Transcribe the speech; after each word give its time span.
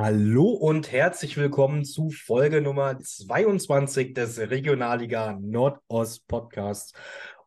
Hallo 0.00 0.50
und 0.50 0.92
herzlich 0.92 1.36
willkommen 1.36 1.84
zu 1.84 2.10
Folge 2.10 2.60
Nummer 2.60 3.00
22 3.00 4.14
des 4.14 4.38
Regionalliga 4.38 5.36
Nordost 5.42 6.28
Podcasts. 6.28 6.92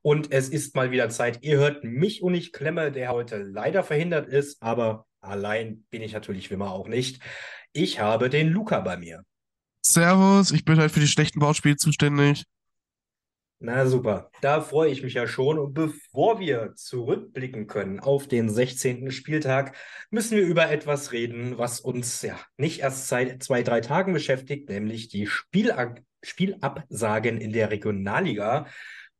Und 0.02 0.34
es 0.34 0.50
ist 0.50 0.76
mal 0.76 0.92
wieder 0.92 1.08
Zeit. 1.08 1.40
Ihr 1.44 1.60
hört 1.60 1.86
mich 1.86 2.22
und 2.22 2.34
ich 2.34 2.52
Klemme, 2.52 2.92
der 2.92 3.14
heute 3.14 3.38
leider 3.38 3.86
verhindert 3.86 4.28
ist, 4.28 4.62
aber 4.62 5.06
allein 5.22 5.86
bin 5.92 6.02
ich 6.02 6.12
natürlich 6.12 6.50
wie 6.50 6.56
immer 6.56 6.74
auch 6.74 6.90
nicht. 6.90 7.22
Ich 7.72 8.02
habe 8.02 8.30
den 8.30 8.50
Luca 8.50 8.82
bei 8.82 8.98
mir. 8.98 9.24
Servus, 9.82 10.52
ich 10.52 10.66
bin 10.66 10.78
halt 10.78 10.92
für 10.92 11.00
die 11.00 11.08
schlechten 11.08 11.40
Bauspiele 11.40 11.78
zuständig. 11.78 12.44
Na 13.64 13.86
super, 13.86 14.32
da 14.42 14.60
freue 14.60 14.90
ich 14.90 15.04
mich 15.04 15.14
ja 15.14 15.28
schon. 15.28 15.60
Und 15.60 15.76
bevor 15.76 16.40
wir 16.40 16.74
zurückblicken 16.76 17.68
können 17.68 18.00
auf 18.00 18.28
den 18.28 18.50
16. 18.50 19.12
Spieltag, 19.12 19.76
müssen 20.10 20.36
wir 20.36 20.44
über 20.44 20.72
etwas 20.72 21.12
reden, 21.12 21.60
was 21.60 21.80
uns 21.80 22.24
ja 22.24 22.40
nicht 22.58 22.80
erst 22.80 23.08
seit 23.08 23.44
zwei, 23.44 23.62
drei 23.62 23.82
Tagen 23.82 24.14
beschäftigt, 24.14 24.68
nämlich 24.70 25.10
die 25.10 25.28
Spielab 25.28 26.00
Spielabsagen 26.24 27.40
in 27.40 27.54
der 27.54 27.70
Regionalliga. 27.70 28.66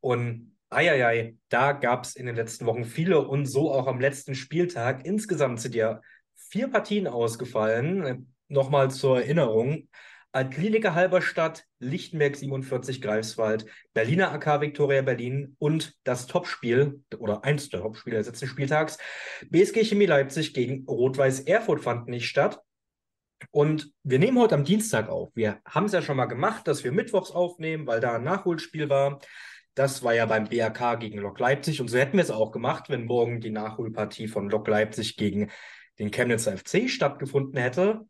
Und 0.00 0.56
eieiei, 0.70 1.36
da 1.48 1.70
gab 1.70 2.02
es 2.04 2.16
in 2.16 2.26
den 2.26 2.34
letzten 2.34 2.66
Wochen 2.66 2.84
viele 2.84 3.20
und 3.20 3.46
so 3.46 3.72
auch 3.72 3.86
am 3.86 4.00
letzten 4.00 4.34
Spieltag. 4.34 5.06
Insgesamt 5.06 5.60
sind 5.60 5.76
ja 5.76 6.00
vier 6.34 6.66
Partien 6.66 7.06
ausgefallen. 7.06 8.32
Nochmal 8.48 8.90
zur 8.90 9.20
Erinnerung. 9.20 9.88
Altkliniker 10.34 10.94
Halberstadt, 10.94 11.66
Lichtenberg 11.78 12.36
47 12.36 13.02
Greifswald, 13.02 13.66
Berliner 13.92 14.32
AK 14.32 14.62
Viktoria 14.62 15.02
Berlin 15.02 15.56
und 15.58 15.94
das 16.04 16.26
Topspiel 16.26 17.02
oder 17.18 17.44
eins 17.44 17.68
der 17.68 17.80
Topspiele 17.80 18.16
des 18.16 18.28
letzten 18.28 18.46
Spieltags, 18.46 18.96
BSG 19.50 19.84
Chemie 19.84 20.06
Leipzig 20.06 20.54
gegen 20.54 20.86
Rot-Weiß 20.86 21.40
Erfurt 21.40 21.82
fand 21.82 22.08
nicht 22.08 22.28
statt. 22.28 22.60
Und 23.50 23.92
wir 24.04 24.18
nehmen 24.18 24.38
heute 24.38 24.54
am 24.54 24.64
Dienstag 24.64 25.10
auf. 25.10 25.30
Wir 25.34 25.60
haben 25.66 25.86
es 25.86 25.92
ja 25.92 26.00
schon 26.00 26.16
mal 26.16 26.26
gemacht, 26.26 26.66
dass 26.66 26.82
wir 26.82 26.92
mittwochs 26.92 27.30
aufnehmen, 27.30 27.86
weil 27.86 28.00
da 28.00 28.14
ein 28.14 28.24
Nachholspiel 28.24 28.88
war. 28.88 29.20
Das 29.74 30.02
war 30.02 30.14
ja 30.14 30.24
beim 30.26 30.48
BAK 30.48 31.00
gegen 31.00 31.18
Lok 31.18 31.38
Leipzig. 31.40 31.80
Und 31.80 31.88
so 31.88 31.98
hätten 31.98 32.16
wir 32.16 32.24
es 32.24 32.30
auch 32.30 32.52
gemacht, 32.52 32.88
wenn 32.88 33.04
morgen 33.04 33.40
die 33.40 33.50
Nachholpartie 33.50 34.28
von 34.28 34.48
Lok 34.48 34.68
Leipzig 34.68 35.16
gegen 35.16 35.50
den 35.98 36.10
Chemnitzer 36.10 36.56
FC 36.56 36.88
stattgefunden 36.88 37.60
hätte. 37.60 38.06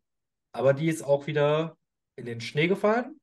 Aber 0.53 0.75
die 0.75 0.89
ist 0.89 1.03
auch 1.03 1.27
wieder 1.27 1.77
in 2.17 2.25
den 2.25 2.41
Schnee 2.41 2.69
gefallen. 2.69 3.21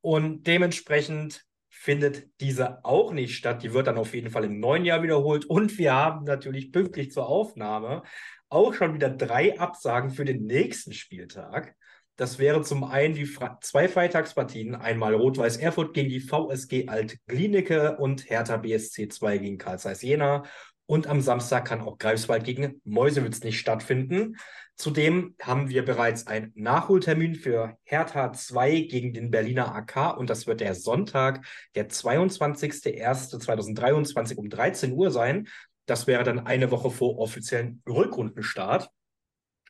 Und 0.00 0.46
dementsprechend 0.46 1.44
findet 1.68 2.28
diese 2.40 2.84
auch 2.84 3.12
nicht 3.12 3.36
statt. 3.36 3.62
Die 3.62 3.72
wird 3.72 3.86
dann 3.86 3.98
auf 3.98 4.14
jeden 4.14 4.30
Fall 4.30 4.44
im 4.44 4.60
neuen 4.60 4.84
Jahr 4.84 5.02
wiederholt. 5.02 5.44
Und 5.44 5.78
wir 5.78 5.94
haben 5.94 6.24
natürlich 6.24 6.72
pünktlich 6.72 7.12
zur 7.12 7.28
Aufnahme 7.28 8.02
auch 8.48 8.74
schon 8.74 8.94
wieder 8.94 9.10
drei 9.10 9.58
Absagen 9.58 10.10
für 10.10 10.24
den 10.24 10.46
nächsten 10.46 10.92
Spieltag. 10.92 11.74
Das 12.16 12.38
wäre 12.38 12.62
zum 12.62 12.84
einen 12.84 13.14
die 13.14 13.26
Fre 13.26 13.58
zwei 13.60 13.88
Freitagspartien, 13.88 14.74
einmal 14.74 15.14
Rot-Weiß 15.14 15.58
Erfurt 15.58 15.92
gegen 15.92 16.08
die 16.08 16.20
VSG 16.20 16.88
Alt-Glienicke 16.88 17.98
und 17.98 18.30
Hertha 18.30 18.56
BSC 18.56 19.08
2 19.08 19.38
gegen 19.38 19.58
Karl 19.58 19.78
Jena. 20.00 20.44
Und 20.86 21.08
am 21.08 21.20
Samstag 21.20 21.66
kann 21.66 21.82
auch 21.82 21.98
Greifswald 21.98 22.44
gegen 22.44 22.80
Mäusewitz 22.84 23.42
nicht 23.42 23.58
stattfinden. 23.58 24.36
Zudem 24.76 25.34
haben 25.40 25.70
wir 25.70 25.86
bereits 25.86 26.26
einen 26.26 26.52
Nachholtermin 26.54 27.34
für 27.34 27.78
Hertha 27.82 28.32
2 28.32 28.80
gegen 28.80 29.14
den 29.14 29.30
Berliner 29.30 29.74
AK 29.74 30.18
und 30.18 30.28
das 30.28 30.46
wird 30.46 30.60
der 30.60 30.74
Sonntag, 30.74 31.46
der 31.74 31.88
22.01.2023 31.88 34.36
um 34.36 34.50
13 34.50 34.92
Uhr 34.92 35.10
sein. 35.10 35.48
Das 35.86 36.06
wäre 36.06 36.24
dann 36.24 36.46
eine 36.46 36.70
Woche 36.70 36.90
vor 36.90 37.18
offiziellen 37.18 37.82
Rückrundenstart. 37.88 38.90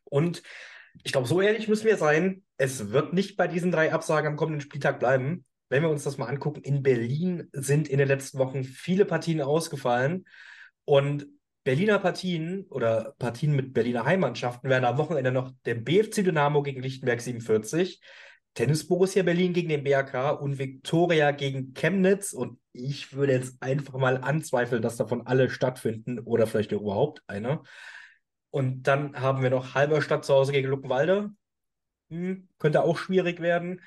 Und 0.05 0.43
ich 1.05 1.13
glaube, 1.13 1.29
so 1.29 1.41
ehrlich 1.41 1.69
müssen 1.69 1.87
wir 1.87 1.98
sein, 1.98 2.43
es 2.57 2.91
wird 2.91 3.13
nicht 3.13 3.37
bei 3.37 3.47
diesen 3.47 3.70
drei 3.70 3.93
Absagen 3.93 4.31
am 4.31 4.37
kommenden 4.37 4.61
Spieltag 4.61 4.98
bleiben. 4.98 5.45
Wenn 5.69 5.83
wir 5.83 5.91
uns 5.91 6.03
das 6.03 6.19
mal 6.19 6.27
angucken, 6.27 6.63
in 6.63 6.83
Berlin 6.83 7.48
sind 7.53 7.87
in 7.89 7.98
den 7.98 8.09
letzten 8.09 8.39
Wochen 8.39 8.65
viele 8.65 9.05
Partien 9.05 9.41
ausgefallen. 9.41 10.25
Und 10.85 11.29
Berliner 11.67 11.99
Partien 11.99 12.65
oder 12.71 13.17
Partien 13.19 13.57
mit 13.57 13.75
Berliner 13.75 14.05
Heimmannschaften 14.05 14.71
werden 14.71 14.85
am 14.85 14.99
Wochenende 14.99 15.33
noch 15.33 15.51
der 15.65 15.75
BFC 15.75 16.23
Dynamo 16.23 16.63
gegen 16.63 16.81
Lichtenberg 16.81 17.21
47, 17.21 18.01
Tennis 18.55 18.87
Borussia 18.87 19.25
Berlin 19.25 19.53
gegen 19.53 19.71
den 19.71 19.83
BAK 19.83 20.41
und 20.41 20.61
Viktoria 20.61 21.33
gegen 21.33 21.75
Chemnitz. 21.75 22.33
Und 22.33 22.61
ich 22.73 23.15
würde 23.15 23.33
jetzt 23.33 23.61
einfach 23.61 23.95
mal 23.95 24.19
anzweifeln, 24.19 24.81
dass 24.81 24.97
davon 24.97 25.27
alle 25.27 25.51
stattfinden 25.51 26.21
oder 26.21 26.47
vielleicht 26.47 26.71
überhaupt 26.71 27.25
eine. 27.27 27.63
Und 28.51 28.85
dann 28.85 29.21
haben 29.21 29.43
wir 29.43 29.51
noch 29.51 29.75
Halberstadt 29.75 30.25
zu 30.25 30.35
Hause 30.35 30.53
gegen 30.53 30.69
Luckenwalde. 30.69 31.33
Hm, 32.11 32.48
könnte 32.61 32.85
auch 32.85 32.97
schwierig 32.97 33.41
werden. 33.41 33.81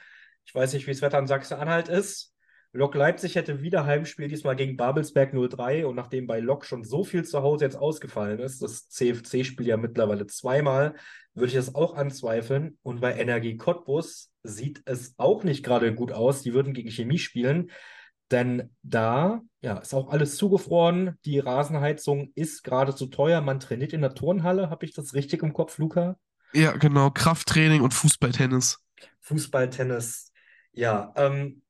Ich 0.44 0.54
weiß 0.54 0.74
nicht, 0.74 0.86
wie 0.86 0.92
das 0.92 1.02
Wetter 1.02 1.20
in 1.20 1.28
Sachsen-Anhalt 1.28 1.88
ist. 1.88 2.29
Lok 2.72 2.94
Leipzig 2.94 3.36
hätte 3.36 3.62
wieder 3.62 3.86
Heimspiel, 3.86 4.28
diesmal 4.28 4.56
gegen 4.56 4.78
Babelsberg 4.78 5.34
03. 5.34 5.88
Und 5.88 5.96
nachdem 5.96 6.28
bei 6.28 6.40
Lok 6.40 6.66
schon 6.66 6.84
so 6.84 7.04
viel 7.04 7.26
zu 7.26 7.42
Hause 7.42 7.66
jetzt 7.66 7.76
ausgefallen 7.76 8.40
ist, 8.40 8.62
das 8.62 8.88
CFC-Spiel 8.90 9.68
ja 9.68 9.78
mittlerweile 9.78 10.28
zweimal, 10.28 10.94
würde 11.34 11.48
ich 11.48 11.56
das 11.56 11.74
auch 11.74 11.96
anzweifeln. 11.96 12.78
Und 12.84 13.02
bei 13.02 13.16
Energie 13.16 13.58
Cottbus 13.58 14.32
sieht 14.44 14.84
es 14.86 15.16
auch 15.18 15.44
nicht 15.44 15.64
gerade 15.66 15.96
gut 15.96 16.12
aus. 16.12 16.44
Die 16.44 16.54
würden 16.54 16.74
gegen 16.74 16.92
Chemie 16.92 17.18
spielen. 17.18 17.72
Denn 18.30 18.70
da 18.84 19.42
ja, 19.62 19.80
ist 19.80 19.96
auch 19.96 20.10
alles 20.10 20.38
zugefroren. 20.38 21.18
Die 21.26 21.40
Rasenheizung 21.40 22.32
ist 22.36 22.64
gerade 22.64 22.94
zu 22.94 23.08
teuer. 23.08 23.42
Man 23.42 23.60
trainiert 23.60 23.94
in 23.94 24.02
der 24.02 24.14
Turnhalle. 24.14 24.70
Habe 24.70 24.86
ich 24.86 24.94
das 24.94 25.16
richtig 25.16 25.42
im 25.42 25.54
Kopf, 25.54 25.80
Luca? 25.80 26.18
Ja, 26.54 26.74
genau. 26.74 27.10
Krafttraining 27.10 27.82
und 27.82 27.96
Fußballtennis. 27.96 28.80
Fußballtennis. 29.22 30.32
Ja, 30.72 31.12
ähm, 31.16 31.64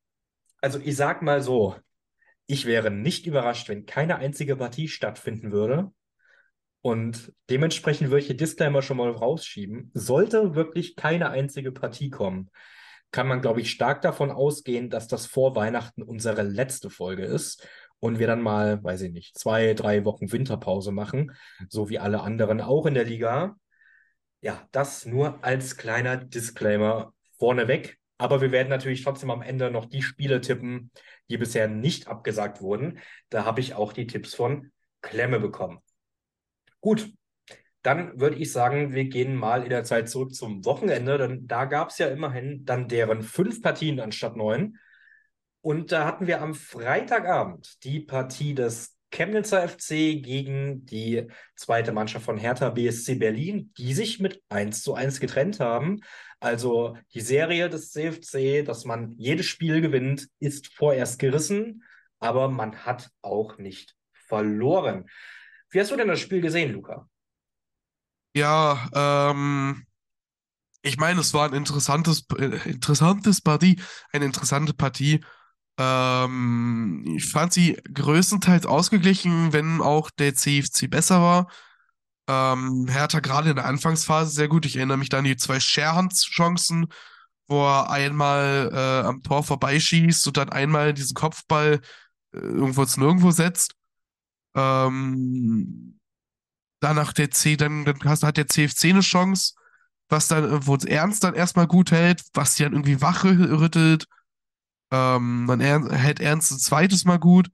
also 0.61 0.79
ich 0.79 0.95
sag 0.95 1.21
mal 1.21 1.41
so, 1.41 1.75
ich 2.47 2.65
wäre 2.65 2.91
nicht 2.91 3.27
überrascht, 3.27 3.69
wenn 3.69 3.85
keine 3.85 4.17
einzige 4.17 4.55
Partie 4.55 4.87
stattfinden 4.87 5.51
würde. 5.51 5.91
Und 6.81 7.33
dementsprechend 7.49 8.09
würde 8.09 8.21
ich 8.21 8.27
die 8.27 8.37
Disclaimer 8.37 8.81
schon 8.81 8.97
mal 8.97 9.11
rausschieben. 9.11 9.91
Sollte 9.93 10.55
wirklich 10.55 10.95
keine 10.95 11.29
einzige 11.29 11.71
Partie 11.71 12.09
kommen, 12.09 12.49
kann 13.11 13.27
man, 13.27 13.41
glaube 13.41 13.61
ich, 13.61 13.71
stark 13.71 14.01
davon 14.01 14.31
ausgehen, 14.31 14.89
dass 14.89 15.07
das 15.07 15.25
vor 15.25 15.55
Weihnachten 15.55 16.03
unsere 16.03 16.43
letzte 16.43 16.89
Folge 16.89 17.23
ist 17.23 17.67
und 17.99 18.19
wir 18.19 18.27
dann 18.27 18.41
mal, 18.41 18.83
weiß 18.83 19.01
ich 19.01 19.11
nicht, 19.11 19.37
zwei, 19.37 19.73
drei 19.73 20.05
Wochen 20.05 20.31
Winterpause 20.31 20.91
machen, 20.91 21.35
so 21.69 21.89
wie 21.89 21.99
alle 21.99 22.21
anderen 22.21 22.61
auch 22.61 22.85
in 22.85 22.93
der 22.93 23.05
Liga. 23.05 23.57
Ja, 24.41 24.67
das 24.71 25.05
nur 25.05 25.43
als 25.43 25.75
kleiner 25.75 26.17
Disclaimer 26.17 27.13
vorneweg. 27.37 27.97
Aber 28.19 28.41
wir 28.41 28.51
werden 28.51 28.69
natürlich 28.69 29.03
trotzdem 29.03 29.31
am 29.31 29.41
Ende 29.41 29.71
noch 29.71 29.85
die 29.85 30.03
Spiele 30.03 30.41
tippen, 30.41 30.91
die 31.29 31.37
bisher 31.37 31.67
nicht 31.69 32.07
abgesagt 32.07 32.61
wurden. 32.61 32.99
Da 33.29 33.45
habe 33.45 33.61
ich 33.61 33.73
auch 33.73 33.93
die 33.93 34.07
Tipps 34.07 34.35
von 34.35 34.71
Klemme 35.01 35.39
bekommen. 35.39 35.79
Gut, 36.81 37.11
dann 37.81 38.19
würde 38.19 38.35
ich 38.35 38.51
sagen, 38.51 38.93
wir 38.93 39.05
gehen 39.05 39.35
mal 39.35 39.63
in 39.63 39.69
der 39.69 39.85
Zeit 39.85 40.09
zurück 40.09 40.35
zum 40.35 40.65
Wochenende, 40.65 41.17
denn 41.17 41.47
da 41.47 41.63
gab 41.63 41.91
es 41.91 41.97
ja 41.97 42.07
immerhin 42.09 42.65
dann 42.65 42.89
deren 42.89 43.23
fünf 43.23 43.61
Partien 43.61 44.01
anstatt 44.01 44.35
neun. 44.35 44.77
Und 45.61 45.93
da 45.93 46.05
hatten 46.05 46.27
wir 46.27 46.41
am 46.41 46.55
Freitagabend 46.55 47.83
die 47.85 48.01
Partie 48.01 48.53
des 48.53 48.97
Chemnitzer 49.11 49.67
FC 49.67 50.21
gegen 50.21 50.85
die 50.85 51.27
zweite 51.55 51.93
Mannschaft 51.93 52.25
von 52.25 52.37
Hertha 52.37 52.69
BSC 52.69 53.15
Berlin, 53.15 53.73
die 53.77 53.93
sich 53.93 54.19
mit 54.19 54.41
1 54.49 54.83
zu 54.83 54.93
1 54.93 55.19
getrennt 55.19 55.59
haben. 55.59 56.01
Also 56.39 56.97
die 57.13 57.21
Serie 57.21 57.69
des 57.69 57.91
CFC, 57.91 58.63
dass 58.63 58.85
man 58.85 59.13
jedes 59.17 59.45
Spiel 59.45 59.81
gewinnt, 59.81 60.29
ist 60.39 60.67
vorerst 60.73 61.19
gerissen, 61.19 61.83
aber 62.19 62.49
man 62.49 62.85
hat 62.85 63.09
auch 63.21 63.57
nicht 63.57 63.95
verloren. 64.11 65.09
Wie 65.69 65.79
hast 65.79 65.91
du 65.91 65.97
denn 65.97 66.07
das 66.07 66.19
Spiel 66.19 66.41
gesehen, 66.41 66.73
Luca? 66.73 67.09
Ja, 68.33 68.89
ähm, 69.31 69.85
ich 70.81 70.97
meine, 70.97 71.19
es 71.19 71.33
war 71.33 71.47
ein 71.49 71.53
interessantes, 71.55 72.25
äh, 72.37 72.69
interessantes 72.69 73.41
Partie, 73.41 73.81
eine 74.13 74.25
interessante 74.25 74.73
Partie. 74.73 75.23
Ähm, 75.77 77.03
ich 77.17 77.29
fand 77.29 77.51
sie 77.53 77.77
größtenteils 77.93 78.65
ausgeglichen, 78.65 79.51
wenn 79.51 79.81
auch 79.81 80.09
der 80.09 80.35
CFC 80.35 80.87
besser 80.87 81.21
war. 81.21 81.51
Ähm, 82.29 82.87
Hertha 82.87 83.21
gerade 83.21 83.49
in 83.49 83.55
der 83.55 83.65
Anfangsphase 83.65 84.29
sehr 84.31 84.47
gut. 84.47 84.67
Ich 84.67 84.75
erinnere 84.75 84.97
mich 84.97 85.09
da 85.09 85.17
an 85.17 85.23
die 85.23 85.35
zwei 85.35 85.59
Scherhands-Chancen, 85.59 86.85
wo 87.47 87.65
er 87.65 87.89
einmal 87.89 88.69
äh, 88.71 89.07
am 89.07 89.23
Tor 89.23 89.43
vorbeischießt 89.43 90.27
und 90.27 90.37
dann 90.37 90.49
einmal 90.49 90.93
diesen 90.93 91.15
Kopfball 91.15 91.81
äh, 92.33 92.37
irgendwo 92.37 92.85
zu 92.85 92.99
nirgendwo 92.99 93.31
setzt. 93.31 93.73
Ähm, 94.55 95.99
danach 96.81 97.13
der 97.13 97.31
C, 97.31 97.57
dann, 97.57 97.85
dann 97.85 97.99
hat 98.03 98.37
der 98.37 98.47
CFC 98.47 98.85
eine 98.91 99.01
Chance, 99.01 99.55
was 100.07 100.27
dann, 100.27 100.67
wo 100.67 100.75
es 100.75 100.85
Ernst 100.85 101.23
dann 101.23 101.33
erstmal 101.33 101.65
gut 101.65 101.89
hält, 101.89 102.23
was 102.33 102.55
sie 102.55 102.63
dann 102.63 102.73
irgendwie 102.73 103.01
wach 103.01 103.23
rüttelt. 103.23 104.05
Ähm, 104.91 105.45
dann 105.47 105.61
er, 105.61 105.91
hält 105.97 106.19
Ernst 106.19 106.51
ein 106.51 106.59
zweites 106.59 107.05
Mal 107.05 107.17
gut. 107.17 107.49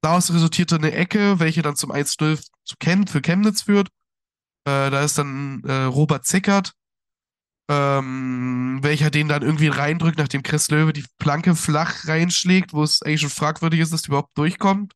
Daraus 0.00 0.32
resultierte 0.32 0.74
eine 0.74 0.90
Ecke, 0.90 1.38
welche 1.38 1.62
dann 1.62 1.76
zum 1.76 1.92
1-0 1.92 2.44
zu 2.64 2.76
Chem 2.78 3.06
für 3.06 3.20
Chemnitz 3.20 3.62
führt. 3.62 3.88
Äh, 4.64 4.90
da 4.90 5.02
ist 5.02 5.18
dann 5.18 5.62
äh, 5.64 5.84
Robert 5.84 6.24
Zickert, 6.26 6.72
ähm, 7.68 8.78
welcher 8.82 9.10
den 9.10 9.28
dann 9.28 9.42
irgendwie 9.42 9.68
reindrückt, 9.68 10.18
nachdem 10.18 10.42
Chris 10.42 10.70
Löwe 10.70 10.92
die 10.92 11.04
Planke 11.18 11.56
flach 11.56 12.06
reinschlägt, 12.06 12.72
wo 12.72 12.82
es 12.82 13.02
eigentlich 13.02 13.22
schon 13.22 13.30
fragwürdig 13.30 13.80
ist, 13.80 13.92
dass 13.92 14.02
die 14.02 14.08
überhaupt 14.08 14.36
durchkommt. 14.36 14.94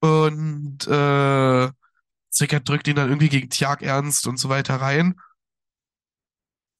Und 0.00 0.86
äh, 0.86 1.70
Zickert 2.30 2.68
drückt 2.68 2.88
ihn 2.88 2.96
dann 2.96 3.08
irgendwie 3.08 3.28
gegen 3.28 3.50
Tjag 3.50 3.82
Ernst 3.82 4.26
und 4.26 4.38
so 4.38 4.48
weiter 4.48 4.76
rein. 4.76 5.16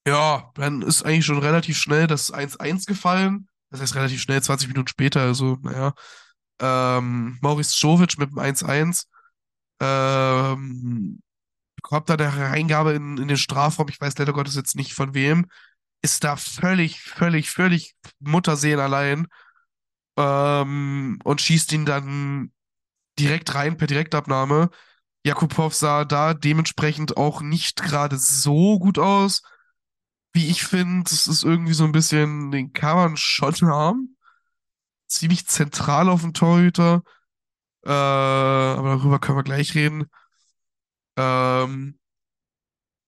Ja, 0.07 0.51
dann 0.55 0.83
ist 0.83 1.03
eigentlich 1.05 1.27
schon 1.27 1.39
relativ 1.39 1.77
schnell 1.79 2.07
das 2.07 2.33
1-1 2.33 2.87
gefallen. 2.87 3.49
Das 3.71 3.81
heißt 3.81 3.95
relativ 3.95 4.23
schnell, 4.23 4.43
20 4.43 4.69
Minuten 4.69 4.89
später, 4.89 5.21
also 5.21 5.59
naja. 5.63 5.93
Ähm, 6.61 7.39
Maurice 7.43 7.73
Czovic 7.73 8.19
mit 8.19 8.31
dem 8.31 8.39
1-1. 8.39 9.05
Ähm, 9.81 11.23
bekommt 11.77 12.09
da 12.11 12.17
der 12.17 12.37
Reingabe 12.37 12.93
in, 12.93 13.19
in 13.19 13.29
den 13.29 13.37
Strafraum, 13.37 13.89
ich 13.89 14.01
weiß 14.01 14.19
leider 14.19 14.33
Gottes 14.33 14.57
jetzt 14.57 14.77
nicht 14.77 14.95
von 14.95 15.15
wem, 15.15 15.47
ist 16.03 16.25
da 16.25 16.37
völlig, 16.37 17.01
völlig, 17.01 17.51
völlig 17.51 17.95
Mutterseelen 18.21 18.81
allein 18.81 19.29
ähm, 20.17 21.19
und 21.25 21.41
schießt 21.41 21.73
ihn 21.73 21.87
dann 21.87 22.53
direkt 23.19 23.55
rein 23.55 23.77
per 23.77 23.87
Direktabnahme. 23.87 24.71
Jakubow 25.25 25.73
sah 25.73 26.05
da 26.05 26.35
dementsprechend 26.35 27.17
auch 27.17 27.41
nicht 27.41 27.83
gerade 27.83 28.19
so 28.19 28.79
gut 28.79 28.99
aus. 28.99 29.43
Wie 30.33 30.49
ich 30.49 30.65
finde, 30.65 31.11
das 31.11 31.27
ist 31.27 31.43
irgendwie 31.43 31.75
so 31.75 31.85
ein 31.85 31.93
bisschen, 31.93 32.51
den 32.51 32.73
kann 32.73 32.97
man 32.97 33.17
schon 33.17 33.55
haben. 33.67 34.17
Ziemlich 35.09 35.47
zentral 35.47 36.09
auf 36.09 36.23
dem 36.23 36.35
Torhüter. 36.35 37.03
Äh, 37.89 37.91
aber 37.91 38.97
darüber 38.97 39.19
können 39.19 39.39
wir 39.39 39.45
gleich 39.45 39.75
reden. 39.75 40.07
Ähm, 41.17 41.99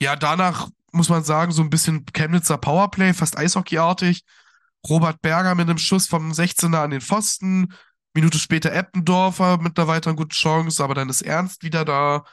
ja, 0.02 0.16
danach 0.16 0.68
muss 0.92 1.10
man 1.10 1.22
sagen, 1.22 1.52
so 1.52 1.62
ein 1.62 1.70
bisschen 1.70 2.06
Chemnitzer 2.14 2.56
Powerplay, 2.58 3.12
fast 3.12 3.36
Eishockeyartig. 3.36 4.24
Robert 4.88 5.20
Berger 5.20 5.54
mit 5.54 5.68
einem 5.68 5.78
Schuss 5.78 6.06
vom 6.06 6.32
16er 6.32 6.84
an 6.84 6.90
den 6.90 7.02
Pfosten. 7.02 7.74
Minute 8.14 8.38
später 8.38 8.72
Eppendorfer 8.72 9.58
mit 9.58 9.78
einer 9.78 9.86
weiteren 9.86 10.16
guten 10.16 10.30
Chance, 10.30 10.82
aber 10.82 10.94
dann 10.94 11.10
ist 11.10 11.22
Ernst 11.22 11.62
wieder 11.62 11.84
da. 11.84 12.24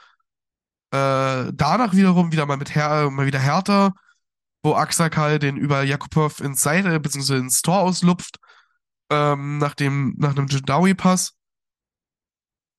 Äh, 0.90 1.52
danach 1.54 1.94
wiederum 1.94 2.32
wieder 2.32 2.46
mal 2.46 2.56
mit 2.56 2.74
Her 2.74 3.10
mal 3.10 3.26
wieder 3.26 3.38
Hertha, 3.38 3.92
wo 4.62 4.74
Axakal 4.74 5.38
den 5.38 5.56
über 5.58 5.82
Jakubow 5.82 6.32
ins 6.42 6.62
Seite 6.62 6.98
bzw. 6.98 7.36
ins 7.36 7.62
Tor 7.62 7.80
auslupft, 7.80 8.38
ähm, 9.10 9.58
nach 9.58 9.74
dem, 9.74 10.14
nach 10.18 10.30
einem 10.30 10.46
Jindawi-Pass. 10.48 11.37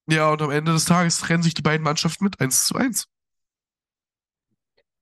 Ja, 0.10 0.32
und 0.32 0.42
am 0.42 0.50
Ende 0.50 0.74
des 0.74 0.86
Tages 0.86 1.20
trennen 1.20 1.44
sich 1.44 1.54
die 1.54 1.62
beiden 1.62 1.84
Mannschaften 1.84 2.24
mit 2.24 2.40
1 2.40 2.66
zu 2.66 2.76
1. 2.76 3.08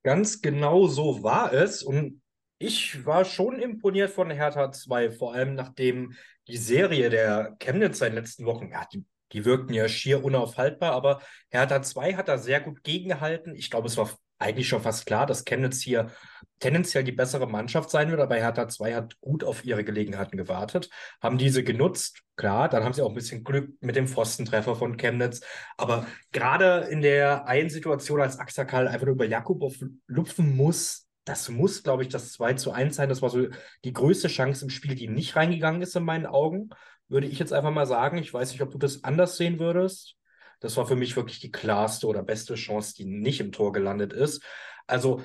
Ganz 0.04 0.42
genau 0.42 0.88
so 0.88 1.24
war 1.24 1.54
es. 1.54 1.82
Und 1.82 2.22
ich 2.60 3.06
war 3.06 3.24
schon 3.24 3.60
imponiert 3.60 4.10
von 4.10 4.30
Hertha 4.30 4.72
2, 4.72 5.12
vor 5.12 5.34
allem 5.34 5.56
nachdem 5.56 6.14
die 6.48 6.58
Serie 6.58 7.10
der 7.10 7.56
Chemnitzer 7.60 8.08
in 8.08 8.14
den 8.14 8.24
letzten 8.24 8.46
Wochen, 8.46 8.70
ja, 8.72 8.86
die, 8.92 9.06
die 9.32 9.46
wirkten 9.46 9.74
ja 9.74 9.88
schier 9.88 10.24
unaufhaltbar, 10.24 10.92
aber 10.92 11.22
Hertha 11.50 11.82
2 11.82 12.16
hat 12.16 12.28
da 12.28 12.38
sehr 12.38 12.62
gut 12.62 12.84
gegengehalten. 12.84 13.56
Ich 13.56 13.70
glaube, 13.70 13.88
es 13.88 13.98
war 13.98 14.10
eigentlich 14.40 14.68
schon 14.68 14.82
fast 14.82 15.06
klar, 15.06 15.26
dass 15.26 15.46
Chemnitz 15.46 15.82
hier 15.82 16.12
tendenziell 16.60 17.04
die 17.04 17.12
bessere 17.12 17.48
Mannschaft 17.48 17.90
sein 17.90 18.10
wird, 18.10 18.20
aber 18.20 18.36
Hertha 18.36 18.68
2 18.68 18.96
hat 18.96 19.20
gut 19.22 19.44
auf 19.44 19.64
ihre 19.66 19.84
Gelegenheiten 19.84 20.38
gewartet, 20.38 20.90
haben 21.22 21.38
diese 21.38 21.64
genutzt. 21.64 22.22
Klar, 22.36 22.70
dann 22.70 22.84
haben 22.84 22.94
sie 22.94 23.02
auch 23.02 23.10
ein 23.10 23.16
bisschen 23.16 23.44
Glück 23.44 23.70
mit 23.82 23.96
dem 23.96 24.08
Pfostentreffer 24.08 24.76
von 24.76 24.98
Chemnitz. 24.98 25.42
Aber 25.78 26.06
gerade 26.32 26.88
in 26.90 27.02
der 27.02 27.48
einen 27.48 27.70
Situation, 27.70 28.22
als 28.22 28.40
Axakal 28.40 28.88
einfach 28.88 29.06
nur 29.06 29.16
über 29.16 29.26
Jakubow 29.26 29.74
lupfen 30.08 30.56
muss, 30.56 31.08
das 31.26 31.50
muss, 31.50 31.84
glaube 31.84 32.04
ich, 32.04 32.10
das 32.10 32.32
2 32.34 32.54
zu 32.54 32.72
1 32.72 32.96
sein. 32.96 33.10
Das 33.10 33.22
war 33.22 33.30
so 33.30 33.48
die 33.84 33.94
größte 33.94 34.28
Chance 34.28 34.66
im 34.66 34.70
Spiel, 34.70 34.96
die 34.96 35.10
nicht 35.10 35.36
reingegangen 35.36 35.82
ist 35.82 35.96
in 35.96 36.04
meinen 36.04 36.26
Augen. 36.26 36.70
Würde 37.10 37.28
ich 37.28 37.40
jetzt 37.40 37.54
einfach 37.54 37.72
mal 37.72 37.86
sagen. 37.86 38.18
Ich 38.18 38.34
weiß 38.34 38.52
nicht, 38.52 38.62
ob 38.62 38.72
du 38.72 38.78
das 38.78 39.04
anders 39.04 39.38
sehen 39.38 39.60
würdest. 39.60 40.17
Das 40.60 40.78
war 40.78 40.88
für 40.88 40.96
mich 40.96 41.16
wirklich 41.16 41.40
die 41.40 41.52
klarste 41.52 42.08
oder 42.08 42.24
beste 42.24 42.56
Chance, 42.56 42.94
die 42.96 43.06
nicht 43.06 43.40
im 43.40 43.52
Tor 43.52 43.72
gelandet 43.72 44.14
ist. 44.14 44.44
Also 44.88 45.22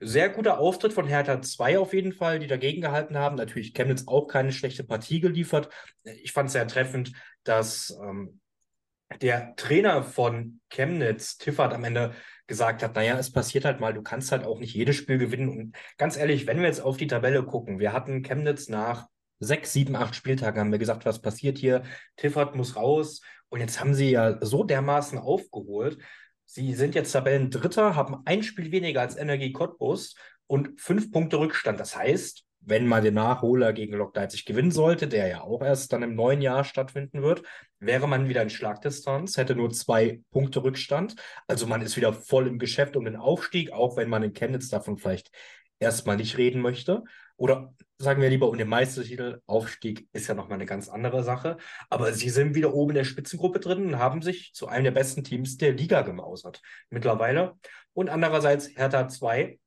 sehr 0.00 0.28
guter 0.28 0.58
Auftritt 0.58 0.92
von 0.92 1.06
Hertha 1.06 1.40
2 1.40 1.78
auf 1.78 1.94
jeden 1.94 2.12
Fall, 2.12 2.38
die 2.38 2.46
dagegen 2.46 2.82
gehalten 2.82 3.16
haben. 3.16 3.36
Natürlich 3.36 3.72
Chemnitz 3.72 4.04
auch 4.06 4.26
keine 4.26 4.52
schlechte 4.52 4.84
Partie 4.84 5.20
geliefert. 5.20 5.70
Ich 6.04 6.32
fand 6.32 6.48
es 6.48 6.52
sehr 6.52 6.68
treffend, 6.68 7.12
dass 7.44 7.96
ähm, 8.02 8.40
der 9.20 9.54
Trainer 9.56 10.02
von 10.02 10.60
Chemnitz, 10.68 11.38
Tiffert, 11.38 11.72
am 11.72 11.84
Ende 11.84 12.12
gesagt 12.46 12.82
hat, 12.82 12.94
naja, 12.94 13.18
es 13.18 13.32
passiert 13.32 13.64
halt 13.64 13.80
mal, 13.80 13.94
du 13.94 14.02
kannst 14.02 14.30
halt 14.32 14.44
auch 14.44 14.60
nicht 14.60 14.74
jedes 14.74 14.96
Spiel 14.96 15.18
gewinnen. 15.18 15.48
Und 15.48 15.76
ganz 15.96 16.16
ehrlich, 16.16 16.46
wenn 16.46 16.58
wir 16.58 16.66
jetzt 16.66 16.80
auf 16.80 16.96
die 16.96 17.06
Tabelle 17.06 17.44
gucken, 17.44 17.78
wir 17.78 17.92
hatten 17.92 18.22
Chemnitz 18.22 18.68
nach 18.68 19.06
sechs, 19.38 19.72
sieben, 19.72 19.96
acht 19.96 20.14
Spieltagen, 20.14 20.60
haben 20.60 20.72
wir 20.72 20.78
gesagt, 20.78 21.04
was 21.04 21.20
passiert 21.20 21.58
hier? 21.58 21.82
Tiffert 22.16 22.54
muss 22.54 22.76
raus. 22.76 23.20
Und 23.48 23.60
jetzt 23.60 23.80
haben 23.80 23.94
sie 23.94 24.10
ja 24.10 24.44
so 24.44 24.64
dermaßen 24.64 25.18
aufgeholt. 25.18 25.98
Sie 26.44 26.74
sind 26.74 26.94
jetzt 26.94 27.12
Tabellendritter, 27.12 27.96
haben 27.96 28.22
ein 28.24 28.42
Spiel 28.42 28.70
weniger 28.72 29.00
als 29.00 29.16
Energie 29.16 29.52
Cottbus 29.52 30.14
und 30.46 30.80
fünf 30.80 31.10
Punkte 31.10 31.38
Rückstand. 31.38 31.80
Das 31.80 31.96
heißt, 31.96 32.44
wenn 32.60 32.86
man 32.86 33.04
den 33.04 33.14
Nachholer 33.14 33.72
gegen 33.72 33.94
Lok 33.94 34.14
Leipzig 34.16 34.44
gewinnen 34.44 34.72
sollte, 34.72 35.06
der 35.06 35.28
ja 35.28 35.40
auch 35.42 35.62
erst 35.62 35.92
dann 35.92 36.02
im 36.02 36.16
neuen 36.16 36.40
Jahr 36.40 36.64
stattfinden 36.64 37.22
wird, 37.22 37.42
wäre 37.78 38.08
man 38.08 38.28
wieder 38.28 38.42
in 38.42 38.50
Schlagdistanz, 38.50 39.36
hätte 39.36 39.54
nur 39.54 39.70
zwei 39.70 40.20
Punkte 40.32 40.64
Rückstand. 40.64 41.14
Also 41.46 41.66
man 41.66 41.80
ist 41.82 41.96
wieder 41.96 42.12
voll 42.12 42.48
im 42.48 42.58
Geschäft 42.58 42.96
um 42.96 43.04
den 43.04 43.16
Aufstieg, 43.16 43.72
auch 43.72 43.96
wenn 43.96 44.08
man 44.08 44.24
in 44.24 44.32
Chemnitz 44.32 44.68
davon 44.68 44.98
vielleicht 44.98 45.30
erstmal 45.78 46.16
nicht 46.16 46.38
reden 46.38 46.60
möchte. 46.60 47.04
Oder 47.36 47.74
sagen 47.98 48.22
wir 48.22 48.30
lieber 48.30 48.48
um 48.48 48.58
den 48.58 48.68
Meistertitel. 48.68 49.40
Aufstieg 49.46 50.08
ist 50.12 50.26
ja 50.26 50.34
nochmal 50.34 50.56
eine 50.56 50.66
ganz 50.66 50.88
andere 50.88 51.22
Sache. 51.22 51.58
Aber 51.90 52.12
sie 52.12 52.30
sind 52.30 52.54
wieder 52.54 52.74
oben 52.74 52.90
in 52.90 52.96
der 52.96 53.04
Spitzengruppe 53.04 53.60
drin 53.60 53.86
und 53.86 53.98
haben 53.98 54.22
sich 54.22 54.52
zu 54.54 54.68
einem 54.68 54.84
der 54.84 54.90
besten 54.90 55.24
Teams 55.24 55.56
der 55.56 55.72
Liga 55.72 56.02
gemausert 56.02 56.62
mittlerweile. 56.90 57.54
Und 57.92 58.08
andererseits 58.08 58.68
Hertha 58.76 59.08
2, 59.08 59.58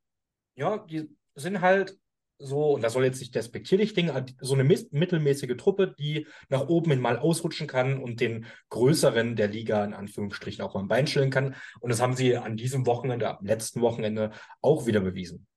ja, 0.56 0.78
die 0.80 1.10
sind 1.36 1.62
halt 1.62 1.98
so, 2.42 2.76
und 2.76 2.84
das 2.84 2.94
soll 2.94 3.04
jetzt 3.04 3.20
nicht 3.20 3.36
despektierlich 3.36 3.94
klingen, 3.94 4.26
so 4.40 4.54
eine 4.54 4.64
mittelmäßige 4.64 5.58
Truppe, 5.58 5.94
die 6.00 6.26
nach 6.48 6.70
oben 6.70 6.92
hin 6.92 7.02
mal 7.02 7.20
ausrutschen 7.20 7.68
kann 7.68 8.02
und 8.02 8.22
den 8.22 8.46
größeren 8.70 9.36
der 9.36 9.50
Liga 9.50 9.84
in 9.84 9.94
Anführungsstrichen 9.94 10.64
auch 10.64 10.74
mal 10.74 10.80
ein 10.82 10.88
Bein 10.88 11.06
stellen 11.06 11.32
kann. 11.32 11.56
Und 11.82 11.90
das 11.90 12.02
haben 12.02 12.16
sie 12.16 12.38
an 12.38 12.56
diesem 12.56 12.86
Wochenende, 12.86 13.38
am 13.38 13.46
letzten 13.46 13.82
Wochenende 13.82 14.32
auch 14.62 14.88
wieder 14.88 15.02
bewiesen. 15.02 15.48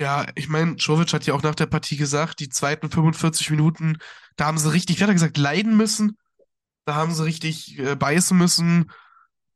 Ja, 0.00 0.26
ich 0.34 0.48
meine, 0.48 0.76
Jovic 0.76 1.12
hat 1.12 1.26
ja 1.26 1.34
auch 1.34 1.42
nach 1.42 1.54
der 1.54 1.66
Partie 1.66 1.96
gesagt, 1.96 2.40
die 2.40 2.48
zweiten 2.48 2.90
45 2.90 3.50
Minuten, 3.50 3.98
da 4.36 4.46
haben 4.46 4.56
sie 4.58 4.72
richtig, 4.72 4.98
wie 4.98 5.02
hat 5.02 5.10
er 5.10 5.14
gesagt, 5.14 5.36
leiden 5.36 5.76
müssen. 5.76 6.16
Da 6.86 6.94
haben 6.94 7.12
sie 7.14 7.24
richtig 7.24 7.78
äh, 7.78 7.96
beißen 7.96 8.36
müssen. 8.36 8.90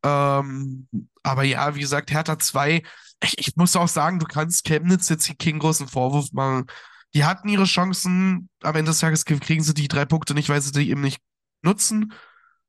Ähm, 0.04 0.88
aber 1.23 1.45
ja, 1.45 1.75
wie 1.75 1.80
gesagt, 1.80 2.11
Hertha 2.12 2.38
2, 2.38 2.83
ich, 3.23 3.38
ich 3.38 3.57
muss 3.57 3.76
auch 3.76 3.88
sagen, 3.88 4.19
du 4.19 4.26
kannst 4.26 4.64
Chemnitz 4.66 5.09
jetzt 5.09 5.26
hier 5.26 5.37
keinen 5.37 5.61
großen 5.61 5.88
Vorwurf 5.88 6.33
machen. 6.33 6.66
Die 7.14 7.25
hatten 7.25 7.49
ihre 7.49 7.64
Chancen, 7.64 8.50
am 8.62 8.76
Ende 8.76 8.90
des 8.90 9.00
Tages 9.00 9.25
kriegen 9.25 9.62
sie 9.62 9.75
die 9.75 9.88
drei 9.88 10.04
Punkte 10.04 10.35
nicht, 10.35 10.50
weil 10.50 10.61
sie 10.62 10.73
die 10.73 10.90
eben 10.90 11.00
nicht 11.00 11.21
nutzen. 11.62 12.12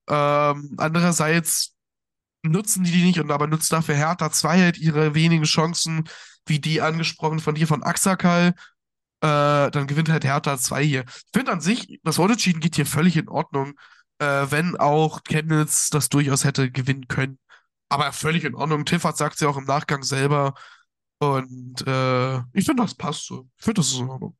Ähm, 0.09 0.75
andererseits 0.77 1.75
nutzen 2.43 2.83
die 2.83 2.91
die 2.91 3.03
nicht 3.03 3.19
und 3.19 3.31
aber 3.31 3.47
nutzt 3.47 3.71
dafür 3.73 3.95
Hertha 3.95 4.31
2 4.31 4.61
halt 4.61 4.77
ihre 4.77 5.15
wenigen 5.15 5.45
Chancen, 5.45 6.07
wie 6.45 6.59
die 6.59 6.81
angesprochen 6.81 7.39
von 7.39 7.55
dir 7.55 7.67
von 7.67 7.83
Axakal. 7.83 8.53
Äh, 9.21 9.71
dann 9.71 9.87
gewinnt 9.87 10.09
halt 10.09 10.25
Hertha 10.25 10.57
2 10.57 10.83
hier. 10.83 11.03
Ich 11.07 11.31
finde 11.33 11.51
an 11.51 11.61
sich, 11.61 11.99
das 12.03 12.19
Unentschieden 12.19 12.59
geht 12.59 12.75
hier 12.75 12.85
völlig 12.85 13.17
in 13.17 13.29
Ordnung, 13.29 13.73
äh, 14.19 14.45
wenn 14.49 14.75
auch 14.77 15.23
Chemnitz 15.23 15.89
das 15.89 16.09
durchaus 16.09 16.43
hätte 16.43 16.71
gewinnen 16.71 17.07
können. 17.07 17.39
Aber 17.89 18.11
völlig 18.11 18.43
in 18.43 18.55
Ordnung. 18.55 18.85
Tiffert 18.85 19.17
sagt 19.17 19.37
sie 19.37 19.45
ja 19.45 19.51
auch 19.51 19.57
im 19.57 19.65
Nachgang 19.65 20.03
selber. 20.03 20.53
Und 21.19 21.85
äh, 21.87 22.37
ich 22.53 22.65
finde, 22.65 22.83
das 22.83 22.95
passt 22.95 23.25
so. 23.25 23.47
Ich 23.57 23.63
finde, 23.63 23.81
das 23.81 23.87
ist 23.87 23.99
in 23.99 24.09
Ordnung. 24.09 24.35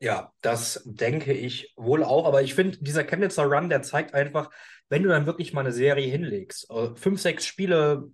Ja, 0.00 0.32
das 0.42 0.82
denke 0.84 1.32
ich 1.32 1.72
wohl 1.76 2.04
auch. 2.04 2.26
Aber 2.26 2.42
ich 2.42 2.54
finde, 2.54 2.78
dieser 2.78 3.04
Chemnitzer 3.04 3.44
Run, 3.44 3.68
der 3.68 3.82
zeigt 3.82 4.14
einfach, 4.14 4.50
wenn 4.88 5.02
du 5.02 5.08
dann 5.08 5.26
wirklich 5.26 5.52
mal 5.52 5.60
eine 5.60 5.72
Serie 5.72 6.10
hinlegst, 6.10 6.70
äh, 6.70 6.94
fünf, 6.94 7.20
sechs 7.20 7.46
Spiele, 7.46 8.10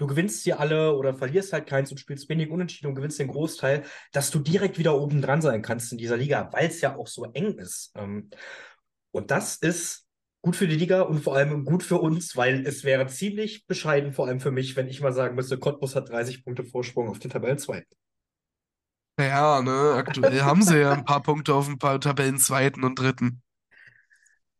du 0.00 0.06
gewinnst 0.06 0.42
sie 0.42 0.54
alle 0.54 0.96
oder 0.96 1.12
verlierst 1.12 1.52
halt 1.52 1.66
keins 1.66 1.90
und 1.90 1.98
spielst 1.98 2.28
wenig 2.30 2.50
unentschieden 2.50 2.88
und 2.88 2.94
gewinnst 2.94 3.18
den 3.18 3.28
Großteil, 3.28 3.84
dass 4.12 4.30
du 4.30 4.38
direkt 4.38 4.78
wieder 4.78 4.98
oben 4.98 5.20
dran 5.20 5.42
sein 5.42 5.60
kannst 5.60 5.92
in 5.92 5.98
dieser 5.98 6.16
Liga, 6.16 6.48
weil 6.52 6.68
es 6.68 6.80
ja 6.80 6.96
auch 6.96 7.06
so 7.06 7.24
eng 7.32 7.58
ist. 7.58 7.92
Ähm, 7.94 8.30
und 9.12 9.30
das 9.30 9.56
ist 9.56 10.06
gut 10.42 10.56
für 10.56 10.66
die 10.66 10.76
Liga 10.76 11.02
und 11.02 11.22
vor 11.22 11.36
allem 11.36 11.66
gut 11.66 11.82
für 11.82 11.98
uns, 11.98 12.34
weil 12.34 12.66
es 12.66 12.82
wäre 12.82 13.06
ziemlich 13.08 13.66
bescheiden, 13.66 14.14
vor 14.14 14.26
allem 14.26 14.40
für 14.40 14.50
mich, 14.50 14.74
wenn 14.74 14.88
ich 14.88 15.02
mal 15.02 15.12
sagen 15.12 15.34
müsste, 15.34 15.58
Cottbus 15.58 15.94
hat 15.94 16.08
30 16.08 16.44
Punkte 16.44 16.64
Vorsprung 16.64 17.10
auf 17.10 17.18
den 17.18 17.30
Tabellenzweiten. 17.30 17.94
Ja, 19.20 19.60
ne, 19.60 19.96
aktuell 19.96 20.40
haben 20.40 20.62
sie 20.62 20.80
ja 20.80 20.92
ein 20.92 21.04
paar 21.04 21.22
Punkte 21.22 21.54
auf 21.54 21.68
ein 21.68 21.78
paar 21.78 22.00
Tabellenzweiten 22.00 22.84
und 22.84 22.98
Dritten. 22.98 23.42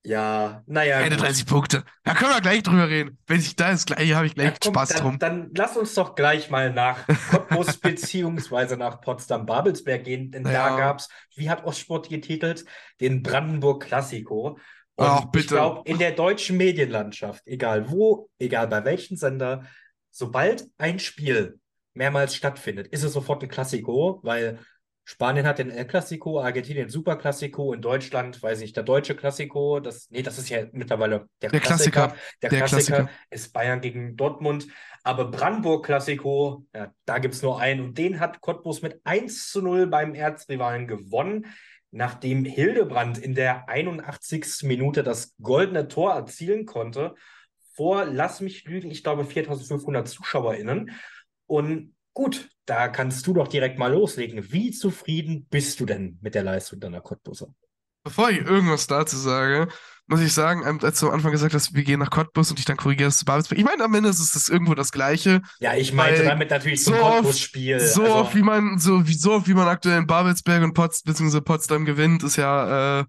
Ja, 0.02 0.62
naja. 0.66 1.00
Keine 1.00 1.16
gut. 1.16 1.25
30 1.26 1.47
Punkte. 1.47 1.85
Da 2.04 2.14
können 2.14 2.30
wir 2.33 2.40
gleich 2.40 2.62
drüber 2.62 2.88
reden. 2.88 3.19
Wenn 3.26 3.40
ich 3.40 3.54
da 3.54 3.71
ist, 3.71 3.87
gleich 3.87 4.14
habe 4.14 4.26
ich 4.26 4.35
gleich 4.35 4.47
Ja, 4.49 4.54
komm, 4.59 4.73
Spaß 4.75 4.88
dann, 4.88 5.02
drum. 5.02 5.19
dann 5.19 5.50
lass 5.54 5.76
uns 5.76 5.95
doch 5.95 6.14
gleich 6.14 6.49
mal 6.49 6.73
nach 6.73 7.07
Cottbus 7.26 7.76
beziehungsweise 7.80 8.78
nach 8.78 9.02
Potsdam-Babelsberg 9.02 10.04
gehen, 10.04 10.30
denn 10.30 10.45
da 10.45 10.52
Ja. 10.52 10.76
gab 10.78 11.00
es, 11.00 11.09
wie 11.37 11.50
hat 11.50 11.64
Ostsport 11.64 12.09
getitelt, 12.09 12.64
den 13.00 13.23
Brandenburg 13.23 13.85
Classico. 13.85 14.59
Und 14.97 15.07
Ach, 15.07 15.21
ich 15.25 15.30
bitte. 15.30 15.54
glaube, 15.54 15.83
in 15.90 15.99
der 15.99 16.12
deutschen 16.12 16.57
Medienlandschaft, 16.57 17.42
egal 17.47 17.90
wo, 17.90 18.30
egal 18.38 18.69
bei 18.69 18.85
welchem 18.85 19.16
Sender, 19.16 19.64
sobald 20.11 20.66
ein 20.78 20.99
Spiel 20.99 21.59
mehrmals 21.92 22.35
stattfindet, 22.35 22.87
ist 22.88 23.02
es 23.02 23.12
sofort 23.12 23.42
ein 23.42 23.49
Classico, 23.50 24.21
weil 24.23 24.59
Spanien 25.04 25.47
hat 25.47 25.59
den 25.59 25.71
El 25.71 25.87
Clasico, 25.87 26.40
Argentinien 26.40 26.87
den 26.87 26.90
Super 26.90 27.16
Clasico, 27.16 27.73
in 27.73 27.83
Deutschland, 27.83 28.42
weiß 28.42 28.61
ich, 28.61 28.73
der 28.73 28.83
deutsche 28.85 29.16
Clasico, 29.16 29.80
das, 29.80 30.09
nee, 30.11 30.23
das 30.23 30.38
ist 30.38 30.49
ja 30.49 30.66
mittlerweile 30.73 31.28
der, 31.42 31.50
Der 31.50 31.61
Klassiker. 31.61 32.14
Der, 32.42 32.50
Der 32.50 32.59
Klassiker, 32.61 32.97
Klassiker. 32.97 33.11
ist 33.30 33.52
Bayern 33.52 33.80
gegen 33.80 34.16
Dortmund. 34.16 34.69
Aber 35.02 35.30
Brandenburg 35.30 35.85
Classico, 35.87 36.66
ja, 36.75 36.92
da 37.07 37.19
gibt 37.19 37.35
es 37.35 37.42
nur 37.42 37.61
einen. 37.61 37.80
Und 37.80 37.99
den 37.99 38.21
hat 38.21 38.40
Cottbus 38.40 38.83
mit 38.83 39.00
1 39.04 39.50
zu 39.50 39.62
0 39.62 39.87
beim 39.87 40.14
Erzrivalen 40.14 40.87
gewonnen, 40.87 41.47
nachdem 41.90 42.45
Hildebrand 42.45 43.19
in 43.19 43.35
der 43.35 43.69
81. 43.69 44.62
Minute 44.62 45.02
das 45.02 45.35
goldene 45.42 45.88
Tor 45.88 46.12
erzielen 46.12 46.66
konnte. 46.66 47.14
Vor, 47.75 48.04
lass 48.04 48.40
mich 48.40 48.64
lügen, 48.64 48.90
ich 48.90 49.02
glaube 49.02 49.25
4500 49.25 50.07
ZuschauerInnen. 50.07 50.92
Und 51.47 51.97
gut, 52.12 52.50
da 52.71 52.89
kannst 52.89 53.27
du 53.27 53.33
doch 53.35 53.49
direkt 53.49 53.79
mal 53.79 53.93
loslegen. 53.93 54.53
Wie 54.53 54.71
zufrieden 54.71 55.47
bist 55.50 55.81
du 55.81 55.87
denn 55.87 56.19
mit 56.23 56.35
der 56.35 56.45
Leistung 56.45 56.81
deiner 56.81 57.00
Cottbuser? 57.00 57.49
Bevor 58.05 58.31
ich 58.31 58.39
irgendwas 58.39 58.87
dazu 58.87 59.17
sage, 59.19 59.69
muss 60.07 60.21
ich 60.21 60.33
sagen, 60.33 60.62
ähm, 60.67 60.79
als 60.83 60.99
du 61.00 61.09
am 61.09 61.15
Anfang 61.15 61.33
gesagt 61.33 61.53
hast, 61.53 61.75
wir 61.75 61.83
gehen 61.85 62.00
nach 62.00 62.11
Cottbus 62.11 62.50
und 62.50 62.59
ich 62.59 62.65
dann 62.65 62.79
korrigiere 62.79 63.09
es 63.11 63.19
zu 63.19 63.25
Babelsberg. 63.27 63.59
Ich 63.59 63.65
meine, 63.65 63.85
am 63.85 63.95
Ende 63.95 64.09
ist 64.09 64.21
es 64.35 64.49
irgendwo 64.49 64.75
das 64.75 64.91
Gleiche. 64.91 65.43
Ja, 65.61 65.75
ich 65.75 65.93
meinte 65.93 66.25
damit 66.25 66.50
natürlich 66.50 66.83
so 66.83 66.95
oft- 66.95 67.03
Cottbus-Spiel. 67.17 67.79
So 67.81 68.03
Also- 68.03 68.15
oft 68.15 68.35
wie 68.35 68.43
man, 68.43 68.79
so 68.79 69.07
wie 69.07 69.15
so 69.15 69.33
oft 69.33 69.47
wie 69.49 69.55
man 69.55 69.69
aktuell 69.69 69.99
in 69.99 70.07
Babelsberg 70.07 70.62
und 70.65 70.73
Pots, 70.75 71.03
beziehungsweise 71.03 71.43
Potsdam 71.43 71.85
gewinnt, 71.85 72.23
ist 72.23 72.37
ja, 72.37 73.00
äh, 73.00 73.05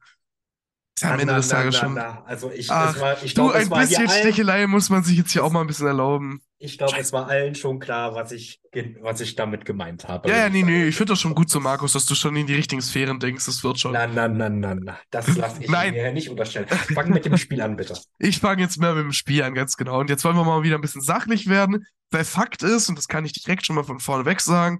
ist 1.01 1.09
am 1.09 1.15
Na, 1.15 1.21
Ende 1.21 1.35
des 1.35 1.47
Tages 1.47 1.77
schon. 1.77 1.97
Also 1.97 2.51
ich, 2.51 2.69
Ach, 2.71 2.95
es 2.95 3.01
war, 3.01 3.23
ich 3.23 3.33
Du, 3.33 3.49
glaube, 3.49 3.55
ein 3.55 3.69
bisschen 3.69 4.07
Stichelei 4.07 4.67
muss 4.67 4.89
man 4.89 5.03
sich 5.03 5.17
jetzt 5.17 5.31
hier 5.31 5.43
auch 5.43 5.51
mal 5.51 5.61
ein 5.61 5.67
bisschen 5.67 5.87
erlauben. 5.87 6.41
ich 6.59 6.77
glaube, 6.77 6.97
es 6.99 7.11
war 7.11 7.27
allen 7.27 7.55
schon 7.55 7.79
klar, 7.79 8.13
was 8.13 8.31
ich, 8.31 8.61
was 9.01 9.19
ich 9.21 9.35
damit 9.35 9.65
gemeint 9.65 10.07
habe. 10.07 10.29
Ja, 10.29 10.37
ja, 10.37 10.49
nee, 10.49 10.63
nee, 10.63 10.85
ich 10.85 10.95
finde 10.95 11.13
das 11.13 11.21
schon 11.21 11.33
gut 11.33 11.49
so, 11.49 11.59
Markus, 11.59 11.93
dass 11.93 12.05
du 12.05 12.13
schon 12.15 12.35
in 12.35 12.45
die 12.45 12.53
richtigen 12.53 12.81
Sphären 12.81 13.19
denkst. 13.19 13.45
Das 13.45 13.63
wird 13.63 13.79
schon. 13.79 13.93
Na, 13.93 14.05
na, 14.07 14.27
na, 14.27 14.49
na, 14.49 14.75
na. 14.75 14.99
Das 15.09 15.27
lasse 15.37 15.63
ich 15.63 15.69
mir 15.69 16.11
nicht 16.13 16.29
unterstellen. 16.29 16.67
Fang 16.67 17.09
mit 17.09 17.25
dem 17.25 17.37
Spiel 17.37 17.61
an, 17.61 17.75
bitte. 17.75 17.97
Ich 18.19 18.39
fange 18.39 18.61
jetzt 18.61 18.79
mehr 18.79 18.93
mit 18.93 19.03
dem 19.03 19.13
Spiel 19.13 19.41
an, 19.43 19.55
ganz 19.55 19.77
genau. 19.77 19.99
Und 19.99 20.09
jetzt 20.09 20.23
wollen 20.23 20.35
wir 20.35 20.43
mal 20.43 20.63
wieder 20.63 20.75
ein 20.75 20.81
bisschen 20.81 21.01
sachlich 21.01 21.49
werden. 21.49 21.85
Weil 22.11 22.25
Fakt 22.25 22.61
ist, 22.61 22.89
und 22.89 22.97
das 22.97 23.07
kann 23.07 23.25
ich 23.25 23.33
direkt 23.33 23.65
schon 23.65 23.75
mal 23.75 23.83
von 23.83 23.99
vorne 23.99 24.25
weg 24.25 24.41
sagen, 24.41 24.79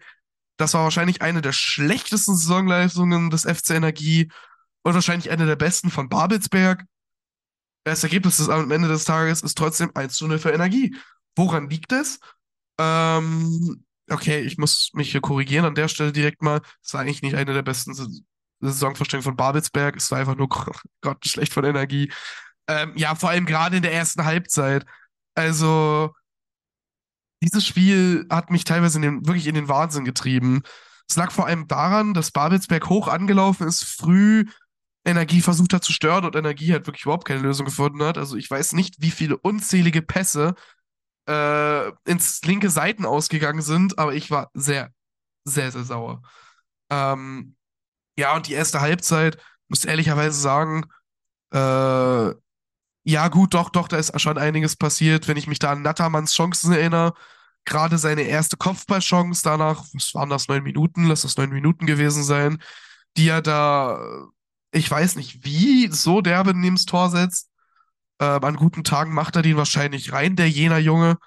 das 0.58 0.75
war 0.75 0.84
wahrscheinlich 0.84 1.22
eine 1.24 1.42
der 1.42 1.54
schlechtesten 1.54 2.36
Saisonleistungen 2.36 3.32
des 3.32 3.44
FC 3.44 3.72
Energie 3.72 4.30
und 4.84 4.94
wahrscheinlich 4.94 5.32
eine 5.32 5.46
der 5.46 5.56
besten 5.56 5.90
von 5.90 6.10
Babelsberg. 6.10 6.84
Das 7.84 8.04
Ergebnis 8.04 8.38
des, 8.38 8.50
am 8.50 8.72
Ende 8.72 8.88
des 8.88 9.06
Tages 9.06 9.42
ist 9.42 9.58
trotzdem 9.58 9.92
1 9.96 10.16
zu 10.16 10.28
0 10.28 10.40
für 10.40 10.52
Energie. 10.52 10.96
Woran 11.36 11.70
liegt 11.70 11.92
es? 11.92 12.20
Ähm, 12.80 13.84
okay, 14.10 14.42
ich 14.42 14.58
muss 14.58 14.92
mich 14.94 15.12
hier 15.12 15.22
korrigieren 15.22 15.66
an 15.66 15.76
der 15.76 15.88
Stelle 15.88 16.12
direkt 16.12 16.42
mal. 16.42 16.62
Es 16.84 16.94
war 16.94 17.02
eigentlich 17.02 17.22
nicht 17.22 17.36
eine 17.36 17.54
der 17.54 17.64
besten 17.64 17.94
Saison- 17.94 18.26
Saisonvorstellungen 18.62 19.24
von 19.24 19.36
Babelsberg. 19.36 19.96
Es 19.96 20.12
war 20.12 20.20
einfach 20.20 20.36
nur 20.36 20.50
grottenschlecht 21.02 21.54
von 21.54 21.66
Energie. 21.66 22.12
Ähm, 22.68 22.94
ja, 22.96 23.16
vor 23.16 23.30
allem 23.30 23.46
gerade 23.46 23.78
in 23.78 23.84
der 23.84 23.94
ersten 23.94 24.24
Halbzeit. 24.24 24.86
Also, 25.36 26.14
dieses 27.44 27.66
Spiel 27.66 28.28
hat 28.30 28.52
mich 28.52 28.64
teilweise 28.64 28.98
in 28.98 29.02
den, 29.02 29.26
wirklich 29.26 29.48
in 29.48 29.56
den 29.56 29.68
Wahnsinn 29.68 30.06
getrieben. 30.06 30.62
Es 31.10 31.16
lag 31.16 31.32
vor 31.32 31.48
allem 31.48 31.68
daran, 31.68 32.14
dass 32.14 32.32
Babelsberg 32.32 32.88
hoch 32.88 33.08
angelaufen 33.08 33.68
ist, 33.68 33.84
früh 33.84 34.46
Energie 35.05 35.41
versucht 35.41 35.74
hat 35.74 35.84
zu 35.84 35.93
stören 35.93 36.25
und 36.25 36.36
Energie 36.36 36.72
halt 36.72 36.86
wirklich 36.88 37.03
überhaupt 37.03 37.25
keine 37.25 37.41
Lösung 37.41 37.65
gefunden 37.65 38.03
hat. 38.03 38.17
Also 38.17 38.38
ich 38.38 38.50
weiß 38.50 38.74
nicht, 38.74 39.01
wie 39.01 39.12
viele 39.12 39.38
unzählige 39.38 40.01
Pässe 40.01 40.55
äh, 41.27 41.91
ins 42.05 42.41
linke 42.43 42.70
Seiten 42.70 43.05
ausgegangen 43.05 43.62
sind, 43.62 43.98
aber 43.98 44.13
ich 44.13 44.31
war 44.31 44.51
sehr, 44.53 44.91
sehr, 45.46 45.72
sehr 45.72 45.84
sauer. 45.84 46.22
Ähm, 46.89 47.55
ja, 48.17 48.36
und 48.36 48.48
die 48.48 48.53
erste 48.53 48.81
Halbzeit, 48.81 49.38
muss 49.67 49.86
ehrlicherweise 49.86 50.39
sagen, 50.39 50.86
äh, 51.53 52.34
ja, 53.03 53.27
gut, 53.29 53.53
doch, 53.53 53.70
doch, 53.70 53.88
da 53.88 53.98
ist 53.98 54.20
schon 54.22 54.38
einiges 54.38 54.75
passiert. 54.75 55.27
Wenn 55.27 55.38
ich 55.38 55.48
mich 55.48 55.60
da 55.60 55.72
an 55.72 55.81
Nattermanns 55.81 56.34
Chancen 56.34 56.72
erinnere, 56.74 57.13
gerade 57.65 57.98
seine 57.98 58.24
erste 58.24 58.58
Kopfballchance 58.58 59.41
danach, 59.43 59.86
was 59.93 60.13
waren 60.13 60.29
das, 60.29 60.48
neun 60.48 60.63
Minuten, 60.63 61.05
lass 61.05 61.22
das 61.24 61.38
neun 61.38 61.51
Minuten 61.51 61.86
gewesen 61.86 62.24
sein, 62.24 62.62
die 63.17 63.29
er 63.29 63.41
da, 63.41 64.27
ich 64.72 64.90
weiß 64.90 65.16
nicht 65.16 65.44
wie, 65.46 65.88
so 65.92 66.22
derbe 66.22 66.54
neben 66.54 66.75
das 66.75 66.86
Tor 66.86 67.10
setzt. 67.10 67.50
Ähm, 68.22 68.44
an 68.44 68.56
guten 68.56 68.84
Tagen 68.84 69.13
macht 69.13 69.36
er 69.36 69.42
den 69.42 69.58
wahrscheinlich 69.58 70.13
rein, 70.13 70.36
der 70.36 70.50
Jena 70.50 70.78
Junge. 70.78 71.18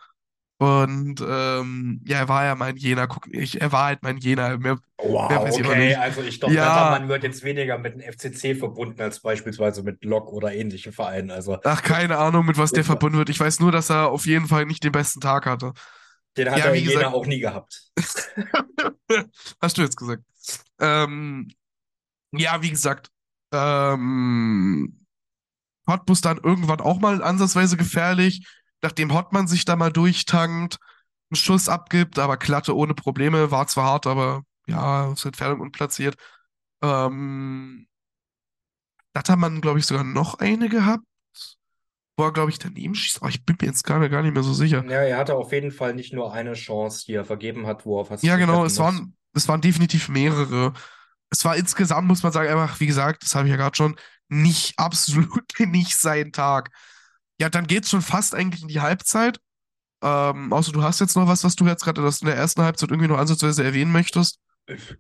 Und 0.59 1.21
ähm, 1.21 2.01
ja, 2.07 2.19
er 2.19 2.29
war 2.29 2.45
ja 2.45 2.55
mein 2.55 2.77
Jena, 2.77 3.07
guck, 3.07 3.27
ich, 3.35 3.61
er 3.61 3.73
war 3.73 3.87
halt 3.87 4.03
mein 4.03 4.19
Jena. 4.19 4.57
Mehr, 4.57 4.79
Wow, 4.99 5.29
Mehr 5.29 5.43
okay. 5.43 5.95
Also 5.97 6.23
ich 6.23 6.39
glaube, 6.39 6.55
Ja. 6.55 6.65
Nattermann 6.67 7.09
wird 7.09 7.25
jetzt 7.25 7.43
weniger 7.43 7.77
mit 7.77 7.95
dem 7.95 8.01
FCC 8.01 8.55
verbunden 8.57 9.01
als 9.03 9.21
beispielsweise 9.21 9.83
mit 9.83 10.05
Lok 10.05 10.33
oder 10.33 10.55
ähnlichen 10.55 10.93
Vereinen. 10.93 11.33
Also 11.33 11.59
ach, 11.65 11.83
keine 11.83 12.17
Ahnung, 12.19 12.47
mit 12.47 12.57
was 12.57 12.71
der 12.71 12.85
verbunden 12.85 13.19
wird. 13.19 13.29
Ich 13.31 13.41
weiß 13.41 13.59
nur, 13.61 13.73
dass 13.73 13.91
er 13.91 14.09
auf 14.11 14.27
jeden 14.27 14.47
Fall 14.47 14.65
nicht 14.65 14.85
den 14.85 14.93
besten 14.93 15.21
Tag 15.21 15.45
hatte. 15.47 15.73
den 16.37 16.49
hat 16.51 16.59
Ja, 16.61 16.67
er 16.67 16.73
wie 16.75 16.79
in 16.79 16.85
Jena 16.85 16.99
gesagt- 17.01 17.15
auch 17.17 17.27
nie 17.27 17.41
gehabt. 17.41 17.91
Hast 19.61 19.77
du 19.77 19.83
jetzt 19.83 19.97
gesagt. 19.97 20.23
Ähm, 20.81 21.51
ja, 22.33 22.63
wie 22.63 22.71
gesagt, 22.71 23.11
ähm, 23.55 25.07
Cottbus 25.87 26.21
dann 26.21 26.39
irgendwann 26.39 26.81
auch 26.81 26.99
mal 26.99 27.23
ansatzweise 27.23 27.77
gefährlich, 27.77 28.47
nachdem 28.83 29.13
Hottmann 29.15 29.47
sich 29.49 29.65
da 29.65 29.77
mal 29.77 29.93
durchtankt, 29.93 30.79
einen 31.31 31.37
Schuss 31.37 31.69
abgibt, 31.69 32.19
aber 32.19 32.37
Klatte 32.37 32.77
ohne 32.77 32.95
Probleme, 32.95 33.51
war 33.51 33.67
zwar 33.67 33.85
hart, 33.87 34.07
aber 34.07 34.43
ja, 34.67 35.07
aus 35.07 35.25
Entfernung 35.25 35.61
unplatziert. 35.61 36.17
Ähm, 36.83 37.87
hat 39.17 39.29
er 39.29 39.37
man, 39.37 39.61
glaube 39.61 39.79
ich, 39.79 39.87
sogar 39.87 40.05
noch 40.05 40.39
eine 40.39 40.69
gehabt, 40.69 41.05
wo 42.17 42.25
er, 42.25 42.33
glaube 42.33 42.51
ich, 42.51 42.59
daneben 42.59 42.95
schießt, 42.95 43.23
aber 43.23 43.31
ich 43.31 43.45
bin 43.45 43.57
mir 43.61 43.69
jetzt 43.69 43.85
gerade 43.85 44.11
gar 44.11 44.23
nicht 44.23 44.35
mehr 44.35 44.43
so 44.43 44.53
sicher. 44.53 44.85
Ja, 44.85 45.03
er 45.03 45.19
hatte 45.19 45.35
auf 45.35 45.53
jeden 45.53 45.71
Fall 45.71 45.95
nicht 45.95 46.13
nur 46.13 46.33
eine 46.33 46.55
Chance, 46.55 47.05
die 47.07 47.15
er 47.15 47.25
vergeben 47.25 47.67
hat, 47.67 47.87
wo 47.87 48.01
er 48.01 48.05
fast 48.05 48.25
Ja, 48.25 48.37
genau, 48.37 48.65
es 48.65 48.79
waren, 48.79 49.17
es 49.35 49.49
waren 49.49 49.61
definitiv 49.61 50.09
mehrere. 50.09 50.73
Es 51.35 51.45
war 51.45 51.57
insgesamt, 51.57 52.07
muss 52.07 52.23
man 52.23 52.31
sagen, 52.31 52.49
einfach, 52.49 52.79
wie 52.79 52.87
gesagt, 52.87 53.25
das 53.25 53.35
habe 53.35 53.49
ich 53.49 53.51
ja 53.51 53.57
gerade 53.57 53.77
schon, 53.77 53.97
nicht 54.29 54.75
absolut 54.79 55.59
nicht 55.59 55.97
sein 55.97 56.33
Tag. 56.33 56.71
Ja, 57.41 57.49
dann 57.49 57.67
geht's 57.67 57.91
schon 57.91 58.03
fast 58.03 58.35
eigentlich 58.35 58.63
in 58.63 58.69
die 58.69 58.81
Halbzeit. 58.81 59.41
Ähm, 60.03 60.53
außer 60.53 60.71
du 60.71 60.83
hast 60.83 61.01
jetzt 61.01 61.17
noch 61.17 61.27
was, 61.27 61.43
was 61.43 61.57
du 61.57 61.67
jetzt 61.67 61.83
gerade 61.83 62.01
in 62.01 62.27
der 62.27 62.37
ersten 62.37 62.63
Halbzeit 62.63 62.91
irgendwie 62.91 63.09
noch 63.09 63.19
ansatzweise 63.19 63.65
erwähnen 63.65 63.91
möchtest. 63.91 64.39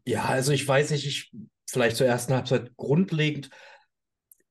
Ja, 0.04 0.24
also 0.24 0.50
ich 0.50 0.66
weiß 0.66 0.90
nicht, 0.90 1.06
ich 1.06 1.32
vielleicht 1.70 1.96
zur 1.96 2.06
ersten 2.06 2.34
Halbzeit 2.34 2.76
grundlegend, 2.76 3.50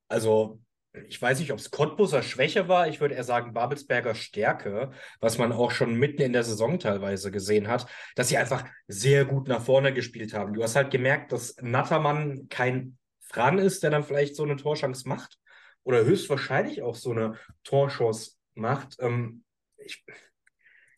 also 0.08 0.63
ich 1.08 1.20
weiß 1.20 1.40
nicht, 1.40 1.52
ob 1.52 1.58
es 1.58 1.70
Cottbuser 1.70 2.22
Schwäche 2.22 2.68
war, 2.68 2.88
ich 2.88 3.00
würde 3.00 3.14
eher 3.14 3.24
sagen 3.24 3.52
Babelsberger 3.52 4.14
Stärke, 4.14 4.92
was 5.20 5.38
man 5.38 5.52
auch 5.52 5.70
schon 5.70 5.96
mitten 5.96 6.22
in 6.22 6.32
der 6.32 6.44
Saison 6.44 6.78
teilweise 6.78 7.30
gesehen 7.30 7.68
hat, 7.68 7.86
dass 8.14 8.28
sie 8.28 8.38
einfach 8.38 8.64
sehr 8.86 9.24
gut 9.24 9.48
nach 9.48 9.62
vorne 9.62 9.92
gespielt 9.92 10.34
haben. 10.34 10.54
Du 10.54 10.62
hast 10.62 10.76
halt 10.76 10.90
gemerkt, 10.90 11.32
dass 11.32 11.56
Nattermann 11.60 12.48
kein 12.48 12.96
Fran 13.20 13.58
ist, 13.58 13.82
der 13.82 13.90
dann 13.90 14.04
vielleicht 14.04 14.36
so 14.36 14.44
eine 14.44 14.56
Torchance 14.56 15.08
macht 15.08 15.38
oder 15.82 16.04
höchstwahrscheinlich 16.04 16.82
auch 16.82 16.94
so 16.94 17.10
eine 17.10 17.34
Torchance 17.64 18.32
macht. 18.54 18.96
Ähm, 19.00 19.42
ich, 19.78 20.04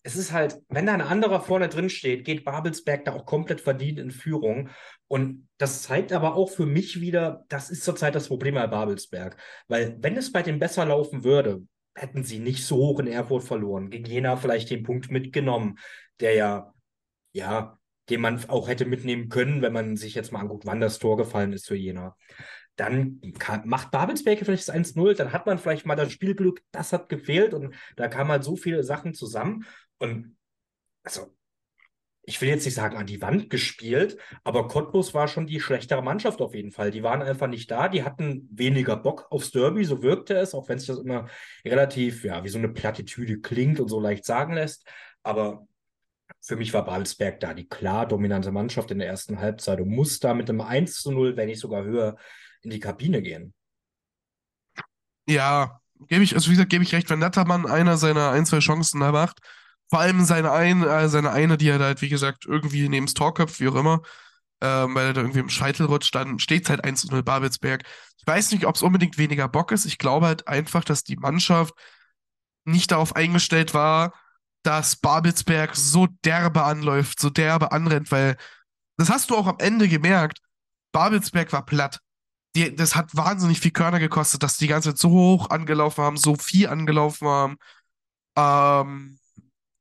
es 0.06 0.14
ist 0.14 0.32
halt, 0.32 0.62
wenn 0.68 0.86
da 0.86 0.94
ein 0.94 1.00
anderer 1.00 1.40
vorne 1.40 1.68
drin 1.68 1.90
steht, 1.90 2.24
geht 2.24 2.44
Babelsberg 2.44 3.04
da 3.04 3.12
auch 3.12 3.26
komplett 3.26 3.60
verdient 3.60 3.98
in 3.98 4.12
Führung. 4.12 4.68
Und 5.08 5.48
das 5.58 5.82
zeigt 5.82 6.12
aber 6.12 6.36
auch 6.36 6.48
für 6.48 6.64
mich 6.64 7.00
wieder, 7.00 7.44
das 7.48 7.70
ist 7.70 7.82
zurzeit 7.82 8.14
das 8.14 8.28
Problem 8.28 8.54
bei 8.54 8.68
Babelsberg. 8.68 9.36
Weil 9.66 9.96
wenn 9.98 10.16
es 10.16 10.30
bei 10.30 10.42
denen 10.42 10.60
besser 10.60 10.84
laufen 10.84 11.24
würde, 11.24 11.66
hätten 11.96 12.22
sie 12.22 12.38
nicht 12.38 12.64
so 12.64 12.76
hoch 12.76 13.00
in 13.00 13.08
Erfurt 13.08 13.42
verloren. 13.42 13.90
Gegen 13.90 14.04
Jena 14.04 14.36
vielleicht 14.36 14.70
den 14.70 14.84
Punkt 14.84 15.10
mitgenommen, 15.10 15.76
der 16.20 16.34
ja, 16.34 16.74
ja, 17.32 17.76
den 18.08 18.20
man 18.20 18.48
auch 18.48 18.68
hätte 18.68 18.84
mitnehmen 18.84 19.28
können, 19.28 19.60
wenn 19.60 19.72
man 19.72 19.96
sich 19.96 20.14
jetzt 20.14 20.30
mal 20.30 20.38
anguckt, 20.38 20.66
wann 20.66 20.80
das 20.80 21.00
Tor 21.00 21.16
gefallen 21.16 21.52
ist 21.52 21.66
für 21.66 21.74
Jena. 21.74 22.16
Dann 22.76 23.20
kann, 23.38 23.66
macht 23.66 23.90
Babelsberg 23.90 24.38
vielleicht 24.38 24.68
das 24.68 24.74
1-0, 24.74 25.14
dann 25.14 25.32
hat 25.32 25.46
man 25.46 25.58
vielleicht 25.58 25.86
mal 25.86 25.96
das 25.96 26.12
Spielglück, 26.12 26.62
das 26.72 26.92
hat 26.92 27.08
gefehlt 27.08 27.54
und 27.54 27.74
da 27.96 28.08
kamen 28.08 28.30
halt 28.30 28.44
so 28.44 28.56
viele 28.56 28.84
Sachen 28.84 29.14
zusammen. 29.14 29.64
Und 29.98 30.36
also, 31.02 31.34
ich 32.22 32.40
will 32.40 32.48
jetzt 32.48 32.64
nicht 32.64 32.74
sagen, 32.74 32.96
an 32.96 33.06
die 33.06 33.22
Wand 33.22 33.48
gespielt, 33.50 34.18
aber 34.42 34.66
Cottbus 34.66 35.14
war 35.14 35.28
schon 35.28 35.46
die 35.46 35.60
schlechtere 35.60 36.02
Mannschaft 36.02 36.40
auf 36.40 36.54
jeden 36.54 36.72
Fall. 36.72 36.90
Die 36.90 37.04
waren 37.04 37.22
einfach 37.22 37.46
nicht 37.46 37.70
da, 37.70 37.88
die 37.88 38.02
hatten 38.02 38.48
weniger 38.50 38.96
Bock 38.96 39.26
aufs 39.30 39.52
Derby, 39.52 39.84
so 39.84 40.02
wirkte 40.02 40.34
es, 40.34 40.52
auch 40.52 40.68
wenn 40.68 40.78
sich 40.78 40.88
das 40.88 40.98
immer 40.98 41.28
relativ, 41.64 42.24
ja, 42.24 42.42
wie 42.42 42.48
so 42.48 42.58
eine 42.58 42.68
Plattitüde 42.68 43.40
klingt 43.40 43.78
und 43.78 43.88
so 43.88 44.00
leicht 44.00 44.24
sagen 44.24 44.54
lässt. 44.54 44.86
Aber 45.22 45.66
für 46.40 46.56
mich 46.56 46.74
war 46.74 46.84
Babelsberg 46.84 47.40
da 47.40 47.54
die 47.54 47.68
klar 47.68 48.06
dominante 48.06 48.50
Mannschaft 48.50 48.90
in 48.90 48.98
der 48.98 49.08
ersten 49.08 49.38
Halbzeit 49.38 49.80
und 49.80 49.88
muss 49.88 50.18
da 50.18 50.34
mit 50.34 50.50
einem 50.50 50.60
1 50.60 51.02
zu 51.02 51.12
0, 51.12 51.36
wenn 51.36 51.46
nicht 51.46 51.60
sogar 51.60 51.84
höher, 51.84 52.16
in 52.62 52.70
die 52.70 52.80
Kabine 52.80 53.22
gehen. 53.22 53.54
Ja, 55.26 55.80
gebe 56.08 56.22
ich, 56.22 56.34
also 56.34 56.48
wie 56.48 56.54
gesagt, 56.54 56.70
gebe 56.70 56.84
ich 56.84 56.94
recht, 56.94 57.10
wenn 57.10 57.18
Nettermann 57.18 57.66
einer 57.66 57.96
seiner 57.96 58.30
ein, 58.30 58.46
zwei 58.46 58.60
Chancen 58.60 59.00
da 59.00 59.12
macht, 59.12 59.40
vor 59.88 60.00
allem 60.00 60.24
seine, 60.24 60.52
ein, 60.52 60.82
äh, 60.82 61.08
seine 61.08 61.30
eine, 61.30 61.56
die 61.56 61.68
er 61.68 61.78
da 61.78 61.86
halt, 61.86 62.02
wie 62.02 62.08
gesagt, 62.08 62.44
irgendwie 62.46 62.88
neben 62.88 63.06
das 63.06 63.14
Tor 63.14 63.34
köpft, 63.34 63.60
wie 63.60 63.68
auch 63.68 63.74
immer, 63.74 64.02
ähm, 64.60 64.94
weil 64.94 65.08
er 65.08 65.12
da 65.12 65.20
irgendwie 65.22 65.40
im 65.40 65.48
Scheitel 65.48 65.86
rutscht, 65.86 66.14
dann 66.14 66.38
steht 66.38 66.64
es 66.64 66.70
halt 66.70 66.84
1 66.84 67.02
zu 67.02 67.08
0 67.08 67.22
Babelsberg. 67.22 67.84
Ich 68.18 68.26
weiß 68.26 68.52
nicht, 68.52 68.66
ob 68.66 68.74
es 68.76 68.82
unbedingt 68.82 69.18
weniger 69.18 69.48
Bock 69.48 69.72
ist. 69.72 69.84
Ich 69.86 69.98
glaube 69.98 70.26
halt 70.26 70.48
einfach, 70.48 70.84
dass 70.84 71.04
die 71.04 71.16
Mannschaft 71.16 71.74
nicht 72.64 72.90
darauf 72.90 73.14
eingestellt 73.16 73.74
war, 73.74 74.12
dass 74.62 74.96
Babelsberg 74.96 75.76
so 75.76 76.08
derbe 76.24 76.64
anläuft, 76.64 77.20
so 77.20 77.30
derbe 77.30 77.70
anrennt, 77.72 78.10
weil 78.10 78.36
das 78.96 79.10
hast 79.10 79.30
du 79.30 79.36
auch 79.36 79.46
am 79.46 79.58
Ende 79.58 79.88
gemerkt. 79.88 80.40
Babelsberg 80.92 81.52
war 81.52 81.64
platt. 81.64 82.00
Die, 82.56 82.74
das 82.74 82.96
hat 82.96 83.14
wahnsinnig 83.14 83.60
viel 83.60 83.70
Körner 83.70 83.98
gekostet, 83.98 84.42
dass 84.42 84.56
die 84.56 84.66
ganze 84.66 84.90
Zeit 84.90 84.98
so 84.98 85.10
hoch 85.10 85.50
angelaufen 85.50 86.02
haben, 86.02 86.16
so 86.16 86.36
viel 86.36 86.68
angelaufen 86.68 87.28
haben. 87.28 87.56
Ähm, 88.36 89.18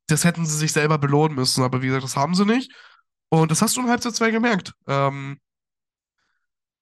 das 0.07 0.25
hätten 0.25 0.45
sie 0.45 0.57
sich 0.57 0.73
selber 0.73 0.97
belohnen 0.97 1.35
müssen, 1.35 1.63
aber 1.63 1.81
wie 1.81 1.87
gesagt, 1.87 2.03
das 2.03 2.17
haben 2.17 2.35
sie 2.35 2.45
nicht. 2.45 2.71
Und 3.29 3.49
das 3.49 3.61
hast 3.61 3.77
du 3.77 3.81
in 3.81 3.89
Halbzeit 3.89 4.15
2 4.15 4.31
gemerkt. 4.31 4.73
Ähm, 4.87 5.39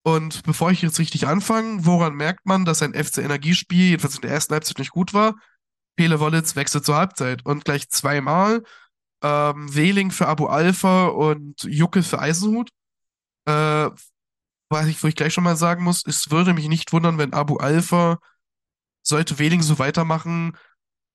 und 0.03 0.43
bevor 0.43 0.71
ich 0.71 0.81
jetzt 0.81 0.99
richtig 0.99 1.27
anfange, 1.27 1.85
woran 1.85 2.15
merkt 2.15 2.45
man, 2.45 2.65
dass 2.65 2.81
ein 2.81 2.93
FC 2.93 3.19
Energiespiel, 3.19 3.91
jedenfalls 3.91 4.15
in 4.15 4.21
der 4.21 4.31
ersten 4.31 4.53
Halbzeit, 4.53 4.79
nicht 4.79 4.91
gut 4.91 5.13
war? 5.13 5.35
Pele 5.95 6.19
Wollitz 6.19 6.55
wechselt 6.55 6.85
zur 6.85 6.95
Halbzeit 6.95 7.45
und 7.45 7.65
gleich 7.65 7.89
zweimal. 7.89 8.63
Ähm, 9.21 9.73
Wehling 9.73 10.11
für 10.11 10.27
Abu 10.27 10.47
Alpha 10.47 11.05
und 11.05 11.63
Jucke 11.63 12.03
für 12.03 12.19
Eisenhut. 12.19 12.71
Äh, 13.45 13.89
was 14.73 14.87
ich, 14.87 15.01
wo 15.03 15.07
ich 15.07 15.15
gleich 15.15 15.33
schon 15.33 15.43
mal 15.43 15.55
sagen 15.55 15.83
muss, 15.83 16.03
es 16.05 16.31
würde 16.31 16.53
mich 16.53 16.67
nicht 16.67 16.93
wundern, 16.93 17.17
wenn 17.17 17.33
Abu 17.33 17.57
Alpha 17.57 18.19
sollte 19.01 19.39
Wehling 19.39 19.61
so 19.61 19.79
weitermachen, 19.79 20.57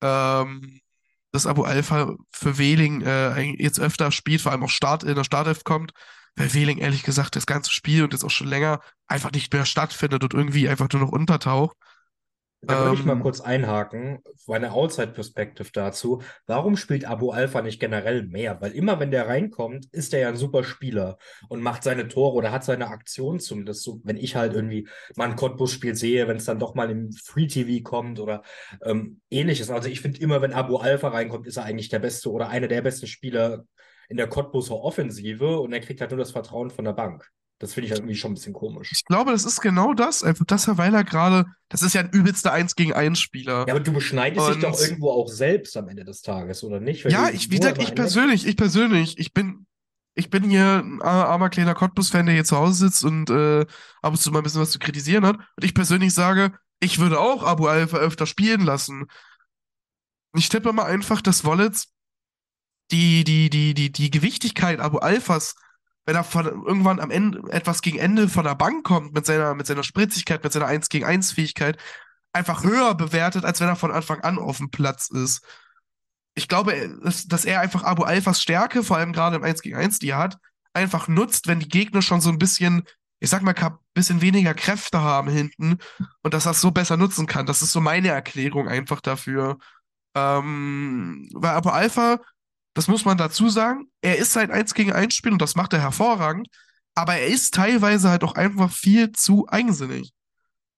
ähm, 0.02 0.80
dass 1.32 1.46
Abu 1.46 1.64
Alpha 1.64 2.14
für 2.32 2.58
Wehling 2.58 3.02
äh, 3.02 3.40
jetzt 3.62 3.80
öfter 3.80 4.12
spielt, 4.12 4.40
vor 4.40 4.52
allem 4.52 4.64
auch 4.64 4.70
Start, 4.70 5.04
in 5.04 5.14
der 5.14 5.24
Startelf 5.24 5.64
kommt, 5.64 5.92
weil 6.36 6.54
Wehling 6.54 6.78
ehrlich 6.78 7.02
gesagt 7.02 7.36
das 7.36 7.46
ganze 7.46 7.70
Spiel 7.70 8.04
und 8.04 8.12
jetzt 8.12 8.24
auch 8.24 8.30
schon 8.30 8.48
länger 8.48 8.80
einfach 9.06 9.32
nicht 9.32 9.52
mehr 9.52 9.66
stattfindet 9.66 10.22
und 10.22 10.34
irgendwie 10.34 10.68
einfach 10.68 10.88
nur 10.92 11.02
noch 11.02 11.12
untertaucht. 11.12 11.76
Da 12.66 12.80
würde 12.80 12.92
ich 12.94 13.04
mal 13.04 13.16
Ähm, 13.16 13.20
kurz 13.20 13.40
einhaken, 13.40 14.18
meine 14.46 14.72
Outside-Perspective 14.72 15.70
dazu. 15.72 16.22
Warum 16.46 16.76
spielt 16.76 17.04
Abu 17.06 17.30
Alpha 17.30 17.62
nicht 17.62 17.80
generell 17.80 18.24
mehr? 18.24 18.60
Weil 18.60 18.72
immer, 18.72 19.00
wenn 19.00 19.10
der 19.10 19.26
reinkommt, 19.28 19.86
ist 19.92 20.12
er 20.12 20.20
ja 20.20 20.28
ein 20.28 20.36
super 20.36 20.64
Spieler 20.64 21.18
und 21.48 21.62
macht 21.62 21.82
seine 21.84 22.08
Tore 22.08 22.34
oder 22.34 22.52
hat 22.52 22.64
seine 22.64 22.88
Aktion 22.88 23.40
zumindest 23.40 23.84
so, 23.84 24.00
wenn 24.04 24.16
ich 24.18 24.36
halt 24.36 24.54
irgendwie 24.54 24.86
mal 25.16 25.30
ein 25.30 25.36
Cottbus-Spiel 25.36 25.94
sehe, 25.94 26.28
wenn 26.28 26.36
es 26.36 26.44
dann 26.44 26.58
doch 26.58 26.74
mal 26.74 26.90
im 26.90 27.12
Free-TV 27.12 27.82
kommt 27.82 28.20
oder 28.20 28.42
ähm, 28.84 29.20
ähnliches. 29.30 29.70
Also 29.70 29.88
ich 29.88 30.00
finde 30.00 30.20
immer, 30.20 30.42
wenn 30.42 30.52
Abu 30.52 30.76
Alpha 30.76 31.08
reinkommt, 31.08 31.46
ist 31.46 31.56
er 31.56 31.64
eigentlich 31.64 31.88
der 31.88 32.00
beste 32.00 32.30
oder 32.30 32.48
einer 32.48 32.68
der 32.68 32.82
besten 32.82 33.06
Spieler 33.06 33.64
in 34.08 34.16
der 34.16 34.28
Cottbuser 34.28 34.74
Offensive 34.74 35.60
und 35.60 35.72
er 35.72 35.80
kriegt 35.80 36.00
halt 36.00 36.10
nur 36.10 36.18
das 36.18 36.32
Vertrauen 36.32 36.70
von 36.70 36.84
der 36.84 36.92
Bank. 36.92 37.30
Das 37.60 37.74
finde 37.74 37.86
ich 37.86 37.90
halt 37.90 38.00
irgendwie 38.00 38.16
schon 38.16 38.32
ein 38.32 38.34
bisschen 38.34 38.52
komisch. 38.52 38.92
ich 38.92 39.04
glaube, 39.04 39.32
das 39.32 39.44
ist 39.44 39.60
genau 39.60 39.92
das, 39.92 40.22
einfach 40.22 40.44
das, 40.44 40.68
weil 40.78 40.94
er 40.94 41.02
gerade, 41.02 41.46
das 41.68 41.82
ist 41.82 41.92
ja 41.92 42.02
ein 42.02 42.10
übelster 42.10 42.52
1 42.52 42.76
gegen 42.76 42.92
1 42.92 43.18
Spieler. 43.18 43.64
Ja, 43.66 43.74
aber 43.74 43.80
du 43.80 43.92
beschneidest 43.92 44.48
dich 44.48 44.58
doch 44.58 44.78
Und 44.78 44.80
irgendwo 44.80 45.10
auch 45.10 45.28
selbst 45.28 45.76
am 45.76 45.88
Ende 45.88 46.04
des 46.04 46.22
Tages, 46.22 46.62
oder 46.62 46.78
nicht? 46.78 47.04
Wenn 47.04 47.10
ja, 47.10 47.30
ich, 47.30 47.50
wie 47.50 47.58
gesagt, 47.58 47.82
ich 47.82 47.96
persönlich, 47.96 48.46
ich 48.46 48.56
persönlich, 48.56 49.18
ich 49.18 49.32
bin, 49.32 49.66
ich 50.14 50.30
bin 50.30 50.44
hier 50.44 50.84
ein 50.84 51.02
armer 51.02 51.50
kleiner 51.50 51.74
Cottbus-Fan, 51.74 52.26
der 52.26 52.36
hier 52.36 52.44
zu 52.44 52.56
Hause 52.56 52.86
sitzt 52.86 53.04
und 53.04 53.28
äh, 53.30 53.66
ab 54.02 54.12
und 54.12 54.18
zu 54.18 54.30
mal 54.30 54.38
ein 54.38 54.44
bisschen 54.44 54.60
was 54.60 54.70
zu 54.70 54.78
kritisieren 54.78 55.26
hat. 55.26 55.36
Und 55.36 55.64
ich 55.64 55.74
persönlich 55.74 56.14
sage, 56.14 56.52
ich 56.78 57.00
würde 57.00 57.18
auch 57.18 57.42
Abu 57.42 57.66
Alpha 57.66 57.96
öfter 57.96 58.26
spielen 58.26 58.60
lassen. 58.60 59.06
Ich 60.36 60.48
tippe 60.48 60.72
mal 60.72 60.84
einfach, 60.84 61.20
dass 61.20 61.44
Wollitz 61.44 61.88
die, 62.92 63.24
die, 63.24 63.50
die, 63.50 63.74
die, 63.74 63.90
die 63.90 64.10
Gewichtigkeit 64.10 64.78
Abu 64.78 64.98
Alphas, 64.98 65.56
wenn 66.08 66.16
er 66.16 66.24
von, 66.24 66.46
irgendwann 66.46 67.00
am 67.00 67.10
Ende 67.10 67.42
etwas 67.50 67.82
gegen 67.82 67.98
Ende 67.98 68.30
von 68.30 68.44
der 68.44 68.54
Bank 68.54 68.82
kommt, 68.82 69.12
mit 69.12 69.26
seiner, 69.26 69.54
mit 69.54 69.66
seiner 69.66 69.82
Spritzigkeit, 69.82 70.42
mit 70.42 70.50
seiner 70.54 70.64
1 70.64 70.88
gegen 70.88 71.04
1 71.04 71.32
Fähigkeit, 71.32 71.76
einfach 72.32 72.64
höher 72.64 72.94
bewertet, 72.94 73.44
als 73.44 73.60
wenn 73.60 73.68
er 73.68 73.76
von 73.76 73.90
Anfang 73.90 74.22
an 74.22 74.38
auf 74.38 74.56
dem 74.56 74.70
Platz 74.70 75.10
ist. 75.10 75.44
Ich 76.34 76.48
glaube, 76.48 76.98
dass, 77.04 77.26
dass 77.26 77.44
er 77.44 77.60
einfach 77.60 77.84
Abu 77.84 78.04
Alphas 78.04 78.40
Stärke, 78.40 78.82
vor 78.82 78.96
allem 78.96 79.12
gerade 79.12 79.36
im 79.36 79.44
1 79.44 79.60
gegen 79.60 79.76
1, 79.76 79.98
die 79.98 80.08
er 80.08 80.16
hat, 80.16 80.38
einfach 80.72 81.08
nutzt, 81.08 81.46
wenn 81.46 81.60
die 81.60 81.68
Gegner 81.68 82.00
schon 82.00 82.22
so 82.22 82.30
ein 82.30 82.38
bisschen, 82.38 82.84
ich 83.20 83.28
sag 83.28 83.42
mal, 83.42 83.54
ein 83.54 83.76
bisschen 83.92 84.22
weniger 84.22 84.54
Kräfte 84.54 85.02
haben 85.02 85.28
hinten 85.28 85.76
und 86.22 86.32
dass 86.32 86.46
er 86.46 86.52
es 86.52 86.62
so 86.62 86.70
besser 86.70 86.96
nutzen 86.96 87.26
kann. 87.26 87.44
Das 87.44 87.60
ist 87.60 87.72
so 87.72 87.82
meine 87.82 88.08
Erklärung 88.08 88.66
einfach 88.66 89.02
dafür. 89.02 89.58
Ähm, 90.14 91.28
weil 91.34 91.50
Abu 91.50 91.68
Alpha 91.68 92.18
das 92.78 92.86
muss 92.86 93.04
man 93.04 93.18
dazu 93.18 93.48
sagen. 93.48 93.90
Er 94.02 94.18
ist 94.18 94.32
sein 94.32 94.52
1 94.52 94.72
gegen 94.72 94.92
1 94.92 95.12
Spiel 95.12 95.32
und 95.32 95.42
das 95.42 95.56
macht 95.56 95.72
er 95.72 95.80
hervorragend. 95.80 96.46
Aber 96.94 97.16
er 97.16 97.26
ist 97.26 97.52
teilweise 97.52 98.08
halt 98.08 98.22
auch 98.22 98.36
einfach 98.36 98.70
viel 98.70 99.10
zu 99.10 99.48
eigensinnig. 99.48 100.12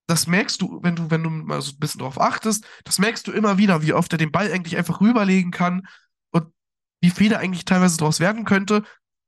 Das 0.06 0.26
merkst 0.26 0.62
du, 0.62 0.80
wenn 0.82 0.96
du, 0.96 1.10
wenn 1.10 1.22
du 1.22 1.28
mal 1.28 1.60
so 1.60 1.72
ein 1.72 1.78
bisschen 1.78 2.00
drauf 2.00 2.18
achtest, 2.18 2.64
das 2.84 2.98
merkst 3.00 3.26
du 3.26 3.32
immer 3.32 3.58
wieder, 3.58 3.82
wie 3.82 3.92
oft 3.92 4.10
er 4.12 4.16
den 4.16 4.32
Ball 4.32 4.50
eigentlich 4.50 4.78
einfach 4.78 5.02
rüberlegen 5.02 5.50
kann 5.50 5.86
und 6.30 6.46
wie 7.02 7.10
viel 7.10 7.32
er 7.32 7.40
eigentlich 7.40 7.66
teilweise 7.66 7.98
draus 7.98 8.18
werden 8.18 8.46
könnte. 8.46 8.82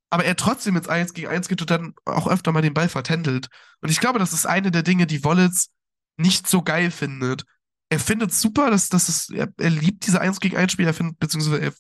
Aber 0.09 0.25
er 0.25 0.37
trotzdem 0.37 0.75
ins 0.75 0.89
1 0.89 1.13
gegen 1.13 1.29
1 1.29 1.49
geht 1.49 1.61
und 1.61 1.71
dann 1.71 1.93
auch 2.07 2.27
öfter 2.27 2.53
mal 2.53 2.63
den 2.63 2.73
Ball 2.73 2.89
vertändelt. 2.89 3.49
Und 3.83 3.91
ich 3.91 4.01
glaube, 4.01 4.19
das 4.19 4.33
ist 4.33 4.47
eine 4.47 4.71
der 4.71 4.83
Dinge, 4.83 5.07
die 5.07 5.25
Wollitz 5.25 5.69
nicht 6.17 6.49
so 6.49 6.63
geil 6.63 6.91
findet 6.91 7.45
er 7.93 7.99
findet 7.99 8.31
es 8.31 8.41
super, 8.41 8.71
dass, 8.71 8.89
dass 8.89 9.11
es, 9.11 9.29
er, 9.29 9.53
er 9.59 9.69
liebt 9.69 10.07
diese 10.07 10.19
1 10.19 10.41
gegen 10.41 10.57
1 10.57 10.73
Spiele, 10.73 10.89
er 10.89 10.95
findet, 10.95 11.19
beziehungsweise 11.19 11.61
er, 11.61 11.73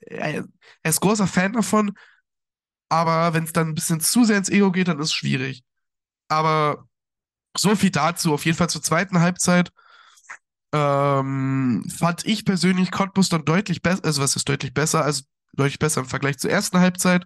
er, 0.00 0.44
er 0.82 0.90
ist 0.90 1.00
großer 1.00 1.28
Fan 1.28 1.52
davon, 1.52 1.92
aber 2.88 3.32
wenn 3.32 3.44
es 3.44 3.52
dann 3.52 3.68
ein 3.68 3.74
bisschen 3.76 4.00
zu 4.00 4.24
sehr 4.24 4.38
ins 4.38 4.48
Ego 4.48 4.72
geht, 4.72 4.88
dann 4.88 4.98
ist 4.98 5.06
es 5.06 5.14
schwierig. 5.14 5.62
Aber 6.26 6.88
so 7.56 7.76
viel 7.76 7.90
dazu, 7.90 8.34
auf 8.34 8.44
jeden 8.44 8.58
Fall 8.58 8.68
zur 8.68 8.82
zweiten 8.82 9.20
Halbzeit. 9.20 9.70
Ähm, 10.72 11.88
fand 11.96 12.26
ich 12.26 12.44
persönlich 12.44 12.90
Cottbus 12.90 13.28
dann 13.28 13.44
deutlich 13.44 13.82
besser, 13.82 14.04
also 14.04 14.20
was 14.20 14.34
ist 14.34 14.48
deutlich 14.48 14.74
besser, 14.74 15.04
also 15.04 15.22
deutlich 15.52 15.78
besser 15.78 16.00
im 16.00 16.08
Vergleich 16.08 16.38
zur 16.38 16.50
ersten 16.50 16.80
Halbzeit. 16.80 17.24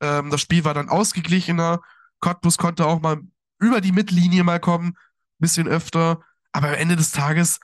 Ähm, 0.00 0.30
das 0.30 0.40
Spiel 0.40 0.64
war 0.64 0.72
dann 0.72 0.88
ausgeglichener. 0.88 1.82
Cottbus 2.20 2.56
konnte 2.56 2.86
auch 2.86 3.02
mal 3.02 3.20
über 3.58 3.82
die 3.82 3.92
Mittellinie 3.92 4.44
mal 4.44 4.60
kommen, 4.60 4.96
bisschen 5.38 5.68
öfter. 5.68 6.22
Aber 6.52 6.68
am 6.68 6.74
Ende 6.74 6.96
des 6.96 7.12
Tages 7.12 7.60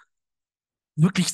wirklich 0.96 1.32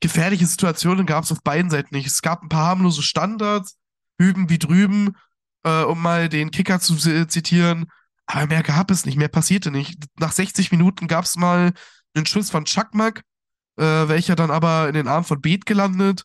gefährliche 0.00 0.46
Situationen 0.46 1.06
gab 1.06 1.24
es 1.24 1.32
auf 1.32 1.42
beiden 1.42 1.70
Seiten 1.70 1.94
nicht. 1.94 2.06
Es 2.06 2.22
gab 2.22 2.42
ein 2.42 2.48
paar 2.48 2.68
harmlose 2.68 3.02
Standards, 3.02 3.76
hüben 4.18 4.48
wie 4.48 4.58
drüben, 4.58 5.16
äh, 5.64 5.82
um 5.82 6.00
mal 6.00 6.28
den 6.28 6.50
Kicker 6.50 6.80
zu 6.80 6.96
zitieren. 7.26 7.90
Aber 8.26 8.46
mehr 8.46 8.62
gab 8.62 8.90
es 8.90 9.04
nicht, 9.04 9.16
mehr 9.16 9.28
passierte 9.28 9.70
nicht. 9.70 10.02
Nach 10.18 10.32
60 10.32 10.70
Minuten 10.72 11.06
gab 11.08 11.24
es 11.24 11.36
mal 11.36 11.72
einen 12.14 12.26
Schuss 12.26 12.50
von 12.50 12.64
Chakmak, 12.64 13.22
äh, 13.76 13.82
welcher 13.82 14.36
dann 14.36 14.50
aber 14.50 14.88
in 14.88 14.94
den 14.94 15.08
Arm 15.08 15.24
von 15.24 15.40
Beet 15.40 15.66
gelandet. 15.66 16.24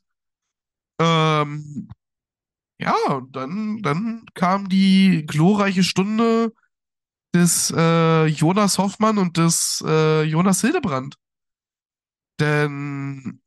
Ähm, 0.99 1.89
ja, 2.77 2.95
und 3.09 3.35
dann, 3.35 3.81
dann 3.81 4.25
kam 4.33 4.69
die 4.69 5.25
glorreiche 5.25 5.83
Stunde 5.83 6.53
des 7.33 7.73
äh, 7.75 8.25
Jonas 8.25 8.77
Hoffmann 8.77 9.17
und 9.17 9.37
des 9.37 9.83
äh, 9.85 10.23
Jonas 10.23 10.61
Hildebrand. 10.61 11.15
Denn, 12.39 13.41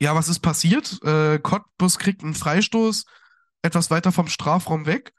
ja, 0.00 0.14
was 0.14 0.28
ist 0.28 0.40
passiert? 0.40 1.02
Äh, 1.02 1.38
Cottbus 1.38 1.98
kriegt 1.98 2.22
einen 2.22 2.34
Freistoß 2.34 3.04
etwas 3.62 3.90
weiter 3.90 4.12
vom 4.12 4.28
Strafraum 4.28 4.86
weg. 4.86 5.12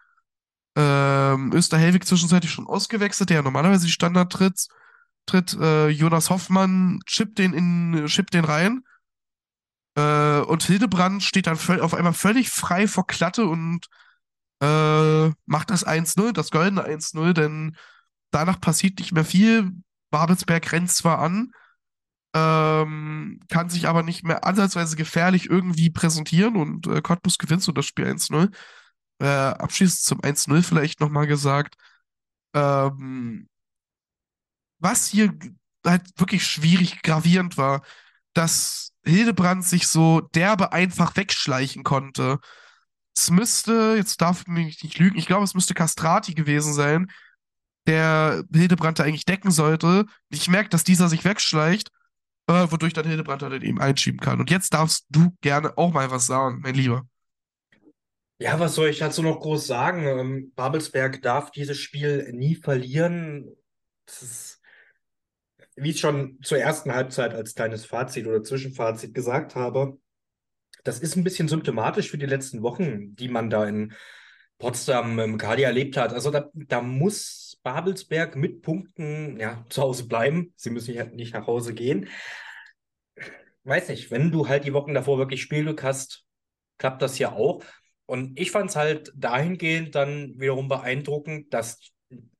Ähm, 0.75 1.51
Österhelwig 1.53 2.05
zwischenzeitlich 2.05 2.51
schon 2.51 2.67
ausgewechselt, 2.67 3.29
der 3.29 3.37
ja 3.37 3.43
normalerweise 3.43 3.85
die 3.85 3.91
Standard 3.91 4.31
tritt. 4.31 4.67
tritt 5.25 5.53
äh, 5.59 5.89
Jonas 5.89 6.29
Hoffmann 6.29 7.01
chippt 7.05 7.39
den, 7.39 7.53
in, 7.53 8.05
chippt 8.07 8.33
den 8.33 8.45
rein. 8.45 8.83
Äh, 9.95 10.39
und 10.41 10.63
Hildebrand 10.63 11.23
steht 11.23 11.47
dann 11.47 11.57
auf 11.81 11.93
einmal 11.93 12.13
völlig 12.13 12.49
frei 12.49 12.87
vor 12.87 13.07
Klatte 13.07 13.45
und 13.45 13.87
äh, 14.61 15.29
macht 15.45 15.69
das 15.69 15.85
1-0, 15.85 16.31
das 16.33 16.51
goldene 16.51 16.85
1-0, 16.87 17.33
denn 17.33 17.75
danach 18.31 18.59
passiert 18.59 18.99
nicht 18.99 19.11
mehr 19.11 19.25
viel. 19.25 19.71
Babelsberg 20.09 20.71
rennt 20.71 20.91
zwar 20.91 21.19
an, 21.19 21.51
ähm, 22.33 23.39
kann 23.49 23.69
sich 23.69 23.87
aber 23.87 24.03
nicht 24.03 24.23
mehr 24.23 24.45
ansatzweise 24.45 24.95
gefährlich 24.95 25.49
irgendwie 25.49 25.89
präsentieren 25.89 26.55
und 26.55 26.87
äh, 26.87 27.01
Cottbus 27.01 27.37
gewinnt 27.37 27.63
so 27.63 27.71
das 27.71 27.85
Spiel 27.85 28.05
1-0. 28.05 28.51
Äh, 29.19 29.25
abschließend 29.25 30.03
zum 30.03 30.21
1-0 30.21 30.63
vielleicht 30.63 30.99
nochmal 30.99 31.27
gesagt. 31.27 31.75
Ähm, 32.53 33.49
was 34.79 35.07
hier 35.07 35.33
halt 35.85 36.03
wirklich 36.17 36.45
schwierig 36.45 37.01
gravierend 37.01 37.57
war, 37.57 37.81
dass 38.33 38.91
Hildebrand 39.03 39.65
sich 39.65 39.87
so 39.87 40.21
derbe 40.21 40.71
einfach 40.73 41.15
wegschleichen 41.15 41.83
konnte. 41.83 42.39
Es 43.17 43.31
müsste, 43.31 43.95
jetzt 43.97 44.21
darf 44.21 44.41
ich 44.41 44.47
mich 44.47 44.83
nicht 44.83 44.99
lügen, 44.99 45.17
ich 45.17 45.25
glaube, 45.25 45.43
es 45.43 45.55
müsste 45.55 45.73
Castrati 45.73 46.35
gewesen 46.35 46.71
sein, 46.73 47.07
der 47.87 48.43
Hildebrand 48.53 48.99
da 48.99 49.05
eigentlich 49.05 49.25
decken 49.25 49.49
sollte. 49.49 50.05
Ich 50.29 50.47
merke, 50.49 50.69
dass 50.69 50.83
dieser 50.83 51.09
sich 51.09 51.25
wegschleicht, 51.25 51.89
äh, 52.47 52.67
wodurch 52.69 52.93
dann 52.93 53.07
Hildebrand 53.07 53.41
dann 53.41 53.59
eben 53.63 53.81
einschieben 53.81 54.19
kann. 54.19 54.39
Und 54.39 54.51
jetzt 54.51 54.71
darfst 54.73 55.07
du 55.09 55.35
gerne 55.41 55.75
auch 55.79 55.91
mal 55.91 56.11
was 56.11 56.27
sagen, 56.27 56.59
mein 56.61 56.75
Lieber. 56.75 57.07
Ja, 58.39 58.59
was 58.59 58.75
soll 58.75 58.89
ich 58.89 58.99
dazu 58.99 59.23
noch 59.23 59.39
groß 59.39 59.65
sagen? 59.65 60.05
Ähm, 60.05 60.51
Babelsberg 60.55 61.23
darf 61.23 61.49
dieses 61.49 61.79
Spiel 61.79 62.31
nie 62.33 62.55
verlieren. 62.55 63.51
Das 64.05 64.21
ist, 64.21 64.61
wie 65.75 65.89
ich 65.89 65.99
schon 65.99 66.37
zur 66.43 66.59
ersten 66.59 66.93
Halbzeit 66.93 67.33
als 67.33 67.55
kleines 67.55 67.85
Fazit 67.85 68.27
oder 68.27 68.43
Zwischenfazit 68.43 69.15
gesagt 69.15 69.55
habe, 69.55 69.97
das 70.87 70.99
ist 70.99 71.15
ein 71.15 71.23
bisschen 71.23 71.47
symptomatisch 71.47 72.09
für 72.09 72.17
die 72.17 72.25
letzten 72.25 72.61
Wochen, 72.63 73.15
die 73.15 73.27
man 73.27 73.49
da 73.49 73.67
in 73.67 73.93
Potsdam 74.57 75.19
im 75.19 75.37
Kali 75.37 75.63
erlebt 75.63 75.97
hat. 75.97 76.13
Also 76.13 76.31
da, 76.31 76.49
da 76.53 76.81
muss 76.81 77.59
Babelsberg 77.63 78.35
mit 78.35 78.61
Punkten 78.61 79.37
ja, 79.39 79.65
zu 79.69 79.81
Hause 79.81 80.07
bleiben. 80.07 80.53
Sie 80.55 80.69
müssen 80.69 80.95
nicht, 80.95 81.13
nicht 81.13 81.33
nach 81.33 81.47
Hause 81.47 81.73
gehen. 81.73 82.07
Weiß 83.63 83.89
nicht, 83.89 84.09
wenn 84.11 84.31
du 84.31 84.47
halt 84.47 84.63
die 84.63 84.73
Wochen 84.73 84.93
davor 84.93 85.17
wirklich 85.17 85.41
Spielglück 85.41 85.83
hast, 85.83 86.23
klappt 86.77 87.01
das 87.01 87.19
ja 87.19 87.33
auch. 87.33 87.63
Und 88.05 88.39
ich 88.39 88.51
fand 88.51 88.69
es 88.69 88.77
halt 88.77 89.11
dahingehend 89.15 89.93
dann 89.93 90.39
wiederum 90.39 90.69
beeindruckend, 90.69 91.53
dass 91.53 91.91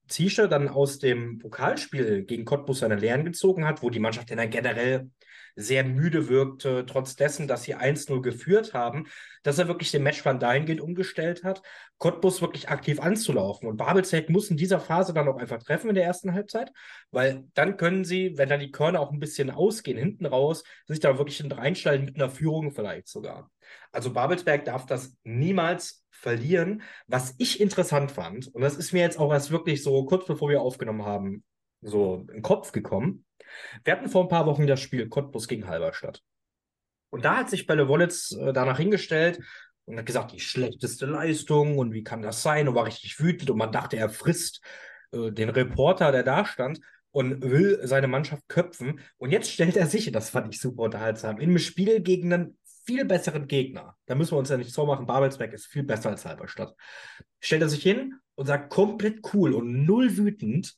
Ziesche 0.08 0.48
dann 0.48 0.70
aus 0.70 1.00
dem 1.00 1.40
Pokalspiel 1.40 2.24
gegen 2.24 2.46
Cottbus 2.46 2.80
seine 2.80 2.96
Lehren 2.96 3.26
gezogen 3.26 3.66
hat, 3.66 3.84
wo 3.84 3.90
die 3.90 4.00
Mannschaft 4.00 4.30
ja 4.30 4.46
generell 4.46 5.10
sehr 5.58 5.84
müde 5.84 6.30
wirkte, 6.30 6.86
trotz 6.86 7.16
dessen, 7.16 7.48
dass 7.48 7.64
sie 7.64 7.76
1-0 7.76 8.22
geführt 8.22 8.74
haben, 8.74 9.08
dass 9.42 9.58
er 9.58 9.68
wirklich 9.68 9.92
den 9.92 10.04
Matchplan 10.04 10.40
dahingehend 10.40 10.82
umgestellt 10.82 11.44
hat, 11.44 11.64
Cottbus 11.98 12.42
wirklich 12.42 12.70
aktiv 12.70 13.00
anzulaufen. 13.00 13.68
Und 13.68 13.78
Babelsberg 13.78 14.30
muss 14.30 14.52
in 14.52 14.58
dieser 14.58 14.80
Phase 14.80 15.14
dann 15.14 15.28
auch 15.28 15.38
einfach 15.38 15.62
treffen 15.62 15.90
in 15.90 15.96
der 15.96 16.06
ersten 16.06 16.34
Halbzeit, 16.34 16.72
weil 17.10 17.46
dann 17.56 17.76
können 17.76 18.06
sie, 18.06 18.38
wenn 18.38 18.50
dann 18.50 18.60
die 18.60 18.72
Körner 18.72 19.00
auch 19.00 19.12
ein 19.12 19.20
bisschen 19.20 19.50
ausgehen, 19.50 19.98
hinten 19.98 20.28
raus, 20.28 20.64
sich 20.86 21.00
da 21.00 21.18
wirklich 21.18 21.44
reinstellen 21.52 22.06
mit 22.06 22.16
einer 22.16 22.30
Führung 22.30 22.72
vielleicht 22.72 23.08
sogar. 23.08 23.50
Also 23.92 24.14
Babelsberg 24.14 24.64
darf 24.66 24.86
das 24.86 25.18
niemals 25.24 26.06
verlieren. 26.12 26.84
Was 27.08 27.34
ich 27.40 27.60
interessant 27.60 28.12
fand, 28.12 28.54
und 28.54 28.62
das 28.62 28.76
ist 28.76 28.94
mir 28.94 29.02
jetzt 29.02 29.20
auch 29.20 29.34
erst 29.34 29.50
wirklich 29.50 29.82
so 29.82 30.06
kurz 30.06 30.28
bevor 30.28 30.50
wir 30.50 30.62
aufgenommen 30.62 31.04
haben, 31.04 31.44
so 31.82 32.26
in 32.28 32.38
den 32.38 32.42
Kopf 32.44 32.72
gekommen. 32.72 33.26
Wir 33.84 33.94
hatten 33.94 34.10
vor 34.10 34.24
ein 34.24 34.30
paar 34.30 34.46
Wochen 34.46 34.68
das 34.68 34.82
Spiel 34.82 35.10
Cottbus 35.10 35.48
gegen 35.48 35.68
Halberstadt. 35.68 36.22
Und 37.10 37.26
da 37.26 37.38
hat 37.38 37.50
sich 37.50 37.68
Belle 37.68 37.88
Wollitz 37.88 38.32
äh, 38.32 38.54
danach 38.54 38.78
hingestellt 38.78 39.40
und 39.86 39.98
hat 39.98 40.06
gesagt, 40.06 40.34
die 40.34 40.40
schlechteste 40.40 41.06
Leistung 41.06 41.78
und 41.78 41.94
wie 41.94 42.04
kann 42.04 42.22
das 42.22 42.44
sein? 42.44 42.68
Und 42.68 42.76
war 42.76 42.86
richtig 42.86 43.20
wütend 43.20 43.50
und 43.50 43.58
man 43.58 43.72
dachte, 43.72 43.98
er 43.98 44.10
frisst 44.10 44.62
äh, 45.12 45.32
den 45.32 45.50
Reporter, 45.50 46.12
der 46.12 46.24
da 46.24 46.46
stand 46.46 46.80
und 47.12 47.42
will 47.42 47.80
seine 47.84 48.08
Mannschaft 48.08 48.48
köpfen. 48.50 49.00
Und 49.18 49.32
jetzt 49.32 49.52
stellt 49.52 49.78
er 49.78 49.88
sich, 49.88 50.12
das 50.12 50.30
fand 50.30 50.54
ich 50.54 50.60
super 50.60 50.84
unterhaltsam, 50.84 51.38
in 51.38 51.50
einem 51.50 51.60
Spiel 51.60 52.02
gegen 52.02 52.34
einen 52.34 52.58
viel 52.86 53.06
besseren 53.06 53.48
Gegner. 53.48 53.98
Da 54.06 54.16
müssen 54.16 54.32
wir 54.32 54.40
uns 54.40 54.50
ja 54.50 54.58
nicht 54.58 54.74
so 54.74 54.86
machen, 54.86 55.08
Babelsberg 55.08 55.54
ist 55.54 55.68
viel 55.68 55.84
besser 55.84 56.10
als 56.10 56.26
Halberstadt. 56.26 56.76
Stellt 57.40 57.62
er 57.62 57.70
sich 57.70 57.84
hin 57.84 58.16
und 58.36 58.46
sagt 58.46 58.70
komplett 58.70 59.22
cool 59.34 59.54
und 59.54 59.86
null 59.86 60.18
wütend, 60.18 60.76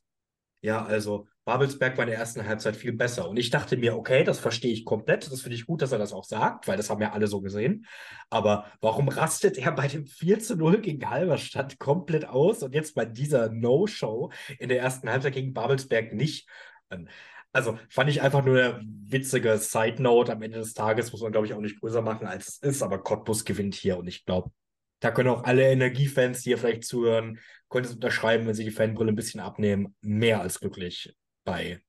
ja, 0.62 0.84
also 0.84 1.28
Babelsberg 1.50 1.98
war 1.98 2.04
in 2.04 2.12
der 2.12 2.20
ersten 2.20 2.46
Halbzeit 2.46 2.76
viel 2.76 2.94
besser. 2.94 3.28
Und 3.28 3.38
ich 3.38 3.50
dachte 3.50 3.76
mir, 3.76 3.98
okay, 3.98 4.24
das 4.24 4.38
verstehe 4.38 4.72
ich 4.72 4.86
komplett. 4.86 5.32
Das 5.32 5.42
finde 5.42 5.56
ich 5.56 5.66
gut, 5.66 5.82
dass 5.82 5.92
er 5.92 5.98
das 5.98 6.14
auch 6.14 6.24
sagt, 6.24 6.68
weil 6.68 6.78
das 6.78 6.92
haben 6.92 7.02
ja 7.02 7.12
alle 7.12 7.26
so 7.26 7.42
gesehen. 7.42 7.88
Aber 8.30 8.68
warum 8.82 9.08
rastet 9.08 9.58
er 9.58 9.72
bei 9.72 9.88
dem 9.88 10.06
4 10.06 10.38
zu 10.42 10.56
0 10.56 10.80
gegen 10.80 11.10
Halberstadt 11.10 11.80
komplett 11.80 12.26
aus 12.28 12.62
und 12.62 12.76
jetzt 12.76 12.94
bei 12.94 13.06
dieser 13.06 13.50
No-Show 13.50 14.32
in 14.60 14.70
der 14.70 14.80
ersten 14.80 15.10
Halbzeit 15.10 15.34
gegen 15.34 15.56
Babelsberg 15.56 16.14
nicht? 16.14 16.48
Ähm, 16.92 17.08
also 17.52 17.80
fand 17.90 18.12
ich 18.12 18.22
einfach 18.22 18.46
nur 18.46 18.64
eine 18.64 18.82
witzige 19.08 19.58
Side-Note. 19.58 20.34
Am 20.34 20.44
Ende 20.44 20.60
des 20.60 20.76
Tages 20.76 21.12
muss 21.12 21.24
man, 21.24 21.32
glaube 21.32 21.48
ich, 21.48 21.56
auch 21.56 21.62
nicht 21.62 21.80
größer 21.80 22.04
machen, 22.04 22.28
als 22.28 22.48
es 22.48 22.58
ist. 22.58 22.84
Aber 22.84 23.02
Cottbus 23.02 23.44
gewinnt 23.44 23.74
hier 23.74 23.98
und 23.98 24.06
ich 24.06 24.24
glaube, 24.24 24.52
da 25.00 25.10
können 25.10 25.30
auch 25.30 25.46
alle 25.46 25.64
Energiefans, 25.64 26.44
die 26.44 26.52
hier 26.52 26.60
vielleicht 26.60 26.84
zuhören, 26.84 27.40
können 27.70 27.86
es 27.86 27.94
unterschreiben, 27.96 28.46
wenn 28.46 28.54
sie 28.54 28.66
die 28.66 28.70
Fanbrille 28.70 29.12
ein 29.12 29.16
bisschen 29.16 29.40
abnehmen. 29.40 29.96
Mehr 30.02 30.42
als 30.42 30.60
glücklich 30.60 31.16
bei 31.50 31.82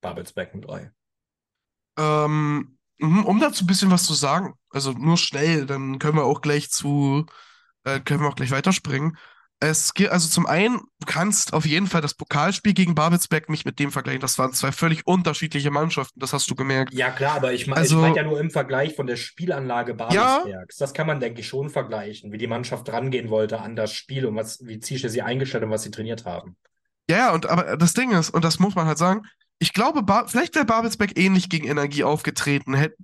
Babelsberg 0.00 0.52
3. 0.62 0.92
Ähm, 1.98 2.78
mhm, 2.98 3.24
um 3.24 3.40
dazu 3.40 3.64
ein 3.64 3.66
bisschen 3.66 3.90
was 3.90 4.04
zu 4.04 4.14
sagen, 4.14 4.54
also 4.70 4.92
nur 4.92 5.16
schnell, 5.16 5.66
dann 5.66 5.98
können 5.98 6.16
wir 6.16 6.24
auch 6.24 6.40
gleich 6.40 6.70
zu, 6.70 7.26
äh, 7.84 7.98
können 7.98 8.20
wir 8.20 8.28
auch 8.28 8.36
gleich 8.36 8.52
weiterspringen. 8.52 9.16
Es 9.60 9.92
geht 9.92 10.10
also 10.10 10.28
zum 10.28 10.46
einen, 10.46 10.78
du 11.00 11.06
kannst 11.06 11.52
auf 11.52 11.66
jeden 11.66 11.88
Fall 11.88 12.00
das 12.00 12.14
Pokalspiel 12.14 12.74
gegen 12.74 12.94
Babelsberg 12.94 13.48
nicht 13.48 13.64
mit 13.64 13.80
dem 13.80 13.90
vergleichen. 13.90 14.20
Das 14.20 14.38
waren 14.38 14.52
zwei 14.52 14.70
völlig 14.70 15.04
unterschiedliche 15.04 15.72
Mannschaften, 15.72 16.20
das 16.20 16.32
hast 16.32 16.48
du 16.48 16.54
gemerkt. 16.54 16.94
Ja, 16.94 17.10
klar, 17.10 17.34
aber 17.34 17.52
ich 17.52 17.66
meine 17.66 17.80
also, 17.80 17.96
ich 17.96 18.02
mein 18.02 18.14
ja 18.14 18.22
nur 18.22 18.38
im 18.38 18.52
Vergleich 18.52 18.94
von 18.94 19.08
der 19.08 19.16
Spielanlage 19.16 19.94
Babelsbergs. 19.94 20.48
Ja, 20.48 20.62
das 20.78 20.94
kann 20.94 21.08
man, 21.08 21.18
denke 21.18 21.40
ich, 21.40 21.48
schon 21.48 21.70
vergleichen, 21.70 22.30
wie 22.30 22.38
die 22.38 22.46
Mannschaft 22.46 22.88
rangehen 22.92 23.30
wollte 23.30 23.58
an 23.58 23.74
das 23.74 23.92
Spiel 23.92 24.26
und 24.26 24.36
was, 24.36 24.64
wie 24.64 24.78
Ziesche 24.78 25.08
sie 25.08 25.22
eingestellt 25.22 25.64
und 25.64 25.70
was 25.70 25.82
sie 25.82 25.90
trainiert 25.90 26.24
haben. 26.24 26.56
Ja, 27.08 27.32
und 27.32 27.46
aber 27.46 27.76
das 27.76 27.94
Ding 27.94 28.10
ist, 28.12 28.30
und 28.30 28.44
das 28.44 28.58
muss 28.58 28.74
man 28.74 28.86
halt 28.86 28.98
sagen, 28.98 29.22
ich 29.58 29.72
glaube, 29.72 30.02
ba 30.02 30.26
vielleicht 30.26 30.54
wäre 30.54 30.66
Babelsberg 30.66 31.18
ähnlich 31.18 31.48
gegen 31.48 31.66
Energie 31.66 32.04
aufgetreten. 32.04 32.74
Hätte, 32.74 32.96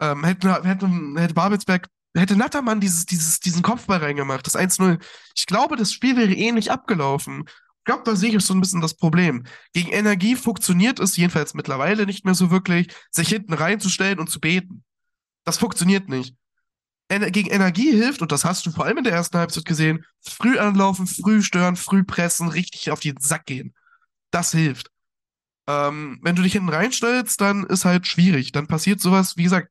ähm, 0.00 0.24
hätte, 0.24 0.62
hätte, 0.64 0.88
hätte 1.16 1.34
Babelsberg 1.34 1.88
hätte 2.14 2.36
Nattermann 2.36 2.80
dieses, 2.80 3.06
dieses, 3.06 3.40
diesen 3.40 3.62
Kopfball 3.62 3.98
reingemacht, 3.98 4.46
das 4.46 4.56
1-0. 4.56 5.00
Ich 5.34 5.46
glaube, 5.46 5.76
das 5.76 5.92
Spiel 5.92 6.16
wäre 6.16 6.32
ähnlich 6.32 6.70
abgelaufen. 6.70 7.44
Ich 7.46 7.84
glaube, 7.84 8.02
da 8.04 8.16
sehe 8.16 8.34
ich 8.34 8.44
so 8.44 8.54
ein 8.54 8.60
bisschen 8.60 8.80
das 8.80 8.94
Problem. 8.94 9.44
Gegen 9.72 9.92
Energie 9.92 10.34
funktioniert 10.34 10.98
es 10.98 11.16
jedenfalls 11.16 11.54
mittlerweile 11.54 12.06
nicht 12.06 12.24
mehr 12.24 12.34
so 12.34 12.50
wirklich, 12.50 12.88
sich 13.10 13.28
hinten 13.28 13.52
reinzustellen 13.52 14.18
und 14.18 14.28
zu 14.28 14.40
beten. 14.40 14.82
Das 15.44 15.58
funktioniert 15.58 16.08
nicht. 16.08 16.34
Gegen 17.08 17.50
Energie 17.50 17.92
hilft, 17.92 18.20
und 18.20 18.32
das 18.32 18.44
hast 18.44 18.66
du 18.66 18.72
vor 18.72 18.84
allem 18.84 18.98
in 18.98 19.04
der 19.04 19.12
ersten 19.12 19.38
Halbzeit 19.38 19.64
gesehen, 19.64 20.04
früh 20.20 20.58
anlaufen, 20.58 21.06
früh 21.06 21.40
stören, 21.40 21.76
früh 21.76 22.02
pressen, 22.02 22.48
richtig 22.48 22.90
auf 22.90 22.98
den 22.98 23.16
Sack 23.20 23.46
gehen. 23.46 23.74
Das 24.32 24.50
hilft. 24.50 24.90
Ähm, 25.68 26.18
wenn 26.22 26.34
du 26.34 26.42
dich 26.42 26.54
hinten 26.54 26.68
reinstellst, 26.68 27.40
dann 27.40 27.64
ist 27.64 27.84
halt 27.84 28.06
schwierig. 28.06 28.50
Dann 28.50 28.66
passiert 28.66 29.00
sowas, 29.00 29.36
wie 29.36 29.44
gesagt, 29.44 29.68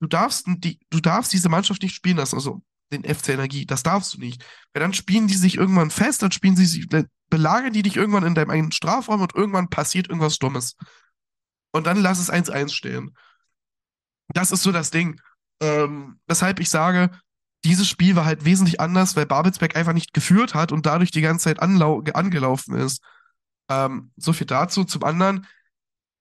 du 0.00 0.06
darfst, 0.06 0.44
die, 0.46 0.78
du 0.90 1.00
darfst 1.00 1.32
diese 1.32 1.48
Mannschaft 1.48 1.82
nicht 1.82 1.94
spielen 1.94 2.18
lassen, 2.18 2.36
also 2.36 2.62
den 2.92 3.04
FC 3.04 3.30
Energie, 3.30 3.66
das 3.66 3.82
darfst 3.82 4.14
du 4.14 4.18
nicht. 4.18 4.44
Weil 4.72 4.80
dann 4.80 4.94
spielen 4.94 5.26
die 5.26 5.34
sich 5.34 5.56
irgendwann 5.56 5.90
fest, 5.90 6.22
dann 6.22 6.32
spielen 6.32 6.56
sie 6.56 6.66
sich, 6.66 6.86
belagern 7.28 7.72
die 7.72 7.82
dich 7.82 7.96
irgendwann 7.96 8.24
in 8.24 8.34
deinem 8.34 8.50
eigenen 8.50 8.72
Strafraum 8.72 9.20
und 9.20 9.34
irgendwann 9.34 9.68
passiert 9.68 10.08
irgendwas 10.08 10.38
Dummes. 10.38 10.76
Und 11.72 11.86
dann 11.86 12.00
lass 12.00 12.18
es 12.18 12.32
1-1 12.32 12.70
stehen. 12.72 13.14
Das 14.28 14.52
ist 14.52 14.62
so 14.62 14.72
das 14.72 14.90
Ding. 14.90 15.20
Ähm, 15.60 16.20
weshalb 16.26 16.60
ich 16.60 16.70
sage, 16.70 17.10
dieses 17.64 17.88
Spiel 17.88 18.16
war 18.16 18.24
halt 18.24 18.44
wesentlich 18.44 18.80
anders, 18.80 19.16
weil 19.16 19.26
Babelsberg 19.26 19.76
einfach 19.76 19.92
nicht 19.92 20.12
geführt 20.14 20.54
hat 20.54 20.72
und 20.72 20.86
dadurch 20.86 21.10
die 21.10 21.20
ganze 21.20 21.44
Zeit 21.44 21.60
angelaufen 21.60 22.76
ist. 22.76 23.02
Ähm, 23.68 24.12
so 24.16 24.32
viel 24.32 24.46
dazu. 24.46 24.84
Zum 24.84 25.02
anderen, 25.04 25.46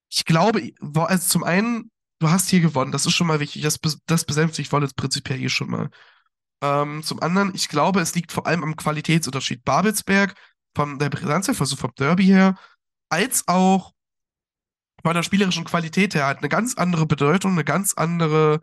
ich 0.10 0.26
glaube, 0.26 0.72
also 0.82 1.28
zum 1.28 1.44
einen 1.44 1.92
du 2.20 2.30
hast 2.30 2.50
hier 2.50 2.62
gewonnen, 2.62 2.92
das 2.92 3.06
ist 3.06 3.14
schon 3.14 3.28
mal 3.28 3.40
wichtig. 3.40 3.62
Das, 3.62 3.80
das 4.06 4.26
besänftigt 4.26 4.72
Wollitz 4.72 4.94
prinzipiell 4.94 5.38
hier 5.38 5.50
schon 5.50 5.70
mal. 5.70 5.90
Ähm, 6.62 7.04
zum 7.04 7.22
anderen, 7.22 7.54
ich 7.54 7.70
glaube, 7.70 8.02
es 8.02 8.16
liegt 8.16 8.32
vor 8.32 8.48
allem 8.48 8.64
am 8.64 8.76
Qualitätsunterschied 8.76 9.64
Babelsberg 9.64 10.34
von 10.76 11.00
der 11.00 11.10
Brisanz, 11.10 11.50
also 11.50 11.76
vom 11.76 11.92
Derby 11.98 12.26
her, 12.26 12.56
als 13.10 13.48
auch 13.48 13.94
von 15.04 15.14
der 15.14 15.24
spielerischen 15.24 15.64
Qualität 15.64 16.16
her 16.16 16.26
hat 16.26 16.40
eine 16.40 16.50
ganz 16.50 16.76
andere 16.76 17.06
Bedeutung, 17.06 17.52
eine 17.52 17.64
ganz 17.64 17.94
andere, 17.94 18.62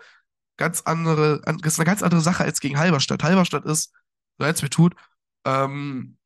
ganz 0.56 0.82
andere, 0.82 1.42
ist 1.62 1.78
eine 1.78 1.86
ganz 1.86 2.02
andere 2.02 2.20
Sache 2.20 2.44
als 2.44 2.60
gegen 2.60 2.78
Halberstadt. 2.78 3.22
Halberstadt 3.22 3.64
ist, 3.64 3.92
so 4.38 4.44
als 4.44 4.62
mir 4.62 4.70
tut, 4.70 4.94
ähm, 5.46 6.16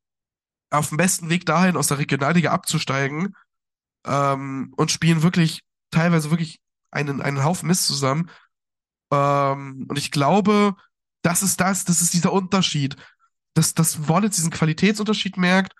auf 0.71 0.89
dem 0.89 0.99
besten 0.99 1.31
Weg 1.31 1.47
dahin, 1.47 1.77
aus 1.77 1.89
der 1.89 1.99
Regionalliga 1.99 2.53
abzusteigen 2.53 3.35
ähm, 4.07 4.73
und 4.77 4.91
spielen 4.91 5.23
wirklich 5.23 5.63
teilweise 5.91 6.31
wirklich 6.31 6.61
einen, 6.91 7.23
einen 7.23 7.45
Haufen 7.45 7.69
Mist 7.69 7.87
zusammen. 7.87 8.31
Ähm, 9.13 9.87
und 9.89 9.99
ich 9.99 10.11
glaube, 10.11 10.75
das 11.23 11.43
ist 11.43 11.61
das, 11.61 11.85
das 11.85 12.03
ist 12.03 12.13
dieser 12.15 12.33
Unterschied, 12.33 12.97
dass, 13.55 13.75
dass 13.75 14.09
Wallets 14.09 14.37
diesen 14.37 14.51
Qualitätsunterschied 14.51 15.37
merkt 15.37 15.73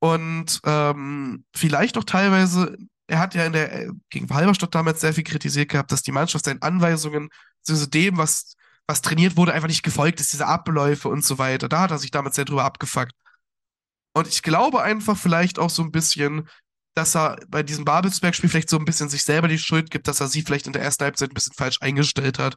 und 0.00 0.60
ähm, 0.64 1.44
vielleicht 1.54 1.98
auch 1.98 2.04
teilweise 2.04 2.76
er 3.10 3.18
hat 3.18 3.34
ja 3.34 3.44
in 3.44 3.52
der, 3.52 3.72
äh, 3.72 3.90
gegen 4.08 4.32
Halberstadt 4.32 4.74
damals 4.74 5.00
sehr 5.00 5.12
viel 5.12 5.24
kritisiert 5.24 5.68
gehabt, 5.68 5.90
dass 5.92 6.02
die 6.02 6.12
Mannschaft 6.12 6.44
seinen 6.44 6.62
Anweisungen, 6.62 7.28
also 7.68 7.86
dem, 7.86 8.16
was, 8.16 8.56
was 8.86 9.02
trainiert 9.02 9.36
wurde, 9.36 9.52
einfach 9.52 9.68
nicht 9.68 9.82
gefolgt 9.82 10.20
ist, 10.20 10.32
diese 10.32 10.46
Abläufe 10.46 11.08
und 11.08 11.24
so 11.24 11.38
weiter. 11.38 11.68
Da 11.68 11.80
hat 11.82 11.90
er 11.90 11.98
sich 11.98 12.10
damals 12.10 12.36
sehr 12.36 12.44
drüber 12.44 12.64
abgefuckt. 12.64 13.12
Und 14.12 14.26
ich 14.26 14.42
glaube 14.42 14.82
einfach 14.82 15.16
vielleicht 15.16 15.58
auch 15.58 15.70
so 15.70 15.82
ein 15.82 15.92
bisschen, 15.92 16.48
dass 16.94 17.14
er 17.14 17.38
bei 17.48 17.62
diesem 17.62 17.84
Babelsberg-Spiel 17.84 18.50
vielleicht 18.50 18.70
so 18.70 18.78
ein 18.78 18.84
bisschen 18.84 19.08
sich 19.08 19.22
selber 19.22 19.48
die 19.48 19.58
Schuld 19.58 19.90
gibt, 19.90 20.08
dass 20.08 20.20
er 20.20 20.28
sie 20.28 20.42
vielleicht 20.42 20.66
in 20.66 20.72
der 20.72 20.82
ersten 20.82 21.04
Halbzeit 21.04 21.30
ein 21.30 21.34
bisschen 21.34 21.54
falsch 21.54 21.78
eingestellt 21.80 22.38
hat. 22.38 22.56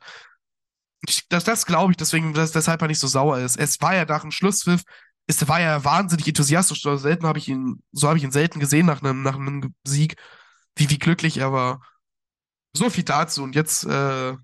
Ich, 1.07 1.27
das, 1.27 1.43
das 1.43 1.65
glaube 1.65 1.91
ich, 1.91 1.97
deswegen, 1.97 2.33
dass, 2.33 2.51
deshalb 2.51 2.81
er 2.81 2.87
nicht 2.87 2.99
so 2.99 3.07
sauer 3.07 3.39
ist. 3.39 3.57
Es 3.57 3.79
war 3.81 3.93
ja 3.93 4.05
nach 4.05 4.21
dem 4.21 4.31
Schlusspfiff, 4.31 4.83
es 5.27 5.47
war 5.47 5.61
ja 5.61 5.83
wahnsinnig 5.83 6.27
enthusiastisch. 6.27 6.81
So 6.81 6.97
selten 6.97 7.27
habe 7.27 7.39
ich 7.39 7.47
ihn, 7.47 7.83
so 7.91 8.07
habe 8.07 8.17
ich 8.17 8.23
ihn 8.23 8.31
selten 8.31 8.59
gesehen 8.59 8.85
nach 8.85 9.01
einem, 9.01 9.21
nach 9.21 9.35
einem 9.35 9.75
Sieg, 9.85 10.15
wie, 10.75 10.89
wie 10.89 10.99
glücklich 10.99 11.37
er 11.37 11.53
war. 11.53 11.81
So 12.73 12.89
viel 12.89 13.03
dazu. 13.03 13.43
Und 13.43 13.55
jetzt, 13.55 13.85
äh, 13.85 14.35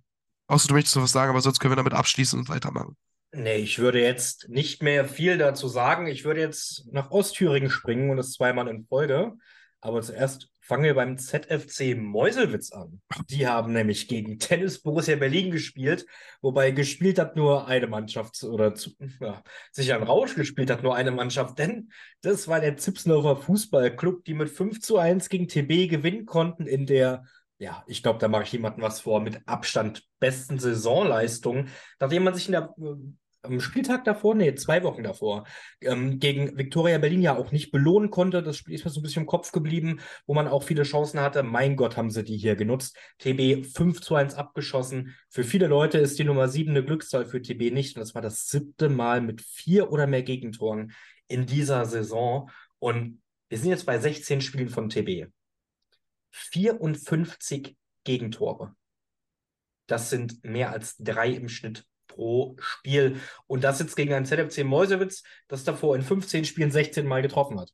außer 0.50 0.68
du 0.68 0.74
möchtest 0.74 0.96
noch 0.96 1.04
was 1.04 1.12
sagen, 1.12 1.30
aber 1.30 1.42
sonst 1.42 1.60
können 1.60 1.72
wir 1.72 1.78
damit 1.78 1.94
abschließen 1.94 2.38
und 2.38 2.50
weitermachen. 2.50 2.98
Nee, 3.32 3.58
ich 3.58 3.78
würde 3.80 4.02
jetzt 4.02 4.50
nicht 4.50 4.82
mehr 4.82 5.06
viel 5.06 5.38
dazu 5.38 5.68
sagen. 5.68 6.08
Ich 6.08 6.26
würde 6.26 6.42
jetzt 6.42 6.86
nach 6.92 7.12
Ostthüringen 7.12 7.70
springen 7.70 8.10
und 8.10 8.18
das 8.18 8.34
zweimal 8.34 8.68
in 8.68 8.86
Folge. 8.88 9.34
Aber 9.82 10.02
zuerst 10.02 10.50
fangen 10.70 10.84
wir 10.84 10.94
beim 10.94 11.18
ZFC 11.18 11.96
Meuselwitz 11.96 12.72
an. 12.72 13.02
Die 13.30 13.48
haben 13.48 13.74
nämlich 13.74 14.08
gegen 14.08 14.38
Tennis 14.38 14.82
Borussia 14.82 15.16
Berlin 15.16 15.52
gespielt, 15.52 16.06
wobei 16.42 16.70
gespielt 16.70 17.18
hat 17.18 17.36
nur 17.36 17.68
eine 17.68 17.88
Mannschaft 17.88 18.44
oder 18.44 18.76
zu, 18.76 18.92
ja, 19.20 19.44
sich 19.72 19.94
ein 19.94 20.04
Rausch 20.04 20.36
gespielt 20.36 20.70
hat 20.70 20.84
nur 20.84 20.96
eine 20.96 21.10
Mannschaft, 21.10 21.58
denn 21.58 21.92
das 22.22 22.48
war 22.48 22.60
der 22.60 22.78
Zipsendorfer 22.78 23.38
Fußballclub, 23.38 24.24
die 24.26 24.36
mit 24.36 24.50
5 24.50 24.80
zu 24.80 25.00
1 25.00 25.30
gegen 25.30 25.48
TB 25.48 25.90
gewinnen 25.90 26.28
konnten 26.28 26.68
in 26.68 26.86
der 26.86 27.24
ja, 27.60 27.84
ich 27.88 28.02
glaube, 28.02 28.20
da 28.20 28.28
mache 28.28 28.44
ich 28.44 28.52
jemandem 28.54 28.82
was 28.82 29.02
vor, 29.02 29.20
mit 29.20 29.42
Abstand 29.46 30.04
besten 30.20 30.60
Saisonleistung, 30.60 31.68
nachdem 32.00 32.24
man 32.24 32.34
sich 32.34 32.48
in 32.48 32.54
der 32.54 32.74
äh, 32.80 32.96
am 33.42 33.60
Spieltag 33.62 34.04
davor, 34.04 34.36
nee, 34.36 34.54
zwei 34.56 34.84
Wochen 34.84 35.04
davor, 35.04 35.46
ähm, 35.82 36.20
gegen 36.20 36.58
Viktoria 36.58 36.98
Berlin 36.98 37.22
ja 37.22 37.38
auch 37.38 37.52
nicht 37.52 37.72
belohnen 37.72 38.10
konnte. 38.10 38.44
Das 38.44 38.58
Spiel 38.58 38.76
ist 38.76 38.84
mir 38.84 38.92
so 38.92 39.00
ein 39.00 39.04
bisschen 39.04 39.24
im 39.24 39.28
Kopf 39.28 39.52
geblieben, 39.52 40.02
wo 40.28 40.34
man 40.34 40.48
auch 40.48 40.64
viele 40.64 40.84
Chancen 40.84 41.22
hatte. 41.22 41.44
Mein 41.44 41.78
Gott, 41.78 41.96
haben 41.96 42.10
sie 42.10 42.24
die 42.24 42.38
hier 42.38 42.56
genutzt. 42.56 42.98
TB 43.20 43.66
5 43.66 44.02
zu 44.02 44.16
1 44.16 44.36
abgeschossen. 44.36 45.16
Für 45.30 45.44
viele 45.44 45.68
Leute 45.68 46.00
ist 46.00 46.20
die 46.20 46.26
Nummer 46.26 46.50
7 46.50 46.72
eine 46.72 46.84
Glückszahl, 46.84 47.26
für 47.26 47.42
TB 47.42 47.72
nicht. 47.72 47.96
Und 47.96 48.02
das 48.02 48.14
war 48.14 48.22
das 48.22 48.48
siebte 48.48 48.90
Mal 48.90 49.22
mit 49.22 49.42
vier 49.42 49.92
oder 49.92 50.06
mehr 50.06 50.24
Gegentoren 50.24 50.92
in 51.28 51.46
dieser 51.46 51.86
Saison. 51.86 52.50
Und 52.80 53.22
wir 53.48 53.58
sind 53.58 53.70
jetzt 53.70 53.86
bei 53.86 54.00
16 54.00 54.42
Spielen 54.42 54.70
von 54.70 54.90
TB. 54.90 55.30
54 56.32 57.76
Gegentore. 58.04 58.76
Das 59.88 60.10
sind 60.10 60.44
mehr 60.44 60.72
als 60.72 60.98
drei 60.98 61.30
im 61.30 61.50
Schnitt 61.50 61.86
pro 62.08 62.56
Spiel. 62.60 63.20
Und 63.48 63.64
das 63.64 63.80
jetzt 63.80 63.96
gegen 63.96 64.14
ein 64.14 64.26
ZFC 64.26 64.64
Mäusewitz, 64.64 65.24
das 65.48 65.64
davor 65.64 65.96
in 65.96 66.02
15 66.02 66.46
Spielen 66.46 66.72
16 66.72 67.08
Mal 67.08 67.22
getroffen 67.22 67.60
hat. 67.60 67.74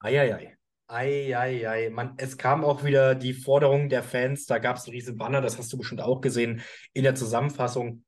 Eieiei. 0.00 0.56
Eieiei. 0.88 1.90
Man, 1.90 2.14
es 2.18 2.36
kam 2.36 2.64
auch 2.64 2.84
wieder 2.84 3.14
die 3.14 3.32
Forderung 3.32 3.88
der 3.88 4.02
Fans, 4.02 4.46
da 4.46 4.58
gab 4.58 4.76
es 4.76 4.84
einen 4.84 4.92
riesen 4.92 5.16
Banner, 5.16 5.40
das 5.40 5.56
hast 5.56 5.72
du 5.72 5.78
bestimmt 5.78 6.02
auch 6.02 6.20
gesehen, 6.20 6.60
in 6.92 7.04
der 7.04 7.14
Zusammenfassung 7.14 8.04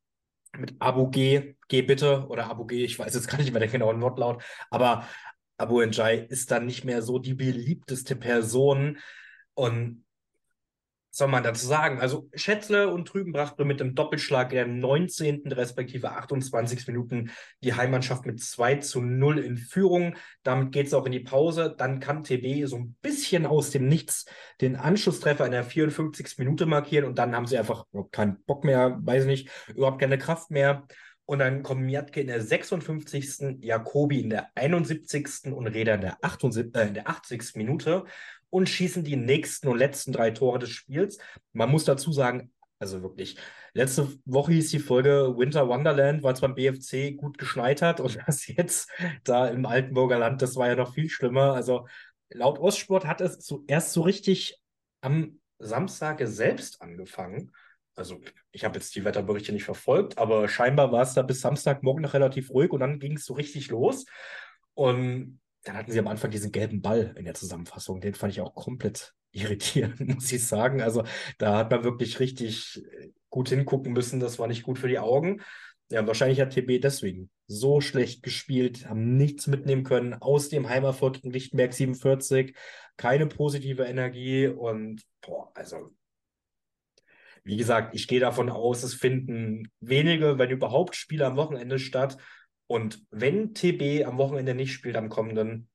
mit 0.57 0.75
Abu 0.81 1.09
G, 1.09 1.57
geh 1.68 1.83
bitte, 1.83 2.27
oder 2.29 2.51
Abu 2.51 2.66
G, 2.66 2.85
ich 2.85 2.99
weiß 2.99 3.14
jetzt 3.14 3.29
gar 3.29 3.38
nicht 3.38 3.53
mehr 3.53 3.61
den 3.61 3.70
genauen 3.70 4.01
Wortlaut, 4.03 4.44
aber 4.70 5.09
Abu 5.57 5.81
Njai 5.83 6.27
ist 6.29 6.51
dann 6.51 6.66
nicht 6.66 6.85
mehr 6.85 7.01
so 7.01 7.18
die 7.18 7.35
beliebteste 7.35 8.16
Person 8.16 8.99
und 9.55 10.05
soll 11.14 11.29
man 11.29 11.45
dazu 11.45 11.64
sagen? 11.67 12.01
Also 12.01 12.29
Schätzle 12.35 12.90
und 12.90 13.07
Trüben 13.07 13.33
brachten 13.33 13.69
mit 13.69 13.79
dem 13.79 13.95
Doppelschlag 13.95 14.51
der 14.51 14.67
19. 14.67 15.53
respektive 15.53 16.11
28. 16.11 16.88
Minuten 16.88 17.31
die 17.62 17.75
Heimmannschaft 17.75 18.27
mit 18.27 18.43
2 18.43 18.77
zu 18.77 19.01
0 19.01 19.38
in 19.38 19.57
Führung. 19.57 20.17
Damit 20.43 20.73
geht 20.73 20.88
es 20.88 20.95
auch 20.95 21.07
in 21.07 21.12
die 21.12 21.21
Pause. 21.21 21.73
Dann 21.79 22.01
kann 22.01 22.25
TB 22.25 22.67
so 22.67 22.79
ein 22.79 22.97
bisschen 23.01 23.47
aus 23.47 23.71
dem 23.71 23.87
Nichts 23.87 24.27
den 24.61 24.75
Anschlusstreffer 24.75 25.47
in 25.47 25.53
der 25.53 25.62
54. 25.62 26.37
Minute 26.38 26.67
markieren 26.67 27.05
und 27.05 27.17
dann 27.17 27.37
haben 27.37 27.47
sie 27.47 27.59
einfach 27.59 27.85
keinen 28.11 28.43
Bock 28.43 28.64
mehr, 28.64 28.99
weiß 29.01 29.27
nicht, 29.27 29.49
überhaupt 29.69 30.01
keine 30.01 30.19
Kraft 30.19 30.51
mehr. 30.51 30.85
Und 31.27 31.38
dann 31.38 31.62
kommen 31.62 31.87
Miatke 31.87 32.21
in 32.21 32.27
der 32.27 32.43
56., 32.43 33.59
Jakobi 33.61 34.21
in 34.21 34.31
der 34.31 34.51
71. 34.57 35.53
und 35.53 35.69
Reda 35.69 35.95
in 35.95 36.01
der, 36.03 36.19
78, 36.23 36.75
äh, 36.75 36.88
in 36.88 36.95
der 36.95 37.09
80. 37.09 37.55
Minute 37.55 38.05
und 38.55 38.69
schießen 38.69 39.03
die 39.03 39.17
nächsten 39.17 39.67
und 39.67 39.79
letzten 39.79 40.12
drei 40.12 40.31
Tore 40.31 40.61
des 40.61 40.71
Spiels. 40.71 41.19
Man 41.53 41.71
muss 41.71 41.85
dazu 41.85 42.12
sagen, 42.12 42.53
also 42.79 43.03
wirklich, 43.03 43.37
letzte 43.73 44.09
Woche 44.27 44.53
hieß 44.53 44.71
die 44.71 44.79
Folge 44.79 45.35
Winter 45.37 45.67
Wonderland, 45.69 46.23
weil 46.23 46.35
es 46.35 46.40
beim 46.40 46.55
BFC 46.55 47.17
gut 47.17 47.37
geschneit 47.37 47.83
hat 47.83 47.99
und 47.99 48.17
das 48.27 48.47
jetzt 48.47 48.88
da 49.25 49.49
im 49.49 49.67
Altenburger 49.67 50.21
Land, 50.21 50.40
das 50.40 50.55
war 50.55 50.69
ja 50.69 50.77
noch 50.77 50.95
viel 50.95 51.09
schlimmer. 51.09 51.55
Also 51.55 51.88
laut 52.31 52.61
Ostsport 52.61 53.07
hat 53.07 53.21
es 53.21 53.40
zuerst 53.40 53.93
so 53.93 54.03
richtig 54.03 54.57
am 55.01 55.40
Samstag 55.59 56.21
selbst 56.23 56.81
angefangen. 56.81 57.51
Also 57.97 58.21
ich 58.53 58.64
habe 58.64 58.77
jetzt 58.77 58.95
die 58.95 59.05
Wetterberichte 59.05 59.53
nicht 59.53 59.64
verfolgt, 59.64 60.17
aber 60.17 60.47
scheinbar 60.47 60.93
war 60.93 61.03
es 61.03 61.14
da 61.14 61.23
bis 61.23 61.40
Samstagmorgen 61.40 62.03
noch 62.03 62.14
relativ 62.14 62.51
ruhig 62.51 62.71
und 62.71 62.79
dann 62.79 63.01
ging 63.01 63.17
es 63.17 63.25
so 63.25 63.35
richtig 63.35 63.69
los. 63.71 64.05
Und 64.75 65.40
dann 65.64 65.77
hatten 65.77 65.90
sie 65.90 65.98
am 65.98 66.09
Anfang 66.09 66.31
diesen 66.31 66.53
gelben 66.53 66.83
Ball 66.83 67.14
in 67.16 67.24
der 67.24 67.35
Zusammenfassung. 67.35 68.00
Den 68.00 68.14
fand 68.14 68.33
ich 68.33 68.40
auch 68.40 68.55
komplett 68.55 69.14
irritierend, 69.33 70.00
muss 70.00 70.31
ich 70.31 70.46
sagen. 70.46 70.81
Also 70.81 71.05
da 71.38 71.59
hat 71.59 71.70
man 71.70 71.85
wirklich 71.85 72.20
richtig 72.20 72.83
äh, 72.85 73.11
gut 73.31 73.48
hingucken 73.48 73.92
müssen. 73.92 74.20
Das 74.20 74.38
war 74.38 74.46
nicht 74.46 74.62
gut 74.62 74.79
für 74.79 74.88
die 74.88 74.98
Augen. 74.98 75.40
Ja, 75.90 76.07
wahrscheinlich 76.07 76.40
hat 76.40 76.55
TB 76.55 76.81
deswegen 76.81 77.31
so 77.46 77.81
schlecht 77.81 78.22
gespielt, 78.22 78.88
haben 78.88 79.16
nichts 79.16 79.46
mitnehmen 79.46 79.85
können 79.85 80.14
aus 80.14 80.48
dem 80.48 80.68
Heimerfolg 80.68 81.14
gegen 81.14 81.31
Lichtenberg 81.31 81.74
47. 81.74 82.57
Keine 82.96 83.27
positive 83.27 83.85
Energie 83.85 84.46
und 84.46 85.03
boah, 85.20 85.50
also 85.55 85.90
wie 87.44 87.59
gesagt, 87.59 87.94
ich 87.94 88.09
gehe 88.09 88.20
davon 88.20 88.48
aus, 88.48 88.83
es 88.83 88.94
finden 88.94 89.68
wenige, 89.81 90.38
wenn 90.38 90.50
überhaupt, 90.50 90.96
Spiele 90.96 91.27
am 91.27 91.37
Wochenende 91.37 91.79
statt. 91.79 92.16
Und 92.66 93.05
wenn 93.11 93.55
TB 93.55 94.07
am 94.07 94.18
Wochenende 94.18 94.55
nicht 94.55 94.72
spielt, 94.72 94.96
am 94.96 95.09
kommenden, 95.09 95.68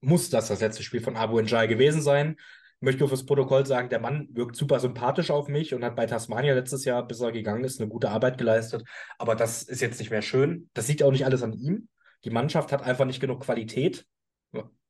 muss 0.00 0.30
das 0.30 0.48
das 0.48 0.60
letzte 0.60 0.82
Spiel 0.82 1.00
von 1.00 1.16
Abu 1.16 1.40
Njai 1.40 1.66
gewesen 1.66 2.00
sein. 2.00 2.36
Ich 2.76 2.84
möchte 2.84 3.00
nur 3.00 3.10
fürs 3.10 3.26
Protokoll 3.26 3.66
sagen, 3.66 3.90
der 3.90 4.00
Mann 4.00 4.28
wirkt 4.32 4.56
super 4.56 4.80
sympathisch 4.80 5.30
auf 5.30 5.48
mich 5.48 5.74
und 5.74 5.84
hat 5.84 5.96
bei 5.96 6.06
Tasmania 6.06 6.54
letztes 6.54 6.86
Jahr, 6.86 7.06
bis 7.06 7.20
er 7.20 7.32
gegangen 7.32 7.64
ist, 7.64 7.78
eine 7.78 7.90
gute 7.90 8.08
Arbeit 8.08 8.38
geleistet. 8.38 8.84
Aber 9.18 9.36
das 9.36 9.62
ist 9.62 9.82
jetzt 9.82 9.98
nicht 9.98 10.10
mehr 10.10 10.22
schön. 10.22 10.70
Das 10.72 10.88
liegt 10.88 11.02
auch 11.02 11.12
nicht 11.12 11.26
alles 11.26 11.42
an 11.42 11.52
ihm. 11.52 11.88
Die 12.24 12.30
Mannschaft 12.30 12.72
hat 12.72 12.82
einfach 12.82 13.04
nicht 13.04 13.20
genug 13.20 13.42
Qualität. 13.42 14.06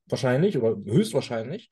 Wahrscheinlich 0.05 0.57
oder 0.57 0.77
höchstwahrscheinlich. 0.89 1.69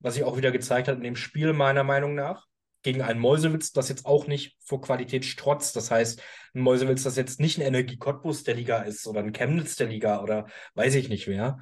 Was 0.00 0.14
sich 0.14 0.24
auch 0.24 0.36
wieder 0.36 0.50
gezeigt 0.50 0.88
hat 0.88 0.96
in 0.96 1.04
dem 1.04 1.16
Spiel, 1.16 1.52
meiner 1.52 1.84
Meinung 1.84 2.14
nach 2.14 2.49
gegen 2.82 3.02
einen 3.02 3.20
Mäusewitz, 3.20 3.72
das 3.72 3.88
jetzt 3.88 4.06
auch 4.06 4.26
nicht 4.26 4.56
vor 4.64 4.80
Qualität 4.80 5.24
strotzt. 5.24 5.76
Das 5.76 5.90
heißt, 5.90 6.22
ein 6.54 6.62
Mäusewitz, 6.62 7.02
das 7.02 7.16
jetzt 7.16 7.40
nicht 7.40 7.58
ein 7.58 7.66
Energie 7.66 7.98
Cottbus 7.98 8.44
der 8.44 8.54
Liga 8.54 8.78
ist 8.82 9.06
oder 9.06 9.20
ein 9.20 9.32
Chemnitz 9.32 9.76
der 9.76 9.88
Liga 9.88 10.22
oder 10.22 10.46
weiß 10.74 10.94
ich 10.94 11.08
nicht 11.08 11.26
wer, 11.26 11.58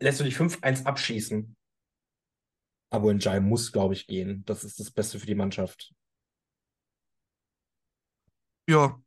lässt 0.00 0.20
du 0.20 0.24
dich 0.24 0.36
5-1 0.36 0.84
abschießen. 0.84 1.56
Aber 2.90 3.14
Njai 3.14 3.40
muss, 3.40 3.72
glaube 3.72 3.94
ich, 3.94 4.06
gehen. 4.06 4.44
Das 4.44 4.64
ist 4.64 4.78
das 4.78 4.90
Beste 4.90 5.18
für 5.18 5.26
die 5.26 5.34
Mannschaft. 5.34 5.94
Ja, 8.68 9.00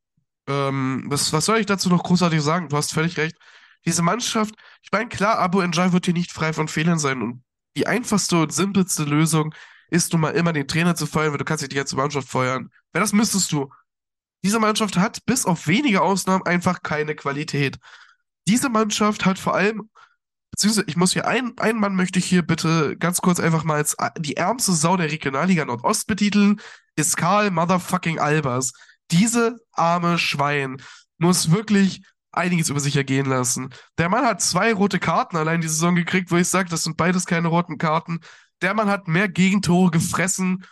ähm, 0.48 1.06
was, 1.08 1.32
was 1.34 1.46
soll 1.46 1.60
ich 1.60 1.66
dazu 1.66 1.90
noch 1.90 2.04
großartig 2.04 2.42
sagen? 2.42 2.70
Du 2.70 2.78
hast 2.78 2.94
völlig 2.94 3.18
recht. 3.18 3.38
Diese 3.86 4.02
Mannschaft, 4.02 4.56
ich 4.82 4.92
meine, 4.92 5.10
klar, 5.10 5.38
Abu 5.38 5.62
Njai 5.62 5.92
wird 5.92 6.06
hier 6.06 6.14
nicht 6.14 6.32
frei 6.32 6.54
von 6.54 6.68
Fehlern 6.68 6.98
sein 6.98 7.22
und 7.22 7.44
die 7.78 7.88
einfachste 7.88 8.42
und 8.42 8.54
simpelste 8.54 9.04
Lösung 9.04 9.54
ist 9.90 10.12
nun 10.14 10.22
mal 10.22 10.32
immer 10.32 10.54
den 10.54 10.68
Trainer 10.68 10.96
zu 10.96 11.06
feuern, 11.08 11.32
weil 11.32 11.38
du 11.38 11.46
kannst 11.46 11.62
dich 11.62 11.70
die 11.70 11.76
ganze 11.76 11.96
Mannschaft 11.96 12.28
feuern. 12.30 12.72
Weil 12.92 13.02
das 13.02 13.14
müsstest 13.14 13.52
du. 13.52 13.70
Diese 14.44 14.60
Mannschaft 14.60 14.98
hat 14.98 15.26
bis 15.26 15.46
auf 15.46 15.68
wenige 15.68 16.02
Ausnahmen 16.02 16.46
einfach 16.46 16.84
keine 16.84 17.16
Qualität. 17.16 17.78
Diese 18.48 18.70
Mannschaft 18.70 19.26
hat 19.26 19.40
vor 19.40 19.56
allem, 19.56 19.90
beziehungsweise 20.52 20.86
ich 20.88 20.98
muss 20.98 21.14
hier, 21.14 21.28
ein, 21.28 21.58
einen 21.58 21.80
Mann 21.80 21.96
möchte 21.96 22.20
ich 22.20 22.26
hier 22.26 22.44
bitte 22.44 22.96
ganz 22.98 23.22
kurz 23.22 23.40
einfach 23.40 23.64
mal 23.64 23.78
als 23.78 23.96
die 24.20 24.38
ärmste 24.38 24.74
Sau 24.74 24.98
der 24.98 25.12
Regionalliga 25.12 25.66
Nordost 25.66 26.08
betiteln, 26.08 26.62
ist 26.96 27.18
Karl 27.18 27.52
Motherfucking 27.52 28.20
Albers. 28.20 28.74
Diese 29.12 29.58
arme 29.72 30.18
Schwein 30.18 30.82
muss 31.18 31.52
wirklich 31.52 32.04
einiges 32.32 32.70
über 32.70 32.80
sich 32.80 32.96
ergehen 32.96 33.26
lassen. 33.26 33.74
Der 33.98 34.10
Mann 34.10 34.26
hat 34.26 34.42
zwei 34.42 34.74
rote 34.74 35.00
Karten 35.00 35.38
allein 35.38 35.62
die 35.62 35.68
Saison 35.68 35.96
gekriegt, 35.96 36.32
wo 36.32 36.38
ich 36.38 36.48
sage, 36.48 36.70
das 36.70 36.84
sind 36.84 36.98
beides 36.98 37.26
keine 37.26 37.48
roten 37.48 37.78
Karten. 37.78 38.20
Der 38.66 38.74
Mann 38.74 38.90
hat 38.90 39.08
mehr 39.08 39.30
Gegentore 39.30 39.92
gefressen. 39.92 40.66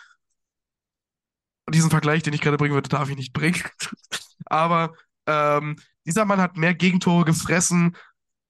Und 1.68 1.76
diesen 1.76 1.92
Vergleich, 1.92 2.24
den 2.24 2.34
ich 2.34 2.42
gerade 2.42 2.58
bringen 2.58 2.74
würde, 2.74 2.90
darf 2.90 3.08
ich 3.08 3.16
nicht 3.16 3.34
bringen. 3.34 3.62
Aber 4.48 4.96
ähm, 5.28 5.76
dieser 6.04 6.26
Mann 6.26 6.42
hat 6.42 6.58
mehr 6.58 6.74
Gegentore 6.74 7.24
gefressen 7.24 7.96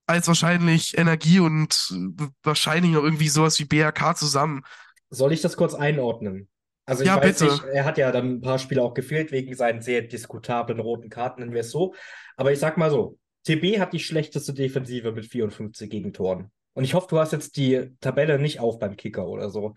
als 0.08 0.30
wahrscheinlich 0.30 0.98
Energie 0.98 1.42
und 1.42 1.92
äh, 1.92 2.26
wahrscheinlich 2.42 2.94
noch 2.94 3.04
irgendwie 3.04 3.28
sowas 3.28 3.60
wie 3.60 3.66
BRK 3.66 4.16
zusammen. 4.16 4.64
Soll 5.10 5.34
ich 5.34 5.42
das 5.42 5.58
kurz 5.58 5.74
einordnen? 5.74 6.48
Also 6.86 7.04
ich 7.04 7.08
Ja, 7.10 7.18
weiß 7.18 7.40
bitte. 7.40 7.52
nicht, 7.52 7.64
er 7.66 7.84
hat 7.84 7.98
ja 7.98 8.14
dann 8.14 8.36
ein 8.36 8.42
paar 8.42 8.60
Spiele 8.60 8.82
auch 8.82 8.94
gefehlt 8.94 9.34
wegen 9.34 9.54
seinen 9.58 9.82
sehr 9.82 10.04
diskutablen 10.04 10.80
roten 10.80 11.10
Karten, 11.10 11.42
nennen 11.42 11.54
wir 11.54 11.62
es 11.62 11.72
so. 11.72 11.96
Aber 12.38 12.54
ich 12.54 12.60
sag 12.60 12.78
mal 12.78 12.90
so, 12.90 13.20
TB 13.46 13.78
hat 13.82 13.92
die 13.92 14.00
schlechteste 14.00 14.54
Defensive 14.54 15.12
mit 15.12 15.26
54 15.26 15.90
Gegentoren. 15.90 16.50
Und 16.74 16.84
ich 16.84 16.94
hoffe, 16.94 17.08
du 17.10 17.20
hast 17.20 17.32
jetzt 17.32 17.58
die 17.58 17.92
Tabelle 18.00 18.40
nicht 18.40 18.60
auf 18.60 18.80
beim 18.80 18.96
Kicker 18.96 19.28
oder 19.28 19.50
so. 19.50 19.76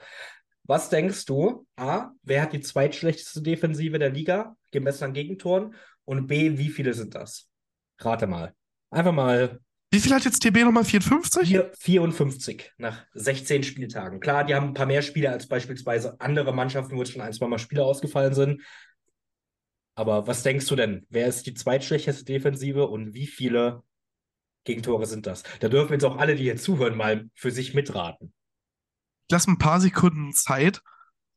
Was 0.64 0.88
denkst 0.88 1.26
du? 1.26 1.66
A, 1.76 2.10
wer 2.22 2.42
hat 2.42 2.52
die 2.52 2.60
zweitschlechteste 2.60 3.42
Defensive 3.42 3.98
der 3.98 4.10
Liga, 4.10 4.56
gemessen 4.72 5.04
an 5.04 5.12
Gegentoren? 5.12 5.74
Und 6.04 6.26
B, 6.26 6.58
wie 6.58 6.70
viele 6.70 6.94
sind 6.94 7.14
das? 7.14 7.48
Rate 7.98 8.26
mal. 8.26 8.54
Einfach 8.90 9.12
mal 9.12 9.60
Wie 9.90 10.00
viel 10.00 10.12
hat 10.12 10.24
jetzt 10.24 10.40
TB 10.40 10.64
nochmal? 10.64 10.84
54? 10.84 11.48
Vier- 11.48 11.70
54 11.78 12.72
nach 12.78 13.04
16 13.14 13.62
Spieltagen. 13.62 14.20
Klar, 14.20 14.44
die 14.44 14.54
haben 14.54 14.68
ein 14.68 14.74
paar 14.74 14.86
mehr 14.86 15.02
Spiele 15.02 15.30
als 15.30 15.46
beispielsweise 15.46 16.20
andere 16.20 16.52
Mannschaften, 16.52 16.96
wo 16.96 17.00
jetzt 17.00 17.12
schon 17.12 17.22
ein, 17.22 17.32
zwei 17.32 17.46
Mal 17.46 17.58
Spiele 17.58 17.84
ausgefallen 17.84 18.34
sind. 18.34 18.62
Aber 19.94 20.26
was 20.26 20.42
denkst 20.42 20.66
du 20.66 20.76
denn? 20.76 21.06
Wer 21.08 21.26
ist 21.26 21.46
die 21.46 21.54
zweitschlechteste 21.54 22.24
Defensive 22.24 22.86
und 22.86 23.14
wie 23.14 23.26
viele 23.26 23.82
Gegentore 24.66 25.06
sind 25.06 25.26
das? 25.26 25.42
Da 25.60 25.68
dürfen 25.70 25.94
jetzt 25.94 26.04
auch 26.04 26.18
alle, 26.18 26.34
die 26.36 26.42
hier 26.42 26.56
zuhören, 26.58 26.96
mal 26.96 27.30
für 27.34 27.50
sich 27.50 27.72
mitraten. 27.72 28.34
Ich 29.28 29.32
lasse 29.32 29.50
ein 29.50 29.58
paar 29.58 29.80
Sekunden 29.80 30.32
Zeit. 30.34 30.82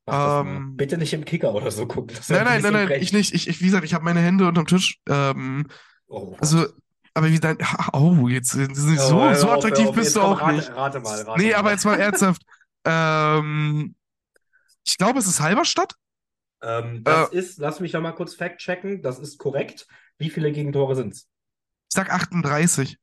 Ähm, 0.08 0.76
Bitte 0.76 0.98
nicht 0.98 1.13
im 1.13 1.24
Kicker 1.24 1.54
oder 1.54 1.72
so 1.72 1.86
gucken. 1.88 2.18
Nein, 2.28 2.39
ein 2.48 2.62
nein, 2.62 2.74
nein, 2.74 2.88
nein, 2.89 3.02
ich 3.02 3.13
nicht. 3.13 3.34
Ich, 3.34 3.48
ich, 3.48 3.62
wie 3.62 3.65
gesagt, 3.65 3.86
ich 3.86 3.94
habe 3.94 4.04
meine 4.04 4.20
Hände 4.20 4.48
unterm 4.48 4.68
Tisch. 4.68 5.00
Ähm, 5.08 5.68
Oh, 6.12 6.36
also, 6.39 6.65
aber 7.13 7.30
wie 7.30 7.39
dein. 7.39 7.58
Oh, 7.94 8.28
jetzt 8.28 8.50
sind 8.50 8.76
sie 8.76 8.96
Oh, 8.98 9.34
so, 9.36 9.48
auf, 9.52 9.58
attraktiv 9.58 9.89
auf. 9.89 9.96
bist 9.96 10.15
du 10.15 10.22
auch 10.22 10.42
rate, 10.42 10.56
nicht. 10.56 10.76
Rate 10.76 11.00
mal, 11.02 11.22
rate 11.22 11.39
Nee, 11.39 11.52
mal. 11.52 11.56
aber 11.58 11.72
jetzt 11.72 11.86
mal 11.86 12.00
ernsthaft. 12.00 12.42
Ähm, 12.86 13.96
ich 14.86 14.98
glaube, 14.98 15.20
es 15.20 15.28
ist 15.28 15.42
Halberstadt. 15.42 15.96
Ähm, 16.63 17.04
das 17.04 17.30
Äh. 17.32 17.38
ist, 17.38 17.58
lass 17.60 17.82
mich 17.82 17.92
noch 17.94 18.02
mal 18.02 18.13
kurz 18.13 18.34
fact-checken, 18.36 19.02
das 19.02 19.20
ist 19.20 19.38
korrekt. 19.38 19.86
Wie 20.18 20.30
viele 20.30 20.52
Gegentore 20.54 20.96
sind 20.96 21.13
es? 21.13 21.20
Ich 21.89 21.96
sag 21.96 22.10
38. 22.10 22.98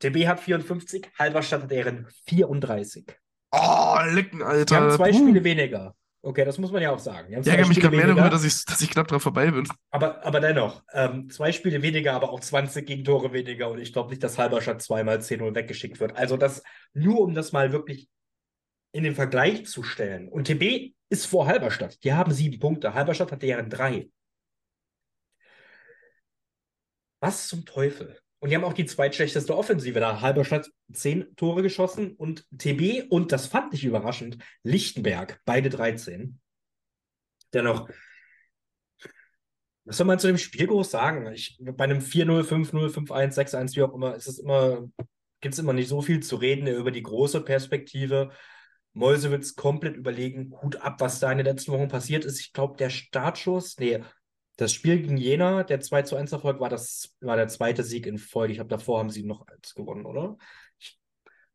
TB 0.00 0.26
hat 0.26 0.40
54, 0.40 1.10
Halberstadt 1.18 1.62
hat 1.62 1.70
deren 1.70 2.06
34. 2.26 3.06
Oh, 3.52 3.96
Licken, 4.08 4.42
Alter. 4.42 4.64
Die 4.64 4.74
haben 4.74 4.90
zwei 4.96 5.10
Puh. 5.10 5.18
Spiele 5.18 5.44
weniger. 5.44 5.94
Okay, 6.22 6.44
das 6.44 6.58
muss 6.58 6.70
man 6.70 6.82
ja 6.82 6.90
auch 6.90 6.98
sagen. 6.98 7.32
Ich 7.32 7.46
ärgere 7.46 7.66
mich 7.66 7.80
gerade 7.80 7.96
mehr 7.96 8.06
darüber, 8.06 8.28
dass 8.28 8.44
ich, 8.44 8.64
dass 8.66 8.82
ich 8.82 8.90
knapp 8.90 9.08
dran 9.08 9.20
vorbei 9.20 9.50
bin. 9.50 9.66
aber, 9.90 10.22
aber 10.24 10.40
dennoch, 10.40 10.82
ähm, 10.92 11.30
zwei 11.30 11.50
Spiele 11.50 11.80
weniger, 11.80 12.12
aber 12.12 12.30
auch 12.30 12.40
20 12.40 12.86
Gegentore 12.86 13.32
weniger. 13.32 13.70
Und 13.70 13.78
ich 13.78 13.92
glaube 13.92 14.10
nicht, 14.10 14.22
dass 14.22 14.36
Halberstadt 14.36 14.82
zweimal 14.82 15.18
10-0 15.18 15.54
weggeschickt 15.54 15.98
wird. 15.98 16.16
Also 16.16 16.36
das 16.36 16.62
nur, 16.92 17.20
um 17.20 17.34
das 17.34 17.52
mal 17.52 17.72
wirklich 17.72 18.08
in 18.92 19.04
den 19.04 19.14
Vergleich 19.14 19.66
zu 19.66 19.82
stellen. 19.82 20.28
Und 20.28 20.44
TB 20.44 20.94
ist 21.08 21.26
vor 21.26 21.46
Halberstadt. 21.46 22.02
Die 22.04 22.12
haben 22.12 22.32
sieben 22.32 22.58
Punkte. 22.58 22.92
Halberstadt 22.92 23.32
hat 23.32 23.42
deren 23.42 23.70
drei. 23.70 24.10
Was 27.20 27.48
zum 27.48 27.64
Teufel? 27.64 28.18
Und 28.40 28.48
die 28.48 28.56
haben 28.56 28.64
auch 28.64 28.72
die 28.72 28.86
zweitschlechteste 28.86 29.56
Offensive. 29.56 30.00
Da 30.00 30.20
Halberstadt 30.20 30.70
zehn 30.92 31.34
Tore 31.36 31.62
geschossen 31.62 32.16
und 32.16 32.46
TB 32.56 33.10
und 33.10 33.32
das 33.32 33.46
fand 33.46 33.74
ich 33.74 33.84
überraschend, 33.84 34.38
Lichtenberg, 34.62 35.40
beide 35.44 35.68
13. 35.68 36.40
Dennoch, 37.52 37.88
was 39.84 39.96
soll 39.96 40.06
man 40.06 40.18
zu 40.18 40.26
dem 40.26 40.38
Spiel 40.38 40.66
groß 40.66 40.90
sagen? 40.90 41.30
Ich, 41.32 41.58
bei 41.60 41.84
einem 41.84 41.98
4-0, 41.98 42.42
5-0, 42.44 42.90
5-1, 42.90 43.34
6-1, 43.34 43.76
wie 43.76 43.82
auch 43.82 43.94
immer, 43.94 44.14
ist 44.14 44.26
es 44.26 44.38
immer, 44.38 44.88
gibt 45.40 45.54
es 45.54 45.58
immer 45.58 45.72
nicht 45.72 45.88
so 45.88 46.00
viel 46.00 46.20
zu 46.20 46.36
reden 46.36 46.66
über 46.66 46.90
die 46.90 47.02
große 47.02 47.42
Perspektive. 47.42 48.30
Meuselwitz 48.92 49.54
komplett 49.54 49.96
überlegen, 49.96 50.54
Hut 50.62 50.76
ab, 50.76 51.00
was 51.00 51.20
da 51.20 51.30
in 51.30 51.38
den 51.38 51.46
letzten 51.46 51.72
Wochen 51.72 51.88
passiert 51.88 52.24
ist. 52.24 52.40
Ich 52.40 52.52
glaube, 52.52 52.76
der 52.76 52.90
Startschuss, 52.90 53.78
nee, 53.78 54.00
das 54.60 54.72
Spiel 54.74 55.00
gegen 55.00 55.16
Jena, 55.16 55.62
der 55.62 55.80
2 55.80 56.02
zu 56.02 56.16
1 56.16 56.32
Erfolg, 56.32 56.60
war, 56.60 56.68
das, 56.68 57.14
war 57.20 57.36
der 57.36 57.48
zweite 57.48 57.82
Sieg 57.82 58.06
in 58.06 58.18
Folge. 58.18 58.52
Ich 58.52 58.58
glaube, 58.58 58.68
davor 58.68 58.98
haben 58.98 59.10
sie 59.10 59.22
noch 59.22 59.46
eins 59.46 59.74
gewonnen, 59.74 60.04
oder? 60.04 60.36
Ich 60.78 60.98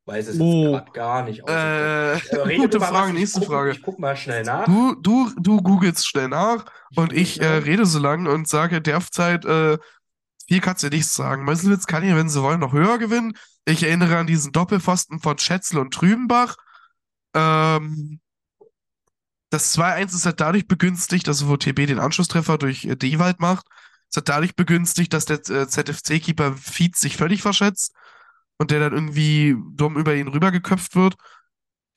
weiß 0.06 0.28
es 0.30 0.40
Oh. 0.40 0.64
jetzt 0.64 0.72
gerade 0.72 0.92
gar 0.92 1.24
nicht. 1.24 1.48
Äh, 1.48 1.54
rede 1.54 2.62
gute 2.62 2.80
Frage, 2.80 3.10
was, 3.10 3.14
nächste 3.14 3.40
guck, 3.42 3.50
Frage. 3.50 3.72
Ich 3.72 3.82
guck 3.84 4.00
mal 4.00 4.18
schnell 4.18 4.44
nach. 4.44 4.66
Du, 4.66 4.96
du, 4.96 5.32
du 5.40 5.62
googelst 5.62 6.08
schnell 6.08 6.30
nach 6.30 6.66
und 6.96 7.14
ich 7.14 7.40
äh, 7.42 7.46
rede 7.46 7.86
so 7.86 8.00
lang 8.00 8.26
und 8.26 8.48
sage 8.48 8.82
derzeit, 8.82 9.46
äh, 9.46 9.78
viel 10.48 10.62
kannst 10.62 10.84
du 10.84 10.90
nichts 10.90 11.14
sagen. 11.16 11.44
Meuselwitz 11.46 11.86
kann 11.86 12.08
ja, 12.08 12.16
wenn 12.16 12.30
sie 12.30 12.42
wollen, 12.42 12.60
noch 12.60 12.74
höher 12.74 12.98
gewinnen. 12.98 13.38
Ich 13.66 13.84
erinnere 13.84 14.18
an 14.18 14.28
diesen 14.28 14.52
Doppelpfosten 14.52 15.20
von 15.20 15.38
Schätzl 15.38 15.78
und 15.78 15.94
Trübenbach. 15.94 16.56
Ähm, 17.36 18.20
das 19.50 19.78
2-1 19.78 20.16
ist 20.16 20.26
halt 20.26 20.40
dadurch 20.40 20.68
begünstigt, 20.68 21.28
also 21.28 21.48
wo 21.48 21.58
TB 21.58 21.88
den 21.88 22.00
Anschlusstreffer 22.00 22.58
durch 22.58 22.86
äh, 22.86 22.96
Dewald 22.96 23.40
macht, 23.40 23.66
ist 24.10 24.18
halt 24.18 24.30
dadurch 24.30 24.56
begünstigt, 24.56 25.14
dass 25.14 25.26
der 25.26 25.38
äh, 25.50 25.68
ZFC-Keeper 25.68 26.54
Fietz 26.54 27.00
sich 27.00 27.18
völlig 27.18 27.42
verschätzt 27.42 27.94
und 28.58 28.72
der 28.72 28.80
dann 28.80 28.94
irgendwie 28.94 29.56
dumm 29.74 29.98
über 29.98 30.16
ihn 30.16 30.28
rübergeköpft 30.28 30.96
wird. 30.96 31.16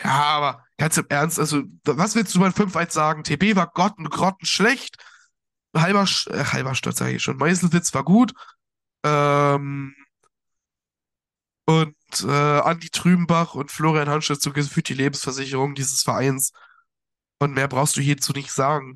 Ja, 0.03 0.11
aber 0.11 0.65
ganz 0.77 0.97
im 0.97 1.07
Ernst, 1.09 1.41
also, 1.41 1.63
was 1.85 2.15
willst 2.15 2.35
du 2.35 2.41
bei 2.41 2.49
5-1 2.49 2.93
sagen? 2.93 3.25
TB 3.25 3.57
war 3.57 3.71
Gott 3.75 3.99
und 3.99 4.11
grottenschlecht. 4.11 4.97
Halber, 5.77 6.05
äh, 6.27 6.45
Halberstadt 6.45 6.97
sage 6.97 7.17
ich 7.17 7.23
schon. 7.23 7.37
Meiselwitz 7.37 7.93
war 7.95 8.05
gut. 8.05 8.33
Ähm, 9.05 9.95
und 11.67 11.95
äh, 12.25 12.61
Andi 12.61 12.89
Trübenbach 12.91 13.55
und 13.55 13.71
Florian 13.71 14.09
Hanschel 14.09 14.41
so 14.41 14.53
gefühlt 14.53 14.89
die 14.89 14.95
Lebensversicherung 14.95 15.75
dieses 15.75 16.03
Vereins. 16.03 16.53
Und 17.39 17.55
mehr 17.55 17.69
brauchst 17.69 17.97
du 17.97 18.01
hierzu 18.01 18.33
nicht 18.33 18.51
sagen. 18.51 18.95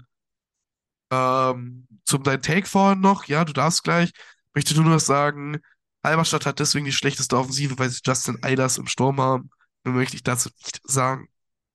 Ähm, 1.10 1.86
zum 2.04 2.22
dein 2.22 2.42
Take 2.42 2.66
vorhin 2.66 3.00
noch, 3.00 3.24
ja, 3.24 3.44
du 3.44 3.52
darfst 3.52 3.84
gleich. 3.84 4.12
Möchte 4.54 4.74
nur 4.74 4.84
noch 4.84 5.00
sagen, 5.00 5.60
Halberstadt 6.04 6.46
hat 6.46 6.58
deswegen 6.58 6.84
die 6.84 6.92
schlechteste 6.92 7.36
Offensive, 7.36 7.78
weil 7.78 7.88
sie 7.88 8.00
Justin 8.04 8.38
Eilers 8.42 8.78
im 8.78 8.86
Sturm 8.86 9.20
haben. 9.20 9.50
Mehr 9.84 9.94
möchte 9.94 10.16
ich 10.16 10.22
dazu 10.22 10.50
nicht 10.64 10.80
sagen. 10.84 11.28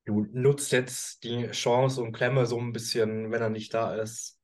Du 0.05 0.25
nutzt 0.31 0.71
jetzt 0.71 1.23
die 1.23 1.49
Chance 1.51 2.01
und 2.01 2.13
klemme 2.13 2.45
so 2.45 2.59
ein 2.59 2.71
bisschen, 2.71 3.31
wenn 3.31 3.41
er 3.41 3.49
nicht 3.49 3.73
da 3.73 3.95
ist. 3.95 4.37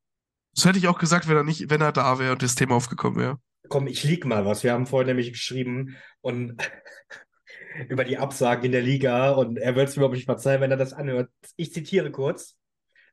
Das 0.54 0.64
hätte 0.64 0.78
ich 0.78 0.88
auch 0.88 0.98
gesagt, 0.98 1.28
wenn 1.28 1.36
er 1.36 1.44
nicht, 1.44 1.70
wenn 1.70 1.80
er 1.80 1.92
da 1.92 2.18
wäre 2.18 2.32
und 2.32 2.42
das 2.42 2.54
Thema 2.54 2.74
aufgekommen 2.74 3.18
wäre. 3.18 3.38
Komm, 3.68 3.86
ich 3.86 4.04
lieg 4.04 4.26
mal 4.26 4.44
was. 4.44 4.62
Wir 4.62 4.72
haben 4.72 4.86
vorhin 4.86 5.08
nämlich 5.08 5.32
geschrieben 5.32 5.96
und 6.20 6.62
über 7.88 8.04
die 8.04 8.18
Absagen 8.18 8.64
in 8.64 8.72
der 8.72 8.82
Liga 8.82 9.30
und 9.32 9.56
er 9.58 9.74
wird 9.76 9.88
es 9.88 9.96
mir 9.96 10.00
überhaupt 10.00 10.14
nicht 10.16 10.26
verzeihen, 10.26 10.60
wenn 10.60 10.70
er 10.70 10.76
das 10.76 10.92
anhört. 10.92 11.30
Ich 11.56 11.72
zitiere 11.72 12.10
kurz. 12.10 12.56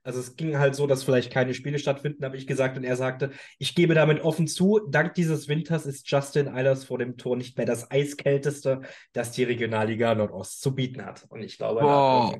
Also 0.04 0.19
es 0.19 0.36
ging 0.36 0.58
halt 0.58 0.73
so, 0.75 0.88
dass 0.88 1.04
vielleicht 1.04 1.32
keine 1.32 1.54
Spiele 1.54 1.77
stattfinden, 1.77 2.25
habe 2.25 2.36
ich 2.36 2.47
gesagt. 2.47 2.75
Und 2.75 2.84
er 2.84 2.95
sagte, 2.95 3.30
ich 3.60 3.75
gebe 3.75 3.93
damit 3.93 4.21
offen 4.23 4.47
zu, 4.47 4.80
dank 4.89 5.13
dieses 5.13 5.47
Winters 5.47 5.86
ist 5.86 6.10
Justin 6.10 6.47
Eilers 6.47 6.86
vor 6.86 6.97
dem 6.97 7.17
Tor 7.17 7.38
nicht 7.38 7.56
mehr 7.56 7.67
das 7.67 7.91
eiskälteste, 7.91 8.82
das 9.13 9.32
die 9.32 9.43
Regionalliga 9.43 10.15
Nordost 10.15 10.60
zu 10.62 10.73
bieten 10.73 11.06
hat. 11.06 11.25
Und 11.30 11.43
ich 11.43 11.58
glaube, 11.60 11.82
Boah. 11.82 12.34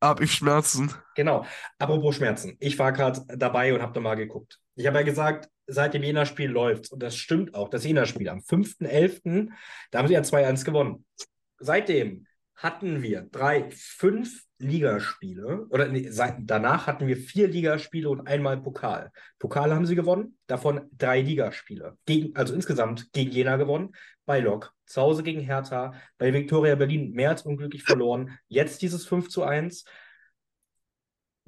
da- 0.00 0.08
Hab 0.08 0.20
ich 0.22 0.32
Schmerzen. 0.32 0.92
Genau. 1.14 1.46
Apropos 1.78 2.16
Schmerzen. 2.16 2.56
Ich 2.58 2.78
war 2.80 2.92
gerade 2.92 3.20
dabei 3.28 3.72
und 3.72 3.80
habe 3.80 3.94
nochmal 3.94 4.16
geguckt. 4.16 4.58
Ich 4.74 4.88
habe 4.88 4.98
ja 4.98 5.04
gesagt, 5.04 5.48
seit 5.68 5.94
dem 5.94 6.02
Jena-Spiel 6.02 6.50
läuft 6.50 6.90
Und 6.90 7.00
das 7.00 7.16
stimmt 7.16 7.54
auch. 7.54 7.68
Das 7.70 7.84
Jena-Spiel 7.84 8.28
am 8.28 8.40
5.11., 8.40 9.50
da 9.92 10.00
haben 10.00 10.08
sie 10.08 10.14
ja 10.14 10.20
2-1 10.20 10.64
gewonnen. 10.64 11.04
Seitdem 11.64 12.26
hatten 12.56 13.02
wir 13.02 13.22
drei, 13.22 13.70
fünf 13.70 14.44
Ligaspiele. 14.58 15.66
Oder 15.70 15.88
nee, 15.88 16.08
seit, 16.10 16.36
danach 16.40 16.86
hatten 16.86 17.06
wir 17.06 17.16
vier 17.16 17.48
Ligaspiele 17.48 18.08
und 18.08 18.26
einmal 18.26 18.60
Pokal. 18.60 19.10
Pokal 19.38 19.74
haben 19.74 19.86
sie 19.86 19.96
gewonnen, 19.96 20.38
davon 20.46 20.88
drei 20.92 21.20
Ligaspiele. 21.20 21.96
Gegen, 22.06 22.36
also 22.36 22.54
insgesamt 22.54 23.12
gegen 23.12 23.30
Jena 23.30 23.56
gewonnen, 23.56 23.92
bei 24.24 24.40
Lok, 24.40 24.72
zu 24.86 25.00
Hause 25.00 25.22
gegen 25.22 25.40
Hertha, 25.40 25.94
bei 26.18 26.32
Viktoria 26.32 26.74
Berlin 26.76 27.12
mehr 27.12 27.30
als 27.30 27.42
unglücklich 27.42 27.82
verloren. 27.82 28.38
Jetzt 28.48 28.82
dieses 28.82 29.06
5 29.06 29.28
zu 29.28 29.42
1. 29.42 29.84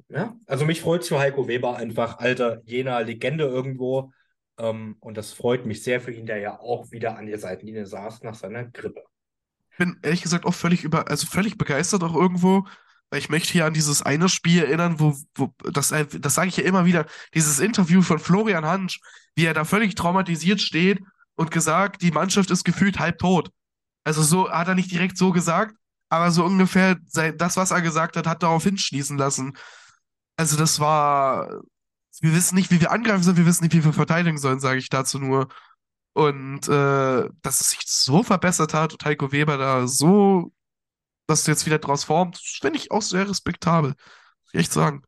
Ja, 0.09 0.35
also 0.45 0.65
mich 0.65 0.81
freut 0.81 1.01
es 1.01 1.09
für 1.09 1.19
Heiko 1.19 1.47
Weber 1.47 1.75
einfach, 1.77 2.19
alter 2.19 2.61
Jena 2.65 2.99
Legende 2.99 3.45
irgendwo. 3.45 4.11
Ähm, 4.57 4.97
und 4.99 5.17
das 5.17 5.33
freut 5.33 5.65
mich 5.65 5.83
sehr 5.83 6.01
für 6.01 6.11
ihn, 6.11 6.25
der 6.25 6.37
ja 6.37 6.59
auch 6.59 6.91
wieder 6.91 7.17
an 7.17 7.27
der 7.27 7.39
Seitenlinie 7.39 7.85
saß 7.85 8.23
nach 8.23 8.35
seiner 8.35 8.65
Grippe. 8.65 9.03
Bin 9.77 9.97
ehrlich 10.01 10.21
gesagt 10.21 10.45
auch 10.45 10.53
völlig 10.53 10.83
über, 10.83 11.09
also 11.09 11.27
völlig 11.27 11.57
begeistert 11.57 12.03
auch 12.03 12.15
irgendwo, 12.15 12.67
weil 13.09 13.19
ich 13.19 13.29
möchte 13.29 13.53
hier 13.53 13.65
an 13.65 13.73
dieses 13.73 14.01
eine 14.01 14.29
Spiel 14.29 14.63
erinnern, 14.63 14.99
wo, 14.99 15.15
wo 15.35 15.53
das, 15.71 15.93
das 16.19 16.35
sage 16.35 16.49
ich 16.49 16.57
ja 16.57 16.63
immer 16.63 16.85
wieder, 16.85 17.05
dieses 17.33 17.59
Interview 17.59 18.01
von 18.01 18.19
Florian 18.19 18.65
Hansch, 18.65 18.99
wie 19.35 19.45
er 19.45 19.53
da 19.53 19.63
völlig 19.63 19.95
traumatisiert 19.95 20.61
steht 20.61 21.01
und 21.35 21.51
gesagt, 21.51 22.01
die 22.01 22.11
Mannschaft 22.11 22.51
ist 22.51 22.63
gefühlt 22.63 22.99
halb 22.99 23.19
tot. 23.19 23.49
Also 24.03 24.23
so 24.23 24.49
hat 24.49 24.67
er 24.67 24.75
nicht 24.75 24.91
direkt 24.91 25.17
so 25.17 25.31
gesagt, 25.31 25.75
aber 26.09 26.31
so 26.31 26.45
ungefähr 26.45 26.95
das, 26.95 27.57
was 27.57 27.71
er 27.71 27.81
gesagt 27.81 28.17
hat, 28.17 28.27
hat 28.27 28.43
darauf 28.43 28.63
hinschließen 28.63 29.17
lassen. 29.17 29.57
Also 30.37 30.57
das 30.57 30.79
war, 30.79 31.61
wir 32.21 32.33
wissen 32.33 32.55
nicht, 32.55 32.71
wie 32.71 32.81
wir 32.81 32.91
angreifen 32.91 33.23
sollen, 33.23 33.37
wir 33.37 33.45
wissen 33.45 33.63
nicht, 33.63 33.73
wie 33.73 33.83
wir 33.83 33.93
verteidigen 33.93 34.37
sollen, 34.37 34.59
sage 34.59 34.79
ich 34.79 34.89
dazu 34.89 35.19
nur. 35.19 35.47
Und 36.17 36.67
äh, 36.67 37.29
dass 37.43 37.61
es 37.61 37.69
sich 37.69 37.81
so 37.85 38.23
verbessert 38.23 38.73
hat 38.73 38.91
und 38.91 39.05
Heiko 39.05 39.31
Weber 39.31 39.59
da 39.59 39.85
so, 39.85 40.51
dass 41.27 41.43
du 41.43 41.51
jetzt 41.51 41.67
wieder 41.67 41.77
draus 41.77 42.05
formt, 42.05 42.39
finde 42.39 42.79
ich 42.79 42.89
auch 42.89 43.03
sehr 43.03 43.29
respektabel. 43.29 43.91
Muss 43.91 44.53
ich 44.53 44.59
echt 44.61 44.73
sagen. 44.73 45.03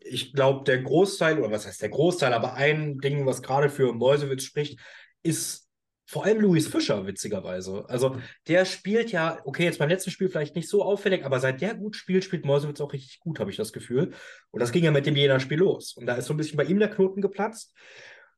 Ich 0.00 0.32
glaube, 0.32 0.64
der 0.64 0.82
Großteil, 0.82 1.38
oder 1.38 1.52
was 1.52 1.68
heißt 1.68 1.80
der 1.82 1.90
Großteil, 1.90 2.32
aber 2.32 2.54
ein 2.54 2.98
Ding, 2.98 3.26
was 3.26 3.42
gerade 3.42 3.70
für 3.70 3.92
Mäusewitz 3.92 4.42
spricht, 4.42 4.80
ist 5.22 5.68
vor 6.04 6.24
allem 6.24 6.40
Luis 6.40 6.66
Fischer, 6.66 7.06
witzigerweise. 7.06 7.84
Also 7.88 8.16
der 8.48 8.64
spielt 8.64 9.12
ja, 9.12 9.38
okay, 9.44 9.62
jetzt 9.62 9.78
beim 9.78 9.88
letzten 9.88 10.10
Spiel 10.10 10.30
vielleicht 10.30 10.56
nicht 10.56 10.68
so 10.68 10.82
auffällig, 10.82 11.24
aber 11.24 11.38
seit 11.38 11.60
der 11.60 11.76
gut 11.76 11.94
spielt, 11.94 12.24
spielt 12.24 12.44
Mäusewitz 12.44 12.80
auch 12.80 12.92
richtig 12.92 13.20
gut, 13.20 13.38
habe 13.38 13.52
ich 13.52 13.56
das 13.56 13.72
Gefühl. 13.72 14.14
Und 14.50 14.58
das 14.58 14.72
ging 14.72 14.82
ja 14.82 14.90
mit 14.90 15.06
dem 15.06 15.14
Jena-Spiel 15.14 15.58
los. 15.58 15.92
Und 15.92 16.06
da 16.06 16.16
ist 16.16 16.26
so 16.26 16.34
ein 16.34 16.38
bisschen 16.38 16.56
bei 16.56 16.64
ihm 16.64 16.80
der 16.80 16.90
Knoten 16.90 17.22
geplatzt. 17.22 17.72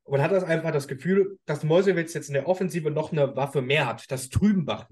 Man 0.09 0.21
hat 0.21 0.33
das 0.33 0.45
einfach 0.45 0.73
das 0.73 0.89
Gefühl, 0.89 1.39
dass 1.47 1.63
Mäusewitz 1.63 2.15
jetzt 2.15 2.29
in 2.29 2.35
der 2.35 2.49
Offensive 2.49 2.91
noch 2.91 3.13
eine 3.13 3.37
Waffe 3.37 3.63
mehr 3.63 3.87
hat, 3.87 4.11
dass 4.11 4.29
Trübenbach 4.29 4.89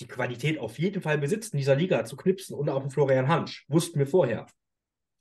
die 0.00 0.06
Qualität 0.06 0.58
auf 0.58 0.78
jeden 0.78 1.02
Fall 1.02 1.18
besitzt, 1.18 1.54
in 1.54 1.58
dieser 1.58 1.74
Liga 1.74 2.04
zu 2.04 2.16
knipsen 2.16 2.56
und 2.56 2.68
auch 2.68 2.90
Florian 2.90 3.28
Hansch. 3.28 3.66
Wussten 3.68 3.98
wir 3.98 4.06
vorher. 4.06 4.46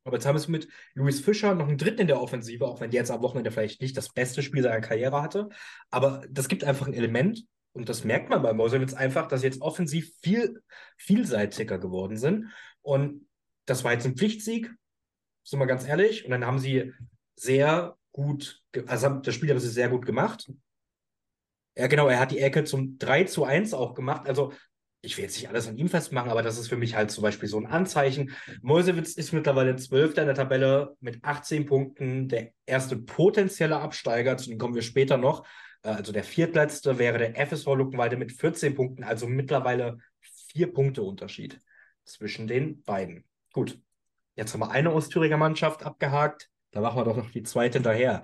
Aber 0.04 0.18
jetzt 0.18 0.26
haben 0.26 0.36
wir 0.36 0.40
es 0.40 0.48
mit 0.48 0.68
Luis 0.94 1.20
Fischer 1.20 1.56
noch 1.56 1.68
einen 1.68 1.78
Dritten 1.78 2.02
in 2.02 2.08
der 2.08 2.22
Offensive, 2.22 2.66
auch 2.66 2.80
wenn 2.80 2.92
der 2.92 3.02
jetzt 3.02 3.12
am 3.12 3.22
Wochenende 3.22 3.52
vielleicht 3.52 3.82
nicht 3.82 3.98
das 3.98 4.14
beste 4.14 4.42
Spiel 4.42 4.64
seiner 4.64 4.82
Karriere 4.82 5.22
hatte. 5.22 5.50
Aber 5.90 6.24
das 6.30 6.48
gibt 6.48 6.64
einfach 6.64 6.88
ein 6.88 6.94
Element, 6.94 7.46
und 7.78 7.90
das 7.90 8.04
merkt 8.04 8.32
man 8.32 8.42
bei 8.42 8.54
Mosewitz 8.54 8.96
einfach, 8.96 9.28
dass 9.28 9.44
jetzt 9.44 9.62
offensiv 9.62 10.12
viel 10.24 10.64
vielseitiger 10.98 11.78
geworden 11.78 12.18
sind. 12.18 12.48
Und 12.82 13.28
das 13.68 13.84
war 13.84 13.94
jetzt 13.94 14.08
ein 14.08 14.18
Pflichtsieg, 14.18 14.74
sind 15.44 15.60
wir 15.60 15.68
ganz 15.68 15.88
ehrlich. 15.88 16.26
Und 16.26 16.32
dann 16.32 16.44
haben 16.44 16.58
sie 16.58 16.92
sehr 17.36 17.96
gut, 18.18 18.64
also 18.88 19.10
das 19.10 19.36
Spiel 19.36 19.52
haben 19.52 19.60
sie 19.60 19.70
sehr 19.70 19.90
gut 19.90 20.06
gemacht. 20.06 20.52
Ja, 21.76 21.86
genau, 21.86 22.08
er 22.08 22.20
hat 22.20 22.32
die 22.32 22.40
Ecke 22.40 22.64
zum 22.64 22.98
3 22.98 23.26
zu 23.26 23.44
1 23.44 23.76
auch 23.76 23.94
gemacht. 23.94 24.28
Also 24.28 24.54
ich 25.02 25.16
will 25.16 25.26
jetzt 25.26 25.38
nicht 25.38 25.48
alles 25.48 25.68
an 25.68 25.78
ihm 25.78 25.88
festmachen, 25.88 26.32
aber 26.32 26.42
das 26.42 26.58
ist 26.58 26.68
für 26.68 26.78
mich 26.78 26.96
halt 26.96 27.12
zum 27.12 27.22
Beispiel 27.22 27.48
so 27.48 27.60
ein 27.60 27.68
Anzeichen. 27.68 28.32
Mosewitz 28.64 29.14
ist 29.14 29.34
mittlerweile 29.34 29.76
Zwölfter 29.76 30.24
in 30.24 30.28
der 30.28 30.36
Tabelle 30.36 30.98
mit 31.00 31.24
18 31.24 31.68
Punkten, 31.68 32.28
der 32.28 32.54
erste 32.66 32.98
potenzielle 32.98 33.80
Absteiger, 33.80 34.36
zu 34.38 34.50
dem 34.50 34.58
kommen 34.58 34.74
wir 34.74 34.82
später 34.82 35.18
noch. 35.18 35.46
Äh, 35.84 35.90
also 35.90 36.12
der 36.12 36.24
viertletzte 36.24 36.98
wäre 36.98 37.20
der 37.20 37.36
FSV 37.48 37.68
Luckenwalde 37.68 38.18
mit 38.18 38.32
14 38.32 38.74
Punkten, 38.74 39.04
also 39.04 39.28
mittlerweile 39.28 40.00
vier 40.20 40.74
Punkte 40.74 41.04
Unterschied 41.04 41.60
zwischen 42.04 42.48
den 42.48 42.82
beiden. 42.82 43.26
Gut, 43.54 43.80
jetzt 44.36 44.54
haben 44.54 44.62
wir 44.62 44.72
eine 44.72 44.92
Ostthüringer 44.92 45.38
Mannschaft 45.38 45.84
abgehakt, 45.84 46.50
da 46.72 46.82
machen 46.82 46.98
wir 46.98 47.06
doch 47.06 47.18
noch 47.18 47.32
die 47.32 47.44
zweite 47.44 47.80
hinterher. 47.80 48.24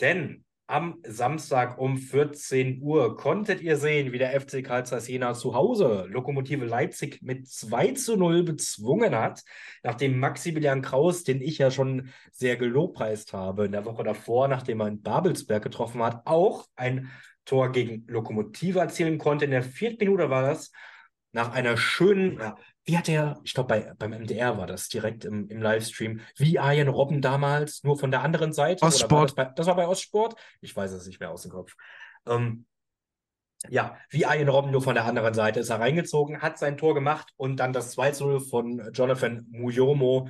Denn 0.00 0.44
am 0.66 0.98
Samstag 1.06 1.78
um 1.78 1.98
14 1.98 2.80
Uhr 2.80 3.16
konntet 3.16 3.60
ihr 3.60 3.76
sehen, 3.76 4.12
wie 4.12 4.18
der 4.18 4.40
FC 4.40 4.64
Karl 4.64 4.86
Zeiss 4.86 5.08
Jena 5.08 5.34
zu 5.34 5.54
Hause 5.54 6.06
Lokomotive 6.08 6.64
Leipzig 6.64 7.20
mit 7.20 7.46
2 7.46 7.92
zu 7.92 8.16
0 8.16 8.44
bezwungen 8.44 9.14
hat, 9.14 9.42
nachdem 9.82 10.18
Maximilian 10.18 10.80
Kraus, 10.80 11.22
den 11.22 11.42
ich 11.42 11.58
ja 11.58 11.70
schon 11.70 12.08
sehr 12.32 12.56
gelobpreist 12.56 13.34
habe 13.34 13.66
in 13.66 13.72
der 13.72 13.84
Woche 13.84 14.04
davor, 14.04 14.48
nachdem 14.48 14.80
er 14.80 14.88
in 14.88 15.02
Babelsberg 15.02 15.62
getroffen 15.62 16.02
hat, 16.02 16.22
auch 16.26 16.66
ein 16.76 17.10
Tor 17.44 17.70
gegen 17.70 18.06
Lokomotive 18.06 18.80
erzielen 18.80 19.18
konnte. 19.18 19.44
In 19.44 19.50
der 19.50 19.62
vierten 19.62 20.02
Minute 20.02 20.30
war 20.30 20.42
das 20.42 20.72
nach 21.32 21.52
einer 21.52 21.76
schönen, 21.76 22.40
wie 22.84 22.98
hat 22.98 23.08
er, 23.08 23.40
ich 23.44 23.54
glaube, 23.54 23.68
bei, 23.68 23.94
beim 23.98 24.10
MDR 24.10 24.58
war 24.58 24.66
das 24.66 24.88
direkt 24.88 25.24
im, 25.24 25.48
im 25.48 25.62
Livestream, 25.62 26.20
wie 26.36 26.58
Arjen 26.58 26.88
Robben 26.88 27.22
damals, 27.22 27.82
nur 27.82 27.98
von 27.98 28.10
der 28.10 28.22
anderen 28.22 28.52
Seite. 28.52 28.84
Ostsport. 28.84 29.10
War 29.12 29.24
das, 29.26 29.34
bei, 29.34 29.44
das, 29.56 29.66
war 29.66 29.76
bei 29.76 29.88
Ostsport? 29.88 30.34
Ich 30.60 30.76
weiß 30.76 30.92
es 30.92 31.06
nicht 31.06 31.18
mehr 31.18 31.30
aus 31.30 31.42
dem 31.42 31.50
Kopf. 31.50 31.74
Ähm, 32.26 32.66
ja, 33.70 33.96
wie 34.10 34.26
Arjen 34.26 34.48
Robben 34.48 34.70
nur 34.70 34.82
von 34.82 34.94
der 34.94 35.06
anderen 35.06 35.32
Seite 35.32 35.60
ist 35.60 35.70
er 35.70 35.80
reingezogen, 35.80 36.42
hat 36.42 36.58
sein 36.58 36.76
Tor 36.76 36.94
gemacht 36.94 37.32
und 37.36 37.56
dann 37.56 37.72
das 37.72 37.96
2-0 37.96 38.48
von 38.50 38.90
Jonathan 38.92 39.46
Muyomo. 39.50 40.28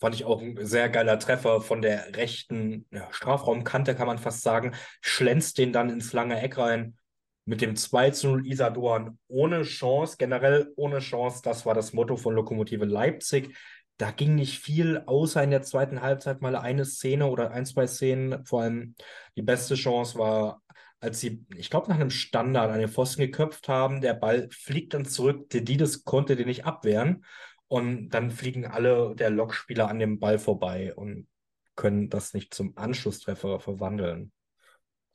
Fand 0.00 0.16
ich 0.16 0.24
auch 0.24 0.42
ein 0.42 0.58
sehr 0.66 0.88
geiler 0.88 1.20
Treffer 1.20 1.60
von 1.60 1.80
der 1.80 2.16
rechten 2.16 2.86
ja, 2.90 3.06
Strafraumkante, 3.12 3.94
kann 3.94 4.08
man 4.08 4.18
fast 4.18 4.42
sagen. 4.42 4.74
Schlänzt 5.00 5.58
den 5.58 5.72
dann 5.72 5.88
ins 5.88 6.12
lange 6.12 6.40
Eck 6.40 6.58
rein 6.58 6.96
mit 7.44 7.60
dem 7.60 7.76
2 7.76 8.10
zu 8.10 8.28
0 8.28 8.46
Isadorn 8.46 9.18
ohne 9.28 9.62
Chance, 9.62 10.16
generell 10.18 10.72
ohne 10.76 11.00
Chance. 11.00 11.40
Das 11.42 11.66
war 11.66 11.74
das 11.74 11.92
Motto 11.92 12.16
von 12.16 12.34
Lokomotive 12.34 12.84
Leipzig. 12.84 13.56
Da 13.96 14.10
ging 14.10 14.34
nicht 14.34 14.58
viel, 14.58 15.02
außer 15.06 15.42
in 15.42 15.50
der 15.50 15.62
zweiten 15.62 16.02
Halbzeit 16.02 16.40
mal 16.40 16.56
eine 16.56 16.84
Szene 16.84 17.26
oder 17.26 17.52
ein, 17.52 17.66
zwei 17.66 17.86
Szenen. 17.86 18.44
Vor 18.44 18.62
allem 18.62 18.94
die 19.36 19.42
beste 19.42 19.74
Chance 19.74 20.18
war, 20.18 20.62
als 21.00 21.20
sie, 21.20 21.44
ich 21.54 21.70
glaube, 21.70 21.88
nach 21.88 21.96
einem 21.96 22.10
Standard 22.10 22.70
an 22.70 22.80
den 22.80 22.88
Pfosten 22.88 23.20
geköpft 23.22 23.68
haben. 23.68 24.00
Der 24.00 24.14
Ball 24.14 24.48
fliegt 24.50 24.94
dann 24.94 25.04
zurück. 25.04 25.50
Didides 25.50 26.04
konnte 26.04 26.34
den 26.34 26.48
nicht 26.48 26.64
abwehren. 26.64 27.24
Und 27.68 28.10
dann 28.10 28.30
fliegen 28.30 28.66
alle 28.66 29.14
der 29.14 29.30
Lokspieler 29.30 29.88
an 29.88 29.98
dem 29.98 30.18
Ball 30.18 30.38
vorbei 30.38 30.94
und 30.94 31.28
können 31.76 32.08
das 32.08 32.34
nicht 32.34 32.54
zum 32.54 32.76
Anschlusstreffer 32.76 33.60
verwandeln. 33.60 34.32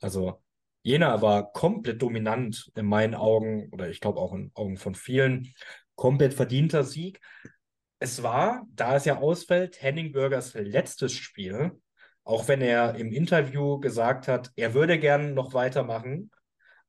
Also 0.00 0.42
Jena 0.82 1.20
war 1.20 1.52
komplett 1.52 2.00
dominant 2.00 2.70
in 2.74 2.86
meinen 2.86 3.14
Augen 3.14 3.68
oder 3.72 3.88
ich 3.88 4.00
glaube 4.00 4.20
auch 4.20 4.32
in 4.32 4.50
Augen 4.54 4.76
von 4.76 4.94
vielen. 4.94 5.52
Komplett 5.94 6.32
verdienter 6.32 6.84
Sieg. 6.84 7.20
Es 7.98 8.22
war, 8.22 8.66
da 8.74 8.96
es 8.96 9.04
ja 9.04 9.18
ausfällt, 9.18 9.82
Henning 9.82 10.12
Bürgers 10.12 10.54
letztes 10.54 11.12
Spiel, 11.12 11.72
auch 12.24 12.48
wenn 12.48 12.62
er 12.62 12.94
im 12.94 13.12
Interview 13.12 13.78
gesagt 13.78 14.26
hat, 14.26 14.50
er 14.56 14.72
würde 14.72 14.98
gern 14.98 15.34
noch 15.34 15.52
weitermachen, 15.52 16.30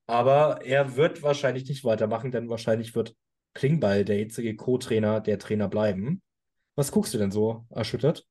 aber 0.06 0.62
er 0.66 0.96
wird 0.96 1.22
wahrscheinlich 1.22 1.68
nicht 1.68 1.84
weitermachen, 1.84 2.32
denn 2.32 2.50
wahrscheinlich 2.50 2.96
wird 2.96 3.16
Klingbeil, 3.54 4.06
der 4.06 4.20
jetzige 4.20 4.56
Co-Trainer, 4.56 5.20
der 5.20 5.38
Trainer 5.38 5.68
bleiben. 5.68 6.22
Was 6.76 6.92
guckst 6.92 7.14
du 7.14 7.18
denn 7.18 7.32
so 7.32 7.66
erschüttert? 7.70 8.26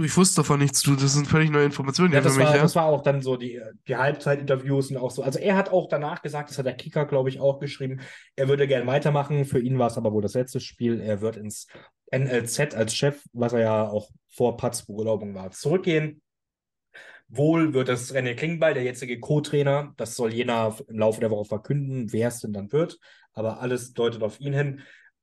Ich 0.00 0.16
wusste 0.16 0.36
davon 0.36 0.60
nichts, 0.60 0.82
du. 0.82 0.94
Das 0.94 1.12
sind 1.12 1.26
völlig 1.26 1.50
neue 1.50 1.64
Informationen 1.64 2.12
Ja, 2.12 2.20
das 2.20 2.36
mich, 2.36 2.46
war, 2.46 2.54
ja. 2.54 2.62
das 2.62 2.76
war 2.76 2.84
auch 2.84 3.02
dann 3.02 3.20
so 3.20 3.36
die, 3.36 3.60
die 3.88 3.96
Halbzeitinterviews 3.96 4.90
und 4.90 4.96
auch 4.96 5.10
so. 5.10 5.22
Also 5.22 5.40
er 5.40 5.56
hat 5.56 5.70
auch 5.72 5.88
danach 5.88 6.22
gesagt, 6.22 6.50
das 6.50 6.58
hat 6.58 6.66
der 6.66 6.74
Kicker, 6.74 7.04
glaube 7.04 7.28
ich, 7.28 7.40
auch 7.40 7.58
geschrieben, 7.58 8.00
er 8.36 8.48
würde 8.48 8.68
gerne 8.68 8.86
weitermachen. 8.86 9.44
Für 9.44 9.58
ihn 9.58 9.78
war 9.78 9.88
es 9.88 9.96
aber 9.96 10.12
wohl 10.12 10.22
das 10.22 10.34
letzte 10.34 10.60
Spiel. 10.60 11.00
Er 11.00 11.20
wird 11.20 11.36
ins 11.36 11.66
NLZ 12.12 12.76
als 12.76 12.94
Chef, 12.94 13.24
was 13.32 13.52
er 13.52 13.60
ja 13.60 13.88
auch 13.88 14.08
vor 14.28 14.56
Patz 14.56 14.86
Beurlaubung 14.86 15.34
war, 15.34 15.50
zurückgehen. 15.50 16.22
Wohl 17.28 17.74
wird 17.74 17.88
es 17.88 18.14
René 18.14 18.34
Klingbeil, 18.34 18.74
der 18.74 18.84
jetzige 18.84 19.18
Co-Trainer, 19.20 19.92
das 19.96 20.16
soll 20.16 20.32
Jena 20.32 20.74
im 20.86 20.98
Laufe 20.98 21.20
der 21.20 21.30
Woche 21.30 21.44
verkünden, 21.44 22.12
wer 22.12 22.28
es 22.28 22.40
denn 22.40 22.52
dann 22.52 22.72
wird. 22.72 22.98
Aber 23.34 23.60
alles 23.60 23.92
deutet 23.92 24.22
auf 24.22 24.40
ihn 24.40 24.54
hin. 24.54 24.80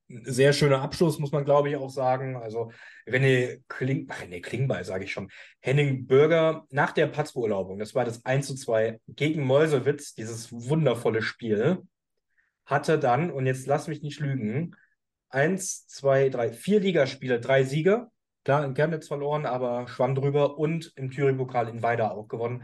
Sehr 0.07 0.53
schöner 0.53 0.81
Abschluss, 0.81 1.17
muss 1.17 1.31
man 1.31 1.45
glaube 1.45 1.69
ich 1.69 1.75
auch 1.77 1.89
sagen. 1.89 2.35
Also 2.35 2.71
René, 3.07 3.61
Kling, 3.67 4.07
René 4.07 4.41
Klingbeil, 4.41 4.85
sage 4.85 5.05
ich 5.05 5.11
schon. 5.11 5.31
Henning 5.61 6.05
Bürger 6.05 6.65
nach 6.69 6.91
der 6.91 7.07
Patzbeurlaubung, 7.07 7.79
das 7.79 7.95
war 7.95 8.05
das 8.05 8.23
1 8.23 8.47
zu 8.47 8.55
2 8.55 8.99
gegen 9.07 9.43
Meuselwitz, 9.43 10.13
dieses 10.13 10.51
wundervolle 10.51 11.21
Spiel, 11.21 11.79
hatte 12.65 12.99
dann, 12.99 13.31
und 13.31 13.45
jetzt 13.45 13.67
lass 13.67 13.87
mich 13.87 14.01
nicht 14.01 14.19
lügen, 14.19 14.75
eins, 15.29 15.87
zwei, 15.87 16.29
drei, 16.29 16.51
vier 16.51 16.79
Ligaspiele, 16.79 17.39
drei 17.39 17.63
Siege. 17.63 18.07
Klar, 18.43 18.63
in 18.63 18.73
Chemnitz 18.73 19.07
verloren, 19.07 19.45
aber 19.45 19.87
schwamm 19.87 20.15
drüber 20.15 20.57
und 20.57 20.93
im 20.95 21.11
Thüringen-Pokal 21.11 21.67
in 21.67 21.81
Weida 21.81 22.11
auch 22.11 22.27
gewonnen. 22.27 22.63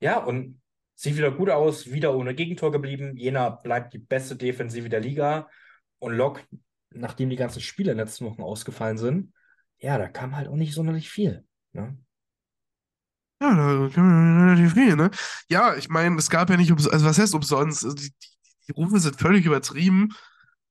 Ja, 0.00 0.18
und 0.18 0.60
sieht 0.94 1.16
wieder 1.16 1.32
gut 1.32 1.50
aus, 1.50 1.90
wieder 1.90 2.14
ohne 2.14 2.34
Gegentor 2.34 2.70
geblieben. 2.72 3.16
Jena 3.16 3.48
bleibt 3.50 3.94
die 3.94 3.98
beste 3.98 4.36
Defensive 4.36 4.88
der 4.88 5.00
Liga. 5.00 5.48
Und 5.98 6.14
Lok, 6.14 6.44
nachdem 6.94 7.30
die 7.30 7.36
ganzen 7.36 7.60
Spiele 7.60 7.92
in 7.92 7.98
den 7.98 8.06
letzten 8.06 8.26
Wochen 8.26 8.42
ausgefallen 8.42 8.98
sind, 8.98 9.32
ja, 9.78 9.98
da 9.98 10.08
kam 10.08 10.36
halt 10.36 10.48
auch 10.48 10.56
nicht 10.56 10.74
sonderlich 10.74 11.10
viel. 11.10 11.44
Ne? 11.72 11.98
Ja, 13.40 13.54
da 13.54 13.68
wir 13.96 14.46
relativ 14.46 14.74
viel, 14.74 14.96
ne? 14.96 15.10
Ja, 15.50 15.74
ich 15.76 15.88
meine, 15.88 16.16
es 16.18 16.30
gab 16.30 16.48
ja 16.50 16.56
nicht 16.56 16.70
umsonst, 16.72 16.92
also 16.94 17.06
was 17.06 17.18
heißt 17.18 17.34
umsonst? 17.34 17.84
Also 17.84 17.96
die, 17.96 18.10
die, 18.10 18.28
die 18.68 18.72
Rufe 18.72 18.98
sind 19.00 19.16
völlig 19.20 19.44
übertrieben, 19.44 20.14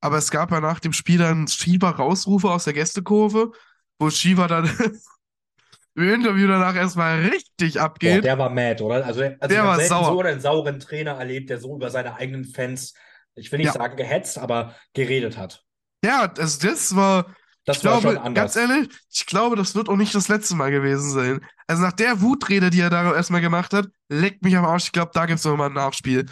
aber 0.01 0.17
es 0.17 0.31
gab 0.31 0.51
ja 0.51 0.59
nach 0.61 0.79
dem 0.79 0.93
Spiel 0.93 1.19
dann 1.19 1.47
Shiva-Rausrufe 1.47 2.49
aus 2.49 2.63
der 2.63 2.73
Gästekurve, 2.73 3.51
wo 3.99 4.09
Shiva 4.09 4.47
dann 4.47 4.65
im 5.95 6.09
Interview 6.09 6.47
danach 6.47 6.75
erstmal 6.75 7.19
richtig 7.21 7.79
Boah, 8.01 8.19
abgeht. 8.19 8.23
der 8.23 8.37
war 8.37 8.49
mad, 8.49 8.81
oder? 8.83 9.05
Also, 9.05 9.23
also 9.23 9.55
Der 9.55 9.63
war 9.63 9.79
sauer. 9.79 10.07
so 10.09 10.19
einen 10.21 10.39
sauren 10.41 10.79
Trainer 10.79 11.11
erlebt, 11.13 11.49
der 11.49 11.59
so 11.59 11.75
über 11.75 11.89
seine 11.89 12.15
eigenen 12.15 12.43
Fans, 12.45 12.93
ich 13.35 13.51
will 13.51 13.59
nicht 13.59 13.67
Ja. 13.67 13.73
sagen 13.73 13.95
gehetzt, 13.95 14.37
aber 14.37 14.75
geredet 14.93 15.37
hat. 15.37 15.63
Ja, 16.03 16.31
also 16.37 16.67
das 16.67 16.95
war, 16.95 17.33
Das 17.65 17.77
ich 17.77 17.83
war 17.83 17.99
glaube, 17.99 18.01
schon 18.01 18.17
anders. 18.17 18.53
ganz 18.53 18.55
ehrlich, 18.55 18.89
ich 19.11 19.25
glaube, 19.25 19.55
das 19.55 19.73
wird 19.75 19.87
auch 19.89 19.95
nicht 19.95 20.13
das 20.15 20.27
letzte 20.27 20.55
Mal 20.55 20.71
gewesen 20.71 21.11
sein. 21.11 21.45
Also 21.67 21.81
nach 21.83 21.93
der 21.93 22.21
Wutrede, 22.21 22.69
die 22.69 22.81
er 22.81 22.89
da 22.89 23.13
erstmal 23.15 23.41
gemacht 23.41 23.73
hat, 23.73 23.87
leckt 24.09 24.43
mich 24.43 24.55
am 24.57 24.65
Arsch. 24.65 24.85
Ich 24.85 24.91
glaube, 24.91 25.11
da 25.13 25.25
gibt 25.25 25.39
es 25.39 25.45
nochmal 25.45 25.69
ein 25.69 25.73
Nachspiel. 25.73 26.25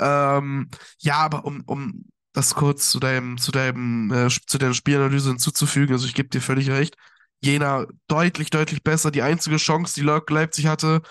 Ähm, 0.00 0.70
ja, 0.98 1.16
aber 1.18 1.44
um, 1.44 1.62
um 1.66 2.04
das 2.32 2.54
kurz 2.54 2.90
zu 2.90 2.98
deinem, 2.98 3.38
zu 3.38 3.52
deinem, 3.52 4.10
äh, 4.12 4.28
zu 4.46 4.58
deiner 4.58 4.74
Spielanalyse 4.74 5.28
hinzuzufügen, 5.30 5.92
also 5.94 6.06
ich 6.06 6.14
gebe 6.14 6.28
dir 6.30 6.40
völlig 6.40 6.70
recht. 6.70 6.96
Jena 7.44 7.86
deutlich, 8.08 8.50
deutlich 8.50 8.82
besser. 8.82 9.10
Die 9.10 9.22
einzige 9.22 9.56
Chance, 9.58 9.94
die 9.94 10.00
Lok 10.02 10.30
Leipzig 10.30 10.66
hatte, 10.66 11.02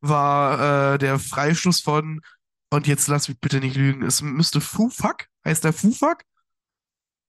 war 0.00 0.94
äh, 0.94 0.98
der 0.98 1.18
Freistoß 1.18 1.80
von, 1.80 2.20
und 2.70 2.86
jetzt 2.86 3.08
lass 3.08 3.28
mich 3.28 3.40
bitte 3.40 3.60
nicht 3.60 3.76
lügen, 3.76 4.02
es 4.04 4.22
müsste 4.22 4.60
Fufak, 4.60 5.28
heißt 5.44 5.64
der 5.64 5.72
Fufak? 5.72 6.24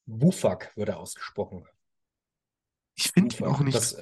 Wufak 0.09 0.71
wird 0.75 0.89
er 0.89 0.97
ausgesprochen. 0.99 1.65
Ich 2.95 3.11
finde 3.11 3.35
ihn 3.37 3.45
auch 3.45 3.59
nicht. 3.59 3.75
Das, 3.77 3.97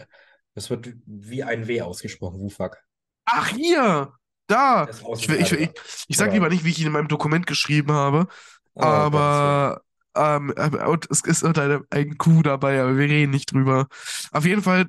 das 0.55 0.70
wird 0.70 0.93
wie 1.05 1.43
ein 1.43 1.68
W 1.68 1.82
ausgesprochen, 1.82 2.39
Wufak. 2.39 2.84
Ach, 3.26 3.49
hier! 3.49 4.14
Da! 4.47 4.88
Ich, 4.89 5.28
ich, 5.30 5.51
ich, 5.51 5.70
ich 6.08 6.18
sag 6.18 6.28
Oder- 6.28 6.34
lieber 6.36 6.49
nicht, 6.49 6.64
wie 6.64 6.70
ich 6.70 6.80
ihn 6.80 6.88
in 6.88 6.93
meinem 6.93 7.10
Dokument 7.10 7.45
geschrieben 7.45 7.91
habe, 7.91 8.28
Oh, 8.74 8.84
aber 8.84 9.82
ähm, 10.16 10.53
aber- 10.55 10.88
und 10.89 11.08
es 11.10 11.22
ist 11.22 11.43
halt 11.43 11.58
eine, 11.60 11.84
ein 11.89 12.18
Kuh 12.18 12.43
dabei, 12.43 12.80
aber 12.82 12.95
wir 12.95 13.10
reden 13.10 13.32
nicht 13.32 13.51
drüber. 13.51 13.88
Auf 14.32 14.45
jeden 14.45 14.62
Fall, 14.62 14.86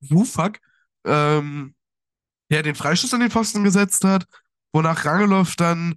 Wufak, 0.00 0.60
ähm, 1.04 1.74
der 2.50 2.62
den 2.62 2.74
Freistoß 2.74 3.14
an 3.14 3.20
den 3.20 3.30
Pfosten 3.30 3.62
gesetzt 3.64 4.04
hat, 4.04 4.26
wonach 4.72 5.04
Rangelov 5.04 5.56
dann, 5.56 5.94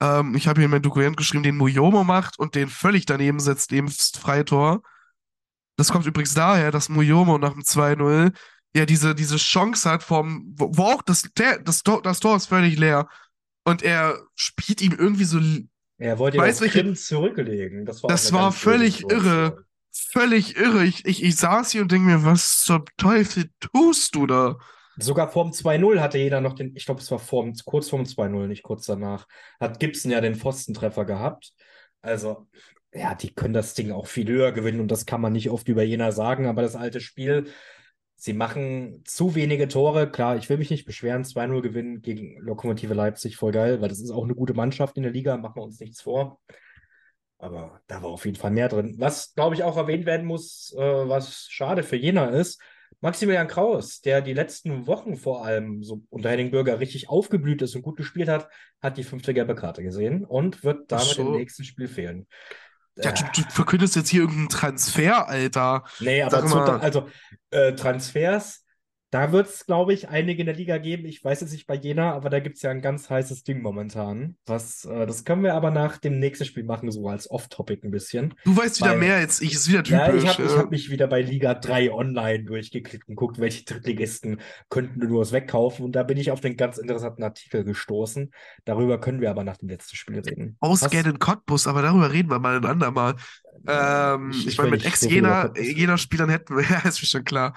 ähm, 0.00 0.34
ich 0.34 0.48
habe 0.48 0.60
hier 0.60 0.66
in 0.66 0.70
mein 0.70 0.82
Dokument 0.82 1.16
geschrieben, 1.16 1.42
den 1.42 1.56
Muyomo 1.56 2.04
macht 2.04 2.38
und 2.38 2.54
den 2.54 2.68
völlig 2.68 3.06
daneben 3.06 3.40
setzt, 3.40 3.72
eben 3.72 3.88
Freitor. 3.88 4.82
Das 5.76 5.90
kommt 5.90 6.06
übrigens 6.06 6.34
daher, 6.34 6.70
dass 6.70 6.88
Muyomo 6.88 7.38
nach 7.38 7.52
dem 7.52 7.62
2-0 7.62 8.32
ja 8.74 8.86
diese, 8.86 9.14
diese 9.14 9.36
Chance 9.36 9.90
hat 9.90 10.02
vom, 10.02 10.52
wo, 10.56 10.70
wo 10.76 10.82
auch 10.84 11.02
das, 11.02 11.22
der, 11.36 11.58
das, 11.58 11.82
Tor, 11.82 12.02
das 12.02 12.20
Tor 12.20 12.36
ist 12.36 12.46
völlig 12.46 12.78
leer. 12.78 13.08
Und 13.64 13.82
er 13.82 14.18
spielt 14.34 14.80
ihm 14.80 14.92
irgendwie 14.92 15.24
so 15.24 15.40
Er 15.98 16.18
wollte 16.18 16.38
Weiß 16.38 16.58
das 16.58 16.74
welche- 16.74 16.94
zurücklegen. 16.94 17.84
Das 17.84 18.02
war, 18.02 18.08
Das 18.08 18.32
war 18.32 18.52
völlig 18.52 19.02
irre. 19.10 19.64
völlig 19.92 20.56
irre. 20.56 20.84
Ich, 20.84 21.04
ich, 21.04 21.22
ich 21.22 21.36
saß 21.36 21.70
hier 21.72 21.82
und 21.82 21.92
denke 21.92 22.06
mir, 22.06 22.24
was 22.24 22.60
zum 22.62 22.84
Teufel 22.96 23.50
tust 23.60 24.14
du 24.14 24.26
da? 24.26 24.56
Sogar 25.00 25.30
vorm 25.30 25.50
2-0 25.52 26.00
hatte 26.00 26.18
jeder 26.18 26.40
noch 26.40 26.54
den, 26.54 26.74
ich 26.76 26.86
glaube, 26.86 27.00
es 27.00 27.10
war 27.10 27.18
vorm, 27.18 27.54
kurz 27.64 27.88
vorm 27.88 28.02
2-0, 28.02 28.46
nicht 28.46 28.62
kurz 28.62 28.86
danach, 28.86 29.26
hat 29.58 29.80
Gibson 29.80 30.10
ja 30.10 30.20
den 30.20 30.34
Pfostentreffer 30.34 31.04
gehabt. 31.04 31.52
Also, 32.02 32.48
ja, 32.92 33.14
die 33.14 33.32
können 33.34 33.54
das 33.54 33.74
Ding 33.74 33.92
auch 33.92 34.06
viel 34.06 34.28
höher 34.28 34.52
gewinnen 34.52 34.80
und 34.80 34.90
das 34.90 35.06
kann 35.06 35.20
man 35.20 35.32
nicht 35.32 35.50
oft 35.50 35.68
über 35.68 35.82
Jena 35.82 36.12
sagen, 36.12 36.46
aber 36.46 36.62
das 36.62 36.76
alte 36.76 37.00
Spiel, 37.00 37.48
sie 38.16 38.32
machen 38.32 39.02
zu 39.06 39.34
wenige 39.34 39.68
Tore. 39.68 40.10
Klar, 40.10 40.36
ich 40.36 40.48
will 40.48 40.58
mich 40.58 40.70
nicht 40.70 40.86
beschweren, 40.86 41.24
2-0 41.24 41.62
gewinnen 41.62 42.02
gegen 42.02 42.38
Lokomotive 42.40 42.94
Leipzig, 42.94 43.36
voll 43.36 43.52
geil, 43.52 43.80
weil 43.80 43.88
das 43.88 44.00
ist 44.00 44.10
auch 44.10 44.24
eine 44.24 44.34
gute 44.34 44.54
Mannschaft 44.54 44.96
in 44.96 45.04
der 45.04 45.12
Liga, 45.12 45.36
machen 45.36 45.56
wir 45.56 45.62
uns 45.62 45.80
nichts 45.80 46.02
vor. 46.02 46.40
Aber 47.38 47.80
da 47.86 48.02
war 48.02 48.10
auf 48.10 48.26
jeden 48.26 48.36
Fall 48.36 48.50
mehr 48.50 48.68
drin. 48.68 48.96
Was, 48.98 49.34
glaube 49.34 49.54
ich, 49.54 49.62
auch 49.62 49.78
erwähnt 49.78 50.04
werden 50.04 50.26
muss, 50.26 50.74
äh, 50.76 51.08
was 51.08 51.46
schade 51.48 51.82
für 51.82 51.96
Jena 51.96 52.26
ist, 52.26 52.60
Maximilian 53.00 53.48
Kraus, 53.48 54.00
der 54.00 54.20
die 54.20 54.34
letzten 54.34 54.86
Wochen 54.86 55.16
vor 55.16 55.44
allem 55.44 55.82
so 55.82 56.02
unter 56.10 56.30
Henning 56.30 56.50
Bürger 56.50 56.80
richtig 56.80 57.08
aufgeblüht 57.08 57.62
ist 57.62 57.74
und 57.74 57.82
gut 57.82 57.96
gespielt 57.96 58.28
hat, 58.28 58.48
hat 58.82 58.98
die 58.98 59.04
fünfte 59.04 59.32
gelbe 59.32 59.54
Karte 59.54 59.82
gesehen 59.82 60.24
und 60.24 60.64
wird 60.64 60.92
damit 60.92 61.18
im 61.18 61.26
so. 61.26 61.36
nächsten 61.36 61.64
Spiel 61.64 61.88
fehlen. 61.88 62.26
Ja, 62.96 63.12
du, 63.12 63.24
du 63.34 63.50
verkündest 63.50 63.96
jetzt 63.96 64.10
hier 64.10 64.22
irgendeinen 64.22 64.48
Transfer, 64.48 65.28
Alter. 65.28 65.84
nee, 66.00 66.22
aber 66.22 66.46
zu, 66.46 66.58
also 66.58 67.08
äh, 67.50 67.72
Transfers, 67.72 68.64
da 69.10 69.32
wird 69.32 69.48
es, 69.48 69.66
glaube 69.66 69.92
ich, 69.92 70.08
einige 70.08 70.40
in 70.42 70.46
der 70.46 70.54
Liga 70.54 70.78
geben. 70.78 71.04
Ich 71.04 71.24
weiß 71.24 71.40
jetzt 71.40 71.52
nicht 71.52 71.66
bei 71.66 71.74
Jena, 71.74 72.12
aber 72.14 72.30
da 72.30 72.38
gibt 72.38 72.56
es 72.56 72.62
ja 72.62 72.70
ein 72.70 72.80
ganz 72.80 73.10
heißes 73.10 73.42
Ding 73.42 73.60
momentan. 73.60 74.36
Was, 74.46 74.84
äh, 74.84 75.06
das 75.06 75.24
können 75.24 75.42
wir 75.42 75.54
aber 75.54 75.70
nach 75.72 75.98
dem 75.98 76.18
nächsten 76.20 76.44
Spiel 76.44 76.62
machen, 76.64 76.90
so 76.92 77.08
als 77.08 77.28
Off-Topic 77.30 77.84
ein 77.86 77.90
bisschen. 77.90 78.34
Du 78.44 78.56
weißt 78.56 78.80
wieder 78.80 78.90
Weil- 78.92 78.98
mehr 78.98 79.16
als 79.16 79.40
ich, 79.40 79.54
ist 79.54 79.68
wieder 79.68 79.82
Ja, 79.82 80.14
ich 80.14 80.22
typisch. 80.22 80.28
habe 80.38 80.42
ich 80.44 80.52
äh. 80.52 80.56
hab 80.58 80.70
mich 80.70 80.90
wieder 80.90 81.06
bei 81.08 81.22
Liga 81.22 81.54
3 81.54 81.92
online 81.92 82.44
durchgeklickt 82.44 83.08
und 83.08 83.16
guckt, 83.16 83.40
welche 83.40 83.64
Drittligisten 83.64 84.40
könnten 84.68 85.00
nur 85.00 85.22
was 85.22 85.32
wegkaufen. 85.32 85.84
Und 85.84 85.92
da 85.96 86.04
bin 86.04 86.16
ich 86.16 86.30
auf 86.30 86.40
den 86.40 86.56
ganz 86.56 86.78
interessanten 86.78 87.24
Artikel 87.24 87.64
gestoßen. 87.64 88.30
Darüber 88.64 89.00
können 89.00 89.20
wir 89.20 89.30
aber 89.30 89.42
nach 89.42 89.56
dem 89.56 89.68
letzten 89.70 89.96
Spiel 89.96 90.20
reden. 90.20 90.56
Ausgehen 90.60 91.06
in 91.06 91.18
Cottbus, 91.18 91.66
aber 91.66 91.82
darüber 91.82 92.12
reden 92.12 92.30
wir 92.30 92.38
mal 92.38 92.56
ein 92.56 92.64
andermal. 92.64 93.16
Ähm, 93.66 94.30
Ich- 94.30 94.38
ich, 94.40 94.46
ich 94.48 94.58
meine, 94.58 94.70
mit 94.70 94.84
nicht 94.84 94.96
so 94.96 95.08
viel 95.08 95.18
über 95.18 95.28
Ex-Jena 95.28 95.42
Cottbus 95.42 95.64
reden. 95.64 95.78
Jena-Spielern 95.78 96.28
hätten 96.30 96.56
wir, 96.56 96.64
ja, 96.70 96.78
ist 96.80 97.00
mir 97.02 97.08
schon 97.08 97.24
klar. 97.24 97.54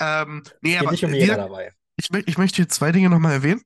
Ähm, 0.00 0.42
nee, 0.60 0.78
aber 0.78 0.90
nicht 0.92 1.04
um 1.04 1.12
jeder 1.14 1.36
dabei. 1.36 1.72
ich, 1.96 2.08
ich 2.26 2.38
möchte 2.38 2.56
hier 2.56 2.68
zwei 2.68 2.92
Dinge 2.92 3.10
nochmal 3.10 3.32
erwähnen. 3.34 3.62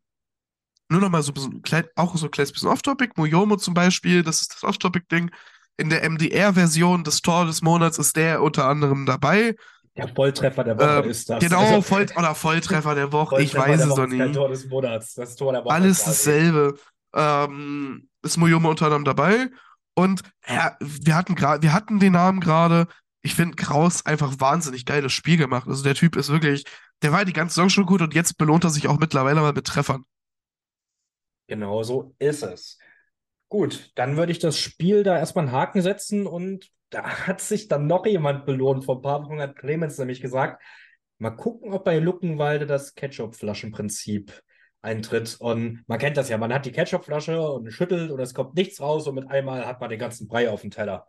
Nur 0.91 1.01
nochmal 1.01 1.22
so 1.22 1.31
ein 1.31 1.35
bisschen 1.35 1.62
klein, 1.62 1.87
auch 1.97 2.14
so 2.16 2.27
ein 2.27 2.31
kleines 2.31 2.53
bisschen 2.53 2.68
off-topic. 2.68 3.12
Muyomo 3.16 3.57
zum 3.57 3.75
Beispiel, 3.75 4.22
das 4.22 4.43
ist 4.43 4.55
das 4.55 4.64
Off-Topic-Ding. 4.64 5.31
In 5.77 5.89
der 5.91 6.09
MDR-Version 6.09 7.03
des 7.05 7.20
Tor 7.22 7.47
des 7.47 7.62
Monats 7.62 7.99
ist 7.99 8.16
der 8.16 8.43
unter 8.43 8.66
anderem 8.66 9.07
dabei. 9.07 9.57
Der 9.97 10.09
Volltreffer 10.09 10.62
der 10.64 10.79
Woche 10.79 11.03
Ähm, 11.05 11.11
ist 11.11 11.31
das. 11.31 11.43
genau, 11.43 11.61
Also, 11.61 11.83
Voll 11.83 12.07
oder 12.16 12.35
Volltreffer 12.35 12.95
der 12.95 13.12
Woche, 13.12 13.41
ich 13.43 13.53
Volltreffer 13.53 13.72
weiß 13.72 13.81
der 13.97 14.05
es 14.05 14.11
kein 14.11 14.27
nicht. 14.29 14.35
Tor 14.35 14.49
des 14.49 14.66
Monats. 14.66 15.14
Das 15.14 15.37
Tor 15.37 15.53
der 15.53 15.64
Woche 15.64 15.72
Alles 15.75 16.05
dasselbe. 16.05 16.75
Ähm, 17.14 18.09
ist 18.22 18.37
Muyomo 18.37 18.70
unter 18.70 18.87
anderem 18.87 19.05
dabei. 19.05 19.49
Und 19.95 20.22
ja, 20.47 20.76
wir 20.80 21.14
hatten 21.14 21.34
gerade, 21.34 21.62
wir 21.62 21.72
hatten 21.72 22.01
den 22.01 22.12
Namen 22.12 22.40
gerade. 22.40 22.86
Ich 23.22 23.34
finde 23.34 23.57
Kraus 23.57 24.05
einfach 24.05 24.38
wahnsinnig 24.38 24.84
geiles 24.84 25.12
Spiel 25.12 25.36
gemacht. 25.36 25.68
Also 25.68 25.82
der 25.82 25.95
Typ 25.95 26.16
ist 26.16 26.28
wirklich, 26.28 26.64
der 27.03 27.12
war 27.12 27.24
die 27.24 27.32
ganze 27.32 27.55
Saison 27.55 27.70
schon 27.70 27.86
gut 27.86 28.03
und 28.03 28.14
jetzt 28.14 28.36
belohnt 28.36 28.64
er 28.64 28.70
sich 28.70 28.88
auch 28.88 28.99
mittlerweile 28.99 29.40
mal 29.40 29.53
mit 29.53 29.66
Treffern. 29.66 30.05
Genau 31.47 31.82
so 31.82 32.14
ist 32.18 32.42
es. 32.42 32.78
Gut, 33.49 33.92
dann 33.95 34.16
würde 34.16 34.32
ich 34.32 34.38
das 34.38 34.59
Spiel 34.59 35.03
da 35.05 35.18
erstmal 35.18 35.45
einen 35.45 35.55
Haken 35.55 35.82
setzen 35.82 36.26
und 36.26 36.70
da 36.90 37.05
hat 37.26 37.40
sich 37.40 37.68
dann 37.68 37.86
noch 37.86 38.07
jemand 38.07 38.47
belohnt. 38.47 38.84
Vor 38.84 38.97
ein 38.97 39.03
paar 39.03 39.24
Wochen 39.24 39.40
hat 39.40 39.57
Clemens 39.57 39.99
nämlich 39.99 40.20
gesagt, 40.20 40.62
mal 41.18 41.30
gucken, 41.30 41.72
ob 41.72 41.84
bei 41.84 41.99
Luckenwalde 41.99 42.66
das 42.66 42.95
Ketchup-Flaschenprinzip 42.95 44.42
eintritt. 44.85 45.37
Und 45.41 45.82
man 45.89 45.99
kennt 45.99 46.16
das 46.16 46.28
ja, 46.28 46.39
man 46.39 46.53
hat 46.53 46.66
die 46.66 46.72
Ketchupflasche 46.72 47.41
und 47.41 47.70
schüttelt 47.72 48.11
und 48.11 48.20
es 48.20 48.35
kommt 48.35 48.55
nichts 48.55 48.80
raus 48.80 49.09
und 49.09 49.16
mit 49.16 49.28
einmal 49.28 49.66
hat 49.66 49.80
man 49.80 49.91
den 49.91 49.99
ganzen 49.99 50.28
Brei 50.28 50.49
auf 50.51 50.61
dem 50.61 50.70
Teller. 50.70 51.07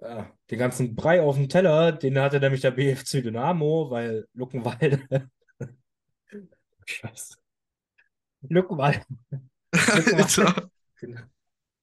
Ja, 0.00 0.30
den 0.50 0.58
ganzen 0.58 0.96
Brei 0.96 1.22
auf 1.22 1.36
dem 1.36 1.48
Teller, 1.48 1.92
den 1.92 2.18
hatte 2.18 2.40
nämlich 2.40 2.62
der 2.62 2.72
BFC 2.72 3.22
Dynamo, 3.22 3.90
weil 3.90 4.26
Luckenwalde. 4.34 5.30
Scheiße. 6.86 7.36
Luckenwalde. 8.42 9.02
Alter. 9.72 10.70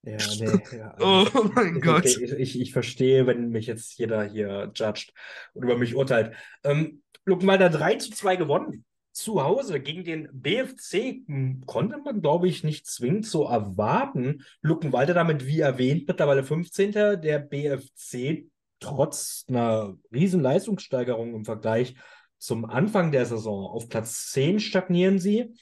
Ja, 0.03 0.17
nee, 0.39 0.77
ja. 0.77 0.95
Oh 0.99 1.27
mein 1.53 1.75
Ist 1.75 1.83
Gott. 1.83 2.05
Ich, 2.05 2.19
ich, 2.19 2.59
ich 2.59 2.73
verstehe, 2.73 3.27
wenn 3.27 3.49
mich 3.49 3.67
jetzt 3.67 3.99
jeder 3.99 4.23
hier 4.23 4.71
judgt 4.73 5.13
und 5.53 5.61
über 5.61 5.77
mich 5.77 5.93
urteilt. 5.93 6.35
Ähm, 6.63 7.03
Luckenwalder 7.23 7.69
3 7.69 7.97
zu 7.97 8.09
2 8.09 8.35
gewonnen. 8.35 8.83
Zu 9.11 9.43
Hause 9.43 9.81
gegen 9.81 10.03
den 10.03 10.29
BFC 10.31 11.23
hm, 11.27 11.63
konnte 11.65 11.97
man, 11.97 12.21
glaube 12.21 12.47
ich, 12.47 12.63
nicht 12.63 12.87
zwingend 12.87 13.25
so 13.25 13.45
erwarten. 13.45 14.45
Luckenwalder 14.61 15.13
damit, 15.13 15.45
wie 15.45 15.59
erwähnt, 15.59 16.07
mittlerweile 16.07 16.43
15. 16.43 16.91
Der 16.91 17.39
BFC 17.39 18.45
trotz 18.79 19.45
einer 19.47 19.97
riesen 20.11 20.41
Leistungssteigerung 20.41 21.35
im 21.35 21.45
Vergleich 21.45 21.95
zum 22.37 22.65
Anfang 22.65 23.11
der 23.11 23.25
Saison 23.25 23.65
auf 23.65 23.87
Platz 23.89 24.31
10 24.31 24.59
stagnieren 24.59 25.19
sie. 25.19 25.53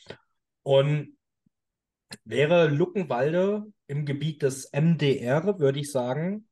Und 0.64 1.18
wäre 2.24 2.68
Luckenwalde 2.68 3.66
im 3.88 4.06
Gebiet 4.06 4.42
des 4.44 4.72
MDR, 4.72 5.60
würde 5.60 5.80
ich 5.80 5.92
sagen, 5.92 6.48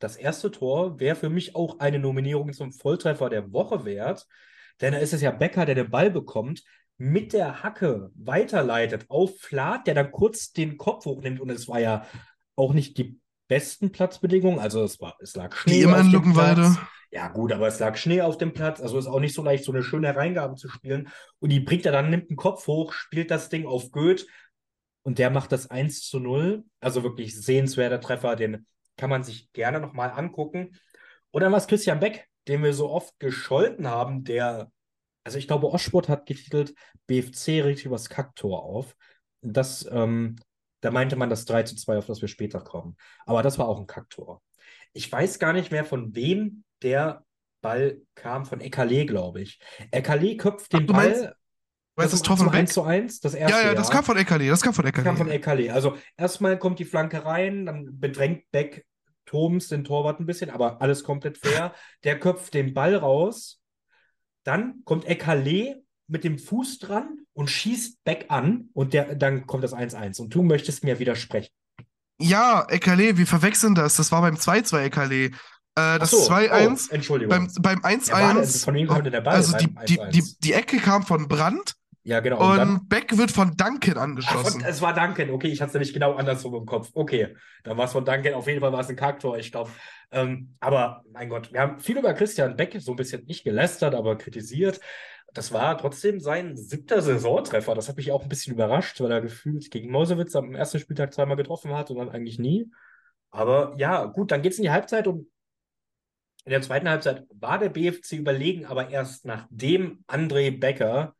das 0.00 0.16
erste 0.16 0.50
Tor 0.50 0.98
wäre 0.98 1.14
für 1.14 1.28
mich 1.28 1.54
auch 1.54 1.78
eine 1.78 1.98
Nominierung 1.98 2.52
zum 2.52 2.72
Volltreffer 2.72 3.28
der 3.28 3.52
Woche 3.52 3.84
wert. 3.84 4.26
Denn 4.80 4.92
da 4.92 4.98
ist 4.98 5.12
es 5.12 5.20
ja 5.20 5.30
Becker, 5.30 5.66
der 5.66 5.74
den 5.74 5.90
Ball 5.90 6.10
bekommt, 6.10 6.62
mit 6.96 7.32
der 7.32 7.62
Hacke 7.62 8.10
weiterleitet 8.14 9.06
auf 9.08 9.38
Flat, 9.40 9.86
der 9.86 9.94
dann 9.94 10.12
kurz 10.12 10.52
den 10.52 10.76
Kopf 10.76 11.06
hochnimmt. 11.06 11.40
Und 11.40 11.50
es 11.50 11.66
war 11.66 11.80
ja 11.80 12.06
auch 12.56 12.74
nicht 12.74 12.98
die 12.98 13.18
besten 13.48 13.90
Platzbedingungen. 13.90 14.58
Also 14.58 14.84
es 14.84 15.00
war, 15.00 15.16
es 15.20 15.34
lag 15.34 15.54
Schnee 15.56 15.72
Wie 15.72 15.82
immer 15.82 15.94
auf 15.94 16.00
in 16.00 16.06
dem 16.06 16.12
Luckenwalde. 16.12 16.62
Platz. 16.62 16.78
Ja, 17.10 17.28
gut, 17.28 17.52
aber 17.52 17.66
es 17.66 17.80
lag 17.80 17.96
Schnee 17.96 18.20
auf 18.20 18.38
dem 18.38 18.52
Platz. 18.52 18.80
Also 18.80 18.98
ist 18.98 19.06
auch 19.06 19.18
nicht 19.18 19.34
so 19.34 19.42
leicht, 19.42 19.64
so 19.64 19.72
eine 19.72 19.82
schöne 19.82 20.06
Hereingabe 20.06 20.54
zu 20.54 20.68
spielen. 20.68 21.08
Und 21.40 21.50
die 21.50 21.60
bringt 21.60 21.84
er 21.86 21.92
dann, 21.92 22.10
nimmt 22.10 22.30
den 22.30 22.36
Kopf 22.36 22.66
hoch, 22.66 22.92
spielt 22.92 23.30
das 23.30 23.48
Ding 23.48 23.66
auf 23.66 23.90
Goeth. 23.90 24.26
Und 25.02 25.18
der 25.18 25.30
macht 25.30 25.50
das 25.52 25.70
1 25.70 26.02
zu 26.06 26.20
0. 26.20 26.64
Also 26.80 27.02
wirklich 27.02 27.34
sehenswerter 27.40 28.00
Treffer, 28.00 28.36
den 28.36 28.66
kann 28.96 29.10
man 29.10 29.24
sich 29.24 29.50
gerne 29.52 29.80
nochmal 29.80 30.10
angucken. 30.10 30.76
Und 31.32 31.42
dann 31.42 31.50
war 31.50 31.58
es 31.58 31.66
Christian 31.66 31.98
Beck, 31.98 32.28
den 32.48 32.62
wir 32.62 32.74
so 32.74 32.90
oft 32.90 33.18
gescholten 33.18 33.88
haben, 33.88 34.24
der, 34.24 34.70
also 35.24 35.38
ich 35.38 35.46
glaube, 35.46 35.68
Oschbot 35.70 36.08
hat 36.08 36.26
getitelt, 36.26 36.74
BFC 37.06 37.62
regt 37.62 37.84
übers 37.84 38.08
Kacktor 38.08 38.62
auf. 38.62 38.96
Das, 39.42 39.88
ähm, 39.90 40.36
da 40.80 40.90
meinte 40.90 41.16
man 41.16 41.30
das 41.30 41.44
3 41.44 41.62
zu 41.64 41.76
2, 41.76 41.98
auf 41.98 42.06
das 42.06 42.20
wir 42.20 42.28
später 42.28 42.60
kommen. 42.60 42.96
Aber 43.26 43.42
das 43.42 43.58
war 43.58 43.68
auch 43.68 43.78
ein 43.78 43.86
Kacktor. 43.86 44.42
Ich 44.92 45.10
weiß 45.10 45.38
gar 45.38 45.52
nicht 45.52 45.70
mehr, 45.70 45.84
von 45.84 46.14
wem 46.14 46.64
der 46.82 47.24
Ball 47.62 48.00
kam, 48.14 48.46
von 48.46 48.60
Ekale, 48.60 49.04
glaube 49.06 49.42
ich. 49.42 49.60
Ekale 49.90 50.36
köpft 50.36 50.72
den 50.72 50.82
Ach, 50.82 50.86
du 50.86 50.92
meinst- 50.94 51.20
Ball. 51.22 51.34
Weißt 51.96 52.12
das 52.14 52.20
zum 52.22 52.28
Tor 52.28 52.36
von 52.38 52.48
1 52.48 52.70
Beck? 52.70 52.72
zu 52.72 52.82
1, 52.84 53.20
das 53.20 53.34
erste 53.34 53.58
Ja, 53.58 53.62
ja, 53.66 53.74
das 53.74 53.88
Jahr. 53.88 53.96
kam 53.96 54.04
von 54.04 54.16
Ekali, 54.16 54.48
das 54.48 54.62
kam 54.62 54.72
von 54.72 54.86
Das 54.86 55.04
kam 55.04 55.16
von. 55.18 55.30
Ekali. 55.30 55.68
Also 55.68 55.98
erstmal 56.16 56.58
kommt 56.58 56.78
die 56.78 56.86
Flanke 56.86 57.26
rein, 57.26 57.66
dann 57.66 57.98
bedrängt 58.00 58.44
Beck 58.52 58.86
Thoms 59.30 59.68
den 59.68 59.84
Torwart 59.84 60.18
ein 60.18 60.26
bisschen, 60.26 60.50
aber 60.50 60.82
alles 60.82 61.04
komplett 61.04 61.38
fair. 61.38 61.72
Der 62.02 62.18
köpft 62.18 62.52
den 62.54 62.74
Ball 62.74 62.96
raus. 62.96 63.60
Dann 64.42 64.82
kommt 64.84 65.08
Ekale 65.08 65.82
mit 66.08 66.24
dem 66.24 66.38
Fuß 66.38 66.80
dran 66.80 67.20
und 67.32 67.48
schießt 67.48 68.02
Beck 68.02 68.26
an 68.28 68.70
und 68.72 68.92
der, 68.92 69.14
dann 69.14 69.46
kommt 69.46 69.62
das 69.62 69.72
1-1 69.72 70.20
und 70.20 70.34
du 70.34 70.42
möchtest 70.42 70.82
mir 70.82 70.98
widersprechen. 70.98 71.52
Ja, 72.18 72.66
Ekale, 72.68 73.16
wir 73.16 73.26
verwechseln 73.26 73.76
das. 73.76 73.96
Das 73.96 74.10
war 74.10 74.20
beim 74.20 74.34
2-2 74.34 74.82
Ekale. 74.82 75.14
Äh, 75.16 75.30
das 75.74 76.10
so, 76.10 76.28
2-1, 76.28 76.88
oh, 76.90 76.94
Entschuldigung. 76.94 77.48
beim, 77.62 77.80
beim 77.80 78.00
Ja, 78.06 78.12
warte, 78.12 78.40
1-1, 78.40 78.64
von 78.64 78.74
wem 78.74 78.88
kommt 78.88 79.06
denn 79.06 79.12
der 79.12 79.20
Ball 79.20 79.36
also 79.36 79.56
die, 79.56 79.72
die, 79.86 80.00
1-1? 80.00 80.10
die, 80.10 80.34
die 80.40 80.52
Ecke 80.52 80.78
kam 80.78 81.04
von 81.04 81.28
Brandt 81.28 81.76
Ja, 82.02 82.20
genau. 82.20 82.38
und 82.40 82.50
Und 82.50 82.56
dann, 82.56 82.88
Beck 82.88 83.16
wird 83.16 83.30
von 83.30 83.56
Duncan 83.56 83.94
Ach, 83.96 84.02
angeschossen. 84.02 84.60
von, 84.60 84.68
es 84.68 84.80
war 84.80 84.94
Duncan. 84.94 85.30
Okay, 85.30 85.48
ich 85.48 85.60
hatte 85.60 85.68
es 85.68 85.74
nämlich 85.74 85.92
genau 85.92 86.14
andersrum 86.14 86.54
im 86.54 86.66
Kopf. 86.66 86.90
Okay, 86.94 87.36
dann 87.62 87.76
war 87.76 87.84
es 87.86 87.92
von 87.92 88.04
Duncan. 88.04 88.34
Auf 88.34 88.46
jeden 88.46 88.60
Fall 88.60 88.72
war 88.72 88.80
es 88.80 88.88
ein 88.88 88.96
Kacktor, 88.96 89.38
ich 89.38 89.52
glaube. 89.52 89.70
Ähm, 90.10 90.56
aber 90.60 91.04
mein 91.12 91.28
Gott, 91.28 91.52
wir 91.52 91.60
haben 91.60 91.78
viel 91.78 91.98
über 91.98 92.14
Christian 92.14 92.56
Beck 92.56 92.76
so 92.80 92.92
ein 92.92 92.96
bisschen 92.96 93.24
nicht 93.26 93.44
gelästert, 93.44 93.94
aber 93.94 94.16
kritisiert. 94.16 94.80
Das 95.32 95.52
war 95.52 95.78
trotzdem 95.78 96.18
sein 96.18 96.56
siebter 96.56 97.02
Saisontreffer. 97.02 97.74
Das 97.74 97.88
hat 97.88 97.96
mich 97.96 98.10
auch 98.10 98.22
ein 98.22 98.28
bisschen 98.28 98.54
überrascht, 98.54 99.00
weil 99.00 99.12
er 99.12 99.20
gefühlt 99.20 99.70
gegen 99.70 99.90
Mosewitz 99.92 100.34
am 100.34 100.54
ersten 100.54 100.80
Spieltag 100.80 101.14
zweimal 101.14 101.36
getroffen 101.36 101.72
hat 101.74 101.90
und 101.90 101.98
dann 101.98 102.08
eigentlich 102.08 102.38
nie. 102.38 102.70
Aber 103.30 103.74
ja, 103.76 104.06
gut, 104.06 104.32
dann 104.32 104.42
geht 104.42 104.52
es 104.52 104.58
in 104.58 104.64
die 104.64 104.70
Halbzeit 104.70 105.06
und 105.06 105.28
in 106.44 106.50
der 106.50 106.62
zweiten 106.62 106.88
Halbzeit 106.88 107.26
war 107.30 107.58
der 107.58 107.68
BFC 107.68 108.14
überlegen, 108.14 108.64
aber 108.64 108.88
erst 108.90 109.24
nachdem 109.24 110.02
André 110.08 110.58
Becker, 110.58 111.14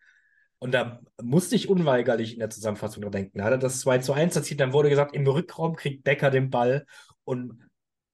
und 0.61 0.73
da 0.73 1.01
musste 1.21 1.57
ich 1.57 1.69
unweigerlich 1.69 2.35
in 2.35 2.39
der 2.39 2.51
Zusammenfassung 2.51 3.03
dran 3.03 3.13
denken, 3.13 3.39
da 3.39 3.45
hat 3.45 3.53
er 3.53 3.59
das 3.59 3.81
2 3.81 3.99
zu 3.99 4.13
1 4.13 4.37
erzielt, 4.37 4.61
dann 4.61 4.73
wurde 4.73 4.91
gesagt, 4.91 5.15
im 5.15 5.27
Rückraum 5.27 5.75
kriegt 5.75 6.05
Becker 6.05 6.31
den 6.31 6.51
Ball 6.51 6.87
und 7.25 7.59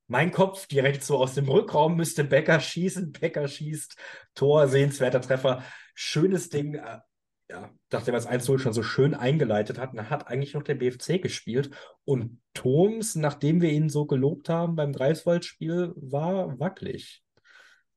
mein 0.09 0.31
Kopf 0.31 0.67
direkt 0.67 1.03
so 1.03 1.19
aus 1.19 1.35
dem 1.35 1.49
Rückraum 1.49 1.97
müsste 1.97 2.25
Becker 2.25 2.61
schießen, 2.61 3.13
Becker 3.13 3.49
schießt, 3.49 3.97
Tor, 4.35 4.69
sehenswerter 4.69 5.21
Treffer, 5.21 5.63
schönes 5.95 6.49
Ding. 6.49 6.77
äh, 6.77 7.01
Ja, 7.51 7.71
nachdem 7.93 8.15
er 8.15 8.21
das 8.21 8.27
1-0 8.27 8.59
schon 8.59 8.73
so 8.73 8.83
schön 8.83 9.15
eingeleitet 9.15 9.79
hat, 9.79 9.97
dann 9.97 10.11
hat 10.11 10.29
eigentlich 10.29 10.55
noch 10.55 10.63
der 10.63 10.77
BFC 10.77 11.21
gespielt. 11.21 11.71
Und 12.05 12.41
Thoms, 12.55 13.15
nachdem 13.15 13.61
wir 13.61 13.71
ihn 13.71 13.89
so 13.89 14.07
gelobt 14.07 14.49
haben 14.49 14.77
beim 14.77 14.93
Greifswald-Spiel, 14.93 15.93
war 15.97 16.59
wackelig. 16.59 17.23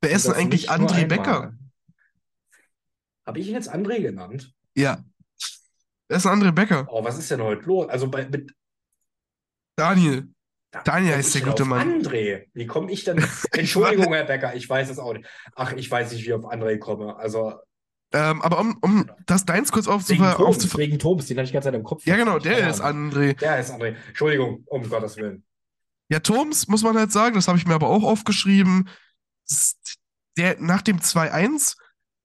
Wer 0.02 0.12
ist 0.12 0.28
denn 0.28 0.34
eigentlich 0.34 0.70
André. 0.70 1.06
Becker? 1.06 1.54
Habe 3.30 3.42
ich 3.42 3.48
ihn 3.48 3.54
jetzt 3.54 3.72
André 3.72 4.02
genannt? 4.02 4.52
Ja. 4.74 5.04
Wer 6.08 6.18
ist 6.18 6.26
André 6.26 6.52
Becker? 6.52 6.88
Oh, 6.90 7.04
was 7.04 7.20
ist 7.20 7.30
denn 7.30 7.44
heute 7.44 7.62
los? 7.68 7.88
Also 7.88 8.10
bei, 8.10 8.28
mit 8.28 8.52
Daniel. 9.76 10.30
Da 10.72 10.82
Daniel 10.82 11.14
heißt 11.18 11.36
der 11.36 11.42
gute 11.44 11.62
auf 11.62 11.70
Mann. 11.70 12.02
André. 12.02 12.46
Wie 12.54 12.66
komme 12.66 12.92
ich 12.92 13.04
denn? 13.04 13.24
Entschuldigung, 13.52 14.12
Herr 14.16 14.24
Becker, 14.24 14.56
ich 14.56 14.68
weiß 14.68 14.90
es 14.90 14.98
auch 14.98 15.14
nicht. 15.14 15.28
Ach, 15.54 15.74
ich 15.74 15.92
weiß 15.92 16.12
nicht, 16.12 16.24
wie 16.24 16.30
ich 16.30 16.34
auf 16.34 16.52
André 16.52 16.80
komme. 16.80 17.18
Also 17.18 17.54
Ähm, 18.12 18.42
aber 18.42 18.62
um, 18.62 18.80
um 18.82 19.12
das 19.28 19.46
deins 19.46 19.72
kurz 19.72 19.86
wegen 19.86 19.94
aufzufa 19.94 20.34
Thoms, 20.34 20.48
aufzuf 20.48 20.78
wegen 20.78 20.98
Thoms, 20.98 21.28
den 21.28 21.38
hatte 21.38 21.44
ich 21.44 21.52
die 21.52 21.54
ganze 21.54 21.68
Zeit 21.68 21.76
im 21.76 21.84
Kopf. 21.84 22.08
Ja, 22.08 22.16
genau, 22.16 22.40
der 22.40 22.68
ist. 22.68 22.82
André. 22.82 23.38
Der 23.38 23.60
ist 23.60 23.72
André. 23.72 23.96
Entschuldigung, 24.08 24.64
um 24.66 24.90
Gottes 24.90 25.18
Willen. 25.18 25.46
Ja, 26.10 26.20
Thoms, 26.20 26.68
muss 26.68 26.82
man 26.82 26.98
halt 26.98 27.12
sagen, 27.12 27.36
das 27.36 27.48
habe 27.48 27.60
ich 27.60 27.68
mir 27.68 27.76
aber 27.76 27.90
auch 27.90 28.02
aufgeschrieben. 28.02 28.90
Der, 30.36 30.60
nach 30.60 30.82
dem 30.82 30.98
2-1 30.98 31.76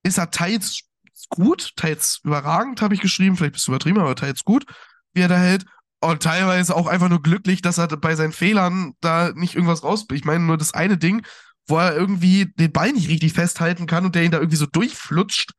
ist 0.01 0.17
er 0.17 0.31
teils 0.31 0.81
gut, 1.29 1.71
teils 1.75 2.19
überragend, 2.23 2.81
habe 2.81 2.93
ich 2.93 3.01
geschrieben. 3.01 3.37
Vielleicht 3.37 3.53
bist 3.53 3.67
du 3.67 3.71
übertrieben, 3.71 3.99
aber 3.99 4.15
teils 4.15 4.43
gut, 4.43 4.65
wie 5.13 5.21
er 5.21 5.27
da 5.27 5.37
hält. 5.37 5.65
Und 6.01 6.21
teilweise 6.21 6.75
auch 6.75 6.87
einfach 6.87 7.09
nur 7.09 7.21
glücklich, 7.21 7.61
dass 7.61 7.77
er 7.77 7.87
bei 7.87 8.15
seinen 8.15 8.33
Fehlern 8.33 8.93
da 9.01 9.31
nicht 9.33 9.55
irgendwas 9.55 9.83
raus. 9.83 10.05
Ich 10.11 10.25
meine, 10.25 10.43
nur 10.43 10.57
das 10.57 10.73
eine 10.73 10.97
Ding, 10.97 11.25
wo 11.67 11.77
er 11.77 11.95
irgendwie 11.95 12.53
den 12.57 12.71
Ball 12.71 12.91
nicht 12.91 13.09
richtig 13.09 13.33
festhalten 13.33 13.87
kann 13.87 14.05
und 14.05 14.13
der 14.13 14.23
ihn 14.23 14.31
da 14.31 14.37
irgendwie 14.37 14.57
so 14.57 14.67
durchflutscht. 14.67 15.51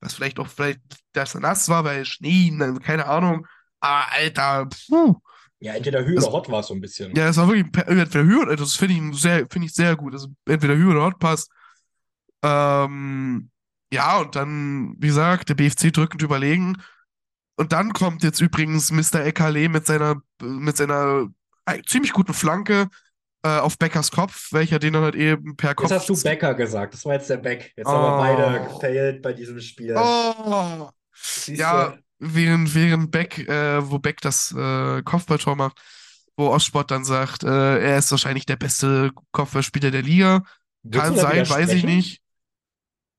Was 0.00 0.14
vielleicht 0.14 0.40
auch, 0.40 0.48
vielleicht, 0.48 0.80
dass 1.12 1.34
er 1.34 1.40
nass 1.40 1.68
war, 1.68 1.84
weil 1.84 2.04
Schnee, 2.04 2.50
ne, 2.50 2.78
keine 2.82 3.06
Ahnung. 3.06 3.46
Aber 3.78 4.12
Alter, 4.12 4.68
puh. 4.88 5.14
Ja, 5.60 5.74
entweder 5.74 6.04
Hü 6.04 6.16
Das- 6.16 6.24
oder 6.24 6.32
Hot 6.32 6.50
war 6.50 6.60
es 6.60 6.66
so 6.66 6.74
ein 6.74 6.80
bisschen. 6.80 7.14
Ja, 7.14 7.28
es 7.28 7.36
war 7.36 7.46
wirklich 7.46 7.66
entweder 7.86 8.24
Höhe 8.24 8.40
oder 8.40 8.56
das 8.56 8.74
finde 8.74 8.94
ich 8.94 9.20
sehr, 9.20 9.46
finde 9.48 9.66
ich 9.66 9.74
sehr 9.74 9.94
gut. 9.94 10.12
Also 10.14 10.26
entweder 10.46 10.74
Höhe 10.74 10.90
oder 10.90 11.04
Hot 11.04 11.20
passt. 11.20 11.52
Ähm, 12.42 13.51
ja, 13.92 14.18
und 14.18 14.34
dann, 14.36 14.94
wie 14.98 15.08
gesagt, 15.08 15.48
der 15.48 15.54
BFC 15.54 15.92
drückend 15.92 16.22
überlegen. 16.22 16.76
Und 17.56 17.72
dann 17.72 17.92
kommt 17.92 18.22
jetzt 18.22 18.40
übrigens 18.40 18.90
Mr. 18.90 19.24
Ekale 19.24 19.68
mit 19.68 19.86
seiner, 19.86 20.16
mit 20.40 20.76
seiner 20.76 21.28
ziemlich 21.86 22.12
guten 22.12 22.34
Flanke 22.34 22.88
äh, 23.44 23.58
auf 23.58 23.78
Beckers 23.78 24.10
Kopf, 24.10 24.52
welcher 24.52 24.78
den 24.78 24.94
dann 24.94 25.02
halt 25.02 25.14
eben 25.14 25.56
per 25.56 25.74
Kopf. 25.74 25.90
Jetzt 25.90 26.00
hast 26.00 26.08
du 26.08 26.22
Becker 26.22 26.54
gesagt. 26.54 26.94
Das 26.94 27.04
war 27.04 27.14
jetzt 27.14 27.28
der 27.28 27.36
Beck. 27.36 27.72
Jetzt 27.76 27.86
Oh. 27.86 27.92
haben 27.92 28.38
wir 28.38 28.46
beide 28.46 28.64
gefailt 28.68 29.22
bei 29.22 29.32
diesem 29.32 29.60
Spiel. 29.60 29.94
Oh! 29.96 30.90
Ja, 31.46 31.94
während, 32.18 32.74
während 32.74 33.10
Beck, 33.10 33.38
äh, 33.48 33.90
wo 33.90 33.98
Beck 33.98 34.20
das 34.22 34.52
äh, 34.52 35.02
Kopfballtor 35.02 35.56
macht, 35.56 35.80
wo 36.36 36.48
Ostsport 36.48 36.90
dann 36.90 37.04
sagt, 37.04 37.44
äh, 37.44 37.78
er 37.80 37.98
ist 37.98 38.10
wahrscheinlich 38.10 38.46
der 38.46 38.56
beste 38.56 39.10
Kopfballspieler 39.32 39.90
der 39.90 40.02
Liga. 40.02 40.42
Kann 40.90 41.16
sein, 41.16 41.48
weiß 41.48 41.70
ich 41.74 41.84
nicht. 41.84 42.21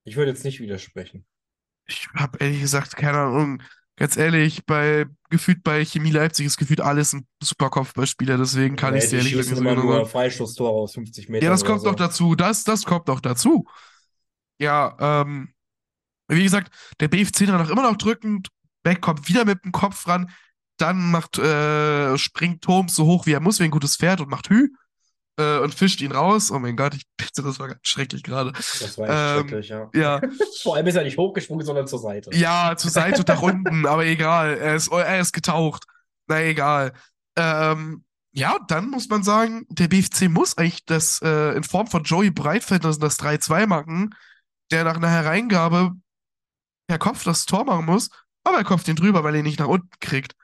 Ich 0.04 0.16
würde 0.16 0.30
jetzt 0.30 0.44
nicht 0.44 0.60
widersprechen. 0.60 1.26
Ich 1.86 2.08
habe 2.14 2.38
ehrlich 2.38 2.60
gesagt 2.60 2.96
keine 2.96 3.18
Ahnung. 3.18 3.62
Ganz 3.96 4.16
ehrlich, 4.16 4.64
bei 4.66 5.06
gefühlt 5.30 5.62
bei 5.62 5.84
Chemie 5.84 6.10
Leipzig 6.10 6.46
ist 6.46 6.56
gefühlt 6.56 6.80
alles 6.80 7.12
ein 7.12 7.26
super 7.40 7.70
Kopfballspieler, 7.70 8.38
deswegen 8.38 8.74
kann 8.74 8.94
Nee, 8.94 8.98
ich 8.98 9.04
es 9.04 9.12
ehrlich 9.12 9.32
gesagt 9.36 9.60
nicht 9.60 9.60
immer 9.60 9.74
nur 9.76 9.84
sagen. 9.94 10.06
Freistoßtore 10.06 10.72
aus 10.72 10.94
50 10.94 11.28
Metern 11.28 11.44
Ja, 11.44 11.50
das 11.50 11.64
kommt 11.64 11.82
so. 11.82 11.88
noch 11.88 11.94
dazu. 11.94 12.34
Das, 12.34 12.64
das 12.64 12.84
kommt 12.84 13.06
noch 13.06 13.20
dazu. 13.20 13.66
Ja, 14.58 14.96
ähm, 15.00 15.52
wie 16.28 16.42
gesagt, 16.44 16.72
der 17.00 17.08
BFC 17.08 17.46
danach 17.46 17.70
immer 17.70 17.82
noch 17.84 17.96
drückend. 17.98 18.48
Beck 18.82 19.00
kommt 19.00 19.28
wieder 19.28 19.44
mit 19.44 19.64
dem 19.64 19.72
Kopf 19.72 20.06
ran. 20.08 20.30
Dann 20.78 21.10
macht, 21.10 21.38
äh, 21.38 22.18
springt 22.18 22.62
Thoms 22.62 22.94
so 22.96 23.06
hoch 23.06 23.26
wie 23.26 23.32
er 23.32 23.40
muss, 23.40 23.60
wie 23.60 23.64
ein 23.64 23.70
gutes 23.70 23.96
Pferd 23.96 24.20
und 24.20 24.30
macht 24.30 24.50
Hü. 24.50 24.68
Äh, 25.36 25.58
und 25.58 25.74
fischt 25.74 26.00
ihn 26.00 26.12
raus. 26.12 26.50
Oh 26.52 26.58
mein 26.58 26.76
Gott, 26.76 26.94
ich 26.94 27.04
bitte, 27.16 27.42
das 27.42 27.58
war 27.58 27.68
ganz 27.68 27.80
schrecklich 27.82 28.22
gerade. 28.22 28.52
Das 28.52 28.96
war 28.98 29.08
echt 29.08 29.16
Ähm, 29.16 29.48
schrecklich, 29.48 29.68
ja. 29.68 29.90
Ja, 29.94 30.20
Vor 30.62 30.76
allem 30.76 30.86
ist 30.86 30.94
er 30.94 31.02
nicht 31.02 31.18
hochgesprungen, 31.18 31.66
sondern 31.66 31.86
zur 31.88 31.98
Seite. 31.98 32.30
ja, 32.34 32.76
zur 32.76 32.90
Seite 32.90 33.20
und 33.20 33.28
nach 33.28 33.42
unten, 33.42 33.86
aber 33.86 34.06
egal. 34.06 34.56
Er 34.58 34.76
ist, 34.76 34.92
er 34.92 35.20
ist 35.20 35.32
getaucht. 35.32 35.84
Na 36.28 36.40
egal. 36.42 36.92
Ähm, 37.36 38.04
ja, 38.32 38.58
dann 38.68 38.90
muss 38.90 39.08
man 39.08 39.22
sagen, 39.22 39.66
der 39.68 39.88
BFC 39.88 40.28
muss 40.28 40.56
eigentlich 40.56 40.84
das 40.86 41.20
äh, 41.22 41.56
in 41.56 41.64
Form 41.64 41.86
von 41.88 42.04
Joey 42.04 42.30
Breitfeld 42.30 42.84
das, 42.84 42.98
das 42.98 43.18
3-2 43.18 43.66
machen, 43.66 44.14
der 44.70 44.84
nach 44.84 44.96
einer 44.96 45.10
Hereingabe 45.10 45.92
per 46.86 46.98
Kopf 46.98 47.24
das 47.24 47.44
Tor 47.46 47.64
machen 47.64 47.86
muss, 47.86 48.10
aber 48.44 48.58
er 48.58 48.64
kopft 48.64 48.86
ihn 48.88 48.96
drüber, 48.96 49.24
weil 49.24 49.34
er 49.34 49.38
ihn 49.40 49.46
nicht 49.46 49.58
nach 49.58 49.68
unten 49.68 49.88
kriegt. 50.00 50.34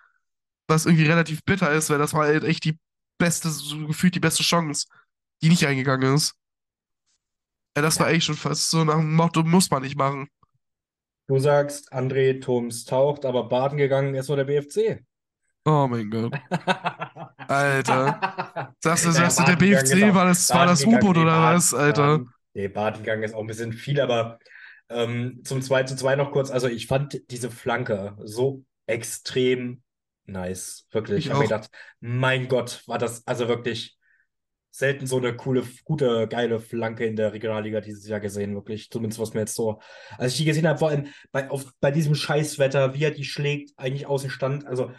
Was 0.68 0.86
irgendwie 0.86 1.06
relativ 1.06 1.44
bitter 1.44 1.70
ist, 1.72 1.90
weil 1.90 1.98
das 1.98 2.14
war 2.14 2.26
halt 2.26 2.44
echt 2.44 2.64
die 2.64 2.78
beste, 3.20 3.48
so 3.50 3.86
gefühlt 3.86 4.16
die 4.16 4.20
beste 4.20 4.42
Chance, 4.42 4.88
die 5.42 5.48
nicht 5.48 5.64
eingegangen 5.64 6.14
ist. 6.14 6.34
Ja, 7.76 7.82
das 7.82 8.00
war 8.00 8.10
echt 8.10 8.24
schon 8.24 8.34
fast 8.34 8.70
so 8.70 8.82
nach 8.82 8.96
dem 8.96 9.14
Motto, 9.14 9.44
muss 9.44 9.70
man 9.70 9.82
nicht 9.82 9.96
machen. 9.96 10.28
Du 11.28 11.38
sagst, 11.38 11.92
André 11.92 12.40
Thoms 12.40 12.84
taucht, 12.84 13.24
aber 13.24 13.48
baden 13.48 13.78
gegangen 13.78 14.16
ist 14.16 14.26
nur 14.26 14.36
der 14.36 14.44
BFC. 14.44 15.04
Oh 15.64 15.86
mein 15.88 16.10
Gott. 16.10 16.32
Alter. 17.36 18.74
Sagst 18.80 19.06
du, 19.06 19.12
sagst 19.12 19.38
du, 19.38 19.44
der 19.44 19.56
BFC 19.56 20.12
war 20.14 20.24
das, 20.24 20.50
war 20.50 20.66
das 20.66 20.84
U-Boot 20.84 21.16
nee, 21.16 21.22
oder 21.22 21.40
was, 21.40 21.72
Alter? 21.72 22.18
Baden, 22.18 22.34
nee, 22.54 22.68
baden 22.68 23.02
gegangen 23.02 23.22
ist 23.22 23.34
auch 23.34 23.42
ein 23.42 23.46
bisschen 23.46 23.72
viel, 23.72 24.00
aber 24.00 24.40
ähm, 24.88 25.42
zum 25.44 25.62
2 25.62 25.84
zu 25.84 25.96
2 25.96 26.16
noch 26.16 26.32
kurz. 26.32 26.50
Also 26.50 26.66
ich 26.66 26.86
fand 26.86 27.20
diese 27.30 27.50
Flanke 27.50 28.16
so 28.24 28.64
extrem 28.86 29.82
nice. 30.30 30.86
Wirklich. 30.90 31.18
Ich 31.18 31.26
Ich 31.26 31.30
habe 31.30 31.40
mir 31.40 31.48
gedacht, 31.48 31.70
mein 32.00 32.48
Gott, 32.48 32.82
war 32.86 32.98
das 32.98 33.26
also 33.26 33.48
wirklich 33.48 33.96
selten 34.70 35.06
so 35.06 35.16
eine 35.18 35.36
coole, 35.36 35.64
gute, 35.84 36.28
geile 36.28 36.60
Flanke 36.60 37.04
in 37.04 37.16
der 37.16 37.32
Regionalliga 37.32 37.80
dieses 37.80 38.06
Jahr 38.06 38.20
gesehen, 38.20 38.54
wirklich. 38.54 38.90
Zumindest 38.90 39.20
was 39.20 39.34
mir 39.34 39.40
jetzt 39.40 39.54
so, 39.54 39.80
als 40.16 40.32
ich 40.32 40.38
die 40.38 40.44
gesehen 40.44 40.66
habe, 40.66 40.78
vor 40.78 40.90
allem 40.90 41.08
bei, 41.32 41.50
auf, 41.50 41.66
bei 41.80 41.90
diesem 41.90 42.14
Scheißwetter, 42.14 42.94
wie 42.94 43.04
er 43.04 43.10
die 43.10 43.24
schlägt, 43.24 43.72
eigentlich 43.76 44.06
außen 44.06 44.30
stand. 44.30 44.66
Also 44.66 44.92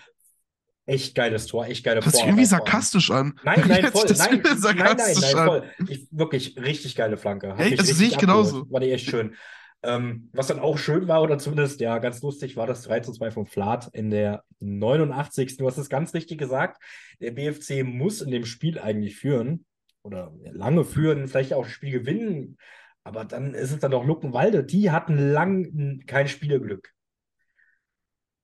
echt 0.86 1.16
geiles 1.16 1.46
Tor, 1.48 1.68
echt 1.68 1.84
geile 1.86 2.04
Hört 2.04 2.14
sich 2.14 2.26
irgendwie 2.26 2.46
sarkastisch 2.46 3.12
an. 3.12 3.40
Nein, 3.44 3.64
nein, 3.68 3.92
voll. 3.92 4.06
Nein, 4.18 4.42
nein, 4.44 4.76
nein, 4.78 4.98
nein, 4.98 5.46
voll. 5.46 5.64
Ich, 5.88 6.08
wirklich 6.12 6.58
richtig 6.58 6.96
geile 6.96 7.18
Flanke. 7.18 7.52
Hat 7.52 7.60
mich 7.60 7.76
Das 7.76 7.88
sehe 7.88 8.08
ich 8.08 8.16
abgeholt. 8.16 8.20
genauso. 8.20 8.72
War 8.72 8.82
die 8.82 8.92
echt 8.92 9.10
schön. 9.10 9.36
Ähm, 9.84 10.30
was 10.34 10.48
dann 10.48 10.60
auch 10.60 10.78
schön 10.78 11.08
war, 11.08 11.24
oder 11.24 11.40
zumindest 11.40 11.80
ja 11.82 11.98
ganz 11.98 12.22
lustig, 12.22 12.56
war 12.56 12.68
das 12.68 12.84
3 12.84 13.00
zu 13.00 13.12
2 13.14 13.32
von 13.32 13.48
Flath 13.48 13.90
in 13.94 14.12
der 14.12 14.44
89. 14.60 15.58
Du 15.58 15.66
hast 15.68 15.78
es 15.78 15.90
ganz 15.90 16.14
richtig 16.14 16.38
gesagt. 16.38 16.82
Der 17.20 17.32
BFC 17.32 17.84
muss 17.84 18.22
in 18.22 18.30
dem 18.30 18.46
Spiel 18.46 18.80
eigentlich 18.80 19.16
führen 19.18 19.66
oder 20.04 20.32
lange 20.44 20.86
führen, 20.86 21.28
vielleicht 21.28 21.54
auch 21.54 21.64
das 21.64 21.72
Spiel 21.72 21.92
gewinnen. 21.92 22.58
Aber 23.04 23.26
dann 23.26 23.56
ist 23.56 23.72
es 23.72 23.80
dann 23.80 23.92
doch 23.92 24.06
Luckenwalde. 24.06 24.64
Die 24.64 24.92
hatten 24.92 25.18
lang 25.18 26.04
kein 26.06 26.28
Spielglück. 26.28 26.94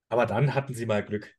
Aber 0.08 0.26
dann 0.26 0.54
hatten 0.54 0.74
sie 0.74 0.86
mal 0.86 1.04
Glück. 1.04 1.34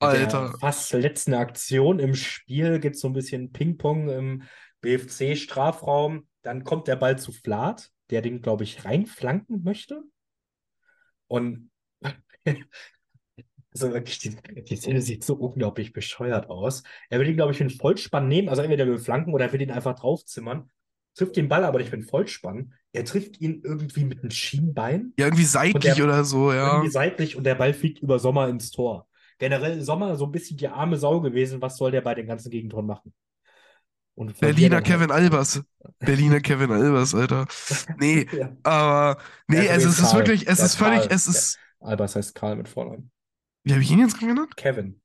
Mit 0.00 0.12
der 0.12 0.20
Alter. 0.20 0.58
fast 0.58 0.92
letzten 0.92 1.34
Aktion 1.34 1.98
im 1.98 2.14
Spiel 2.14 2.78
gibt 2.78 2.96
es 2.96 3.02
so 3.02 3.08
ein 3.08 3.12
bisschen 3.12 3.52
Ping-Pong 3.52 4.08
im 4.08 4.42
BFC-Strafraum. 4.80 6.26
Dann 6.42 6.64
kommt 6.64 6.88
der 6.88 6.96
Ball 6.96 7.18
zu 7.18 7.32
Flath, 7.32 7.90
der 8.10 8.22
den, 8.22 8.42
glaube 8.42 8.64
ich, 8.64 8.84
reinflanken 8.84 9.62
möchte. 9.62 10.02
Und 11.26 11.70
Also 13.72 13.92
wirklich, 13.92 14.18
die, 14.18 14.34
die 14.64 14.76
Szene 14.76 15.00
sieht 15.02 15.24
so 15.24 15.34
unglaublich 15.34 15.92
bescheuert 15.92 16.48
aus. 16.48 16.82
Er 17.10 17.20
will 17.20 17.28
ihn, 17.28 17.36
glaube 17.36 17.52
ich, 17.52 17.60
mit 17.60 17.72
Vollspann 17.72 18.26
nehmen, 18.26 18.48
also 18.48 18.62
entweder 18.62 18.86
mit 18.86 19.00
Flanken 19.00 19.32
oder 19.34 19.46
er 19.46 19.52
will 19.52 19.60
ihn 19.60 19.70
einfach 19.70 19.94
draufzimmern. 19.94 20.70
Trifft 21.14 21.36
den 21.36 21.48
Ball 21.48 21.64
aber 21.64 21.78
nicht 21.78 21.92
mit 21.92 22.08
Vollspann. 22.08 22.72
Er 22.92 23.04
trifft 23.04 23.40
ihn 23.40 23.60
irgendwie 23.64 24.04
mit 24.04 24.20
einem 24.20 24.30
Schienbein. 24.30 25.12
Ja, 25.18 25.26
irgendwie 25.26 25.44
seitlich 25.44 25.94
der- 25.94 26.04
oder 26.04 26.24
so, 26.24 26.52
ja. 26.52 26.74
Irgendwie 26.74 26.90
seitlich 26.90 27.36
und 27.36 27.44
der 27.44 27.56
Ball 27.56 27.74
fliegt 27.74 28.00
über 28.00 28.18
Sommer 28.18 28.48
ins 28.48 28.70
Tor. 28.70 29.06
Generell 29.38 29.80
Sommer 29.82 30.16
so 30.16 30.24
ein 30.24 30.32
bisschen 30.32 30.56
die 30.56 30.68
arme 30.68 30.96
Sau 30.96 31.20
gewesen. 31.20 31.60
Was 31.60 31.76
soll 31.76 31.90
der 31.90 32.00
bei 32.00 32.14
den 32.14 32.26
ganzen 32.26 32.50
Gegentoren 32.50 32.86
machen? 32.86 33.12
Und 34.18 34.38
Berliner 34.40 34.82
Kevin 34.82 35.10
Albers. 35.12 35.62
Berliner 36.00 36.40
Kevin 36.40 36.72
Albers, 36.72 37.14
Alter. 37.14 37.46
Nee, 37.98 38.26
Halt, 38.26 38.32
ja. 38.32 38.56
aber, 38.64 39.18
nee, 39.46 39.68
also 39.68 39.88
ist 39.88 39.94
es 39.94 40.00
ist 40.00 40.10
Karl. 40.10 40.18
wirklich, 40.18 40.48
es 40.48 40.56
Der 40.56 40.66
ist 40.66 40.74
völlig, 40.74 41.00
Karl. 41.02 41.12
es 41.12 41.26
ist, 41.28 41.58
Albers 41.80 42.16
heißt 42.16 42.34
Karl 42.34 42.56
mit 42.56 42.68
Vornamen. 42.68 43.10
wie 43.64 43.72
habe 43.72 43.82
ich 43.82 43.90
ihn 43.90 44.00
jetzt 44.00 44.18
genannt? 44.18 44.56
Kevin. 44.56 45.00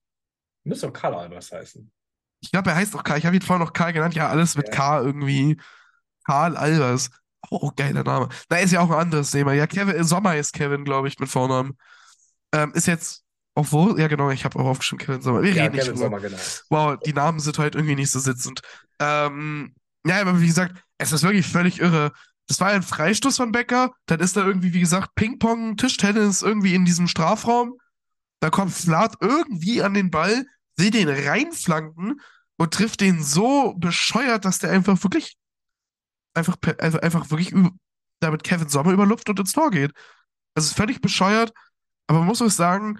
Müsste 0.63 0.87
doch 0.87 0.93
Karl 0.93 1.13
Albers 1.15 1.51
heißen. 1.51 1.91
Ich 2.41 2.51
glaube, 2.51 2.71
er 2.71 2.75
heißt 2.77 2.95
auch 2.95 3.03
Karl. 3.03 3.19
Ich 3.19 3.25
habe 3.25 3.35
ihn 3.35 3.41
vorhin 3.41 3.63
noch 3.65 3.73
Karl 3.73 3.93
genannt. 3.93 4.15
Ja, 4.15 4.29
alles 4.29 4.55
mit 4.57 4.69
Ja. 4.69 4.73
K 4.73 5.01
irgendwie. 5.01 5.57
Karl 6.25 6.57
Albers. 6.57 7.09
Oh, 7.49 7.71
geiler 7.75 8.03
Name. 8.03 8.29
Na, 8.49 8.57
ist 8.57 8.71
ja 8.71 8.79
auch 8.81 8.89
ein 8.89 8.97
anderes 8.99 9.31
Thema. 9.31 9.53
Ja, 9.53 9.67
Kevin, 9.67 10.03
Sommer 10.03 10.37
ist 10.37 10.53
Kevin, 10.53 10.85
glaube 10.85 11.07
ich, 11.09 11.19
mit 11.19 11.29
Vornamen. 11.29 11.77
Ähm, 12.53 12.71
ist 12.73 12.87
jetzt 12.87 13.22
wo? 13.55 13.95
Ja, 13.97 14.07
genau, 14.07 14.31
ich 14.31 14.45
habe 14.45 14.59
auch 14.59 14.65
aufgeschrieben, 14.65 15.05
Kevin 15.05 15.21
Sommer. 15.21 15.43
Wir 15.43 15.51
Ja, 15.53 15.63
reden 15.63 15.75
nicht 15.75 15.85
Kevin 15.85 15.95
drüber. 15.95 16.05
Sommer, 16.05 16.19
genau. 16.19 16.37
Wow, 16.69 16.97
die 17.05 17.13
Namen 17.13 17.39
sind 17.39 17.57
heute 17.59 17.77
irgendwie 17.77 17.95
nicht 17.95 18.11
so 18.11 18.19
sitzend. 18.19 18.61
Ähm, 18.99 19.75
ja, 20.05 20.21
aber 20.21 20.39
wie 20.41 20.47
gesagt, 20.47 20.83
es 20.97 21.11
ist 21.11 21.23
wirklich 21.23 21.45
völlig 21.45 21.79
irre. 21.79 22.11
Das 22.47 22.59
war 22.59 22.69
ein 22.69 22.83
Freistoß 22.83 23.37
von 23.37 23.51
Becker. 23.51 23.91
Dann 24.07 24.19
ist 24.19 24.35
da 24.35 24.45
irgendwie, 24.45 24.73
wie 24.73 24.79
gesagt, 24.79 25.15
Ping-Pong, 25.15 25.77
Tischtennis 25.77 26.41
irgendwie 26.41 26.75
in 26.75 26.85
diesem 26.85 27.07
Strafraum. 27.07 27.77
Da 28.39 28.49
kommt 28.49 28.73
Flat 28.73 29.15
irgendwie 29.21 29.81
an 29.81 29.93
den 29.93 30.11
Ball, 30.11 30.45
will 30.77 30.91
den 30.91 31.07
reinflanken 31.07 32.19
und 32.57 32.73
trifft 32.73 33.01
den 33.01 33.21
so 33.23 33.73
bescheuert, 33.77 34.45
dass 34.45 34.59
der 34.59 34.71
einfach 34.71 35.01
wirklich, 35.03 35.37
einfach, 36.33 36.57
also 36.79 36.99
einfach 36.99 37.29
wirklich 37.29 37.53
damit 38.19 38.43
Kevin 38.43 38.69
Sommer 38.69 38.91
über 38.91 39.05
Luft 39.05 39.29
und 39.29 39.39
ins 39.39 39.53
Tor 39.53 39.71
geht. 39.71 39.91
Das 40.55 40.65
ist 40.65 40.73
völlig 40.73 41.01
bescheuert, 41.01 41.53
aber 42.07 42.19
man 42.19 42.27
muss 42.27 42.41
auch 42.41 42.49
sagen, 42.49 42.99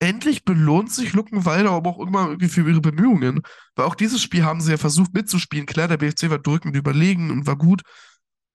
endlich 0.00 0.44
belohnt 0.44 0.92
sich 0.92 1.12
Luckenwalder 1.12 1.70
aber 1.70 1.90
auch 1.90 2.00
immer 2.00 2.26
irgendwie 2.26 2.48
für 2.48 2.68
ihre 2.68 2.80
Bemühungen. 2.80 3.42
Weil 3.76 3.86
auch 3.86 3.94
dieses 3.94 4.22
Spiel 4.22 4.44
haben 4.44 4.60
sie 4.60 4.72
ja 4.72 4.78
versucht 4.78 5.14
mitzuspielen. 5.14 5.66
Klar, 5.66 5.88
der 5.88 5.98
BFC 5.98 6.30
war 6.30 6.38
drückend 6.38 6.74
überlegen 6.74 7.30
und 7.30 7.46
war 7.46 7.56
gut, 7.56 7.82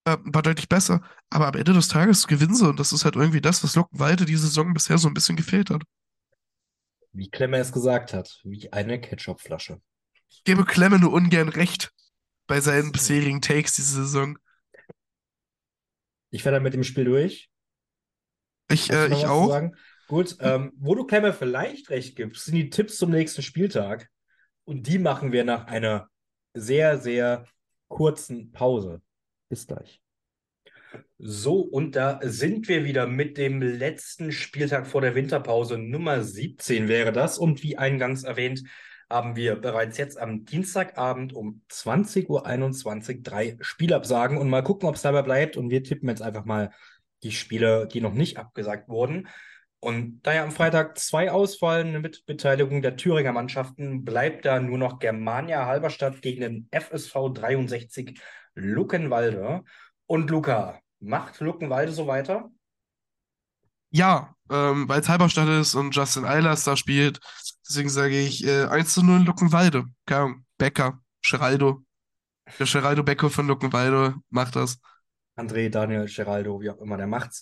äh, 0.05 0.17
war 0.23 0.41
deutlich 0.41 0.67
besser. 0.67 1.01
Aber 1.29 1.47
am 1.47 1.53
Ende 1.55 1.73
des 1.73 1.87
Tages 1.87 2.27
gewinnen 2.27 2.55
sie 2.55 2.67
und 2.67 2.79
das 2.79 2.91
ist 2.91 3.05
halt 3.05 3.15
irgendwie 3.15 3.41
das, 3.41 3.63
was 3.63 3.75
Luckenwalder 3.75 4.25
diese 4.25 4.47
Saison 4.47 4.73
bisher 4.73 4.97
so 4.97 5.07
ein 5.07 5.13
bisschen 5.13 5.35
gefehlt 5.35 5.69
hat. 5.69 5.83
Wie 7.13 7.29
Klemmer 7.29 7.59
es 7.59 7.71
gesagt 7.71 8.13
hat, 8.13 8.41
wie 8.43 8.73
eine 8.73 8.99
Ketchupflasche. 8.99 9.79
Ich 10.29 10.43
gebe 10.43 10.65
Klemme 10.65 10.99
nur 10.99 11.13
ungern 11.13 11.47
recht 11.47 11.91
bei 12.47 12.59
seinen 12.59 12.91
bisherigen 12.91 13.41
Takes 13.41 13.73
diese 13.73 14.03
Saison. 14.03 14.37
Ich 16.31 16.43
werde 16.43 16.57
dann 16.57 16.63
mit 16.63 16.73
dem 16.73 16.83
Spiel 16.83 17.05
durch. 17.05 17.49
Ich, 18.67 18.89
äh, 18.91 19.07
ich 19.13 19.25
auch. 19.27 19.71
Gut, 20.07 20.37
ähm, 20.39 20.71
wo 20.77 20.93
du 20.93 21.05
Klemmer 21.05 21.33
vielleicht 21.33 21.89
recht 21.89 22.15
gibst, 22.15 22.45
sind 22.45 22.55
die 22.55 22.69
Tipps 22.69 22.97
zum 22.97 23.09
nächsten 23.09 23.41
Spieltag. 23.41 24.09
Und 24.63 24.87
die 24.87 24.99
machen 24.99 25.31
wir 25.31 25.43
nach 25.43 25.67
einer 25.67 26.09
sehr, 26.53 26.97
sehr 26.99 27.45
kurzen 27.87 28.51
Pause. 28.51 29.01
Bis 29.49 29.67
gleich. 29.67 30.01
So, 31.17 31.59
und 31.59 31.95
da 31.95 32.19
sind 32.23 32.67
wir 32.67 32.83
wieder 32.83 33.07
mit 33.07 33.37
dem 33.37 33.61
letzten 33.61 34.31
Spieltag 34.31 34.87
vor 34.87 35.01
der 35.01 35.15
Winterpause. 35.15 35.77
Nummer 35.77 36.21
17 36.21 36.87
wäre 36.87 37.11
das. 37.11 37.37
Und 37.37 37.63
wie 37.63 37.77
eingangs 37.77 38.23
erwähnt, 38.23 38.63
haben 39.09 39.35
wir 39.35 39.55
bereits 39.55 39.97
jetzt 39.97 40.17
am 40.17 40.45
Dienstagabend 40.45 41.33
um 41.33 41.61
20.21 41.71 43.17
Uhr 43.17 43.23
drei 43.23 43.57
Spielabsagen. 43.61 44.37
Und 44.37 44.49
mal 44.49 44.63
gucken, 44.63 44.87
ob 44.87 44.95
es 44.95 45.01
dabei 45.01 45.21
bleibt. 45.23 45.57
Und 45.57 45.69
wir 45.69 45.83
tippen 45.83 46.09
jetzt 46.09 46.21
einfach 46.21 46.45
mal 46.45 46.71
die 47.23 47.31
Spiele, 47.31 47.87
die 47.87 48.01
noch 48.01 48.13
nicht 48.13 48.37
abgesagt 48.37 48.89
wurden. 48.89 49.27
Und 49.79 50.21
da 50.23 50.33
ja 50.33 50.43
am 50.43 50.51
Freitag 50.51 50.97
zwei 50.97 51.31
ausfallen 51.31 52.01
mit 52.01 52.25
Beteiligung 52.25 52.81
der 52.81 52.97
Thüringer 52.97 53.33
Mannschaften, 53.33 54.03
bleibt 54.03 54.45
da 54.45 54.59
nur 54.59 54.77
noch 54.77 54.99
Germania 54.99 55.65
Halberstadt 55.65 56.21
gegen 56.21 56.41
den 56.41 56.69
FSV 56.71 57.33
63 57.33 58.19
Luckenwalde. 58.55 59.63
Und 60.07 60.29
Luca, 60.29 60.79
macht 60.99 61.39
Luckenwalde 61.39 61.91
so 61.91 62.07
weiter? 62.07 62.49
Ja, 63.91 64.35
ähm, 64.49 64.89
weil 64.89 65.01
es 65.01 65.09
Halberstadt 65.09 65.47
ist 65.47 65.75
und 65.75 65.95
Justin 65.95 66.25
Eilers 66.25 66.63
da 66.63 66.75
spielt. 66.75 67.19
Deswegen 67.67 67.89
sage 67.89 68.19
ich 68.19 68.45
äh, 68.45 68.65
1 68.65 68.93
zu 68.93 69.03
0 69.03 69.21
Luckenwalde. 69.23 69.85
Keine 70.05 70.43
Becker, 70.57 70.99
Geraldo. 71.21 71.83
Der 72.59 72.65
Geraldo 72.65 73.03
Becker 73.03 73.29
von 73.29 73.47
Luckenwalde 73.47 74.15
macht 74.29 74.55
das. 74.55 74.79
André, 75.35 75.69
Daniel, 75.69 76.05
Geraldo, 76.07 76.61
wie 76.61 76.69
auch 76.69 76.79
immer, 76.79 76.97
der 76.97 77.07
macht's. 77.07 77.41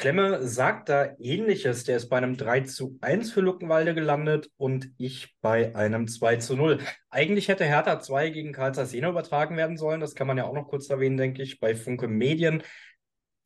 Klemme 0.00 0.48
sagt 0.48 0.88
da 0.88 1.08
ähnliches. 1.18 1.84
Der 1.84 1.98
ist 1.98 2.08
bei 2.08 2.16
einem 2.16 2.38
3 2.38 2.62
zu 2.62 2.96
1 3.02 3.32
für 3.32 3.42
Luckenwalde 3.42 3.94
gelandet 3.94 4.48
und 4.56 4.88
ich 4.96 5.36
bei 5.42 5.76
einem 5.76 6.08
2 6.08 6.36
zu 6.36 6.56
0. 6.56 6.78
Eigentlich 7.10 7.48
hätte 7.48 7.66
Hertha 7.66 8.00
2 8.00 8.30
gegen 8.30 8.54
Karl 8.54 8.72
Jena 8.90 9.10
übertragen 9.10 9.58
werden 9.58 9.76
sollen. 9.76 10.00
Das 10.00 10.14
kann 10.14 10.26
man 10.26 10.38
ja 10.38 10.44
auch 10.44 10.54
noch 10.54 10.68
kurz 10.68 10.88
erwähnen, 10.88 11.18
denke 11.18 11.42
ich, 11.42 11.60
bei 11.60 11.76
Funke 11.76 12.08
Medien. 12.08 12.62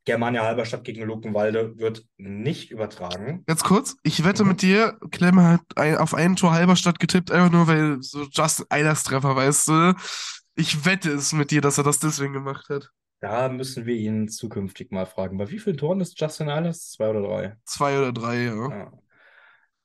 Germania 0.04 0.44
Halberstadt 0.44 0.84
gegen 0.84 1.02
Luckenwalde 1.02 1.76
wird 1.76 2.04
nicht 2.18 2.70
übertragen. 2.70 3.42
Ganz 3.46 3.64
kurz, 3.64 3.96
ich 4.04 4.24
wette 4.24 4.44
Mhm. 4.44 4.50
mit 4.50 4.62
dir, 4.62 4.96
Clem 5.10 5.40
hat 5.40 5.62
ein, 5.74 5.96
auf 5.96 6.14
ein 6.14 6.36
Tor 6.36 6.52
Halberstadt 6.52 7.00
getippt, 7.00 7.32
einfach 7.32 7.50
nur 7.50 7.66
weil 7.66 7.96
so 8.00 8.28
Justin 8.30 8.66
Eilers 8.68 9.02
Treffer, 9.02 9.34
weißt 9.34 9.66
du? 9.66 9.94
Ich 10.54 10.84
wette 10.84 11.10
es 11.10 11.32
mit 11.32 11.50
dir, 11.50 11.62
dass 11.62 11.78
er 11.78 11.84
das 11.84 11.98
deswegen 11.98 12.32
gemacht 12.32 12.68
hat. 12.68 12.90
Da 13.24 13.48
müssen 13.48 13.86
wir 13.86 13.94
ihn 13.94 14.28
zukünftig 14.28 14.92
mal 14.92 15.06
fragen. 15.06 15.38
Bei 15.38 15.50
wie 15.50 15.58
vielen 15.58 15.78
Toren 15.78 16.02
ist 16.02 16.20
Justin 16.20 16.50
Eilers? 16.50 16.90
Zwei 16.90 17.08
oder 17.08 17.22
drei? 17.22 17.56
Zwei 17.64 17.98
oder 17.98 18.12
drei, 18.12 18.42
ja. 18.44 18.68
Ja. 18.68 18.92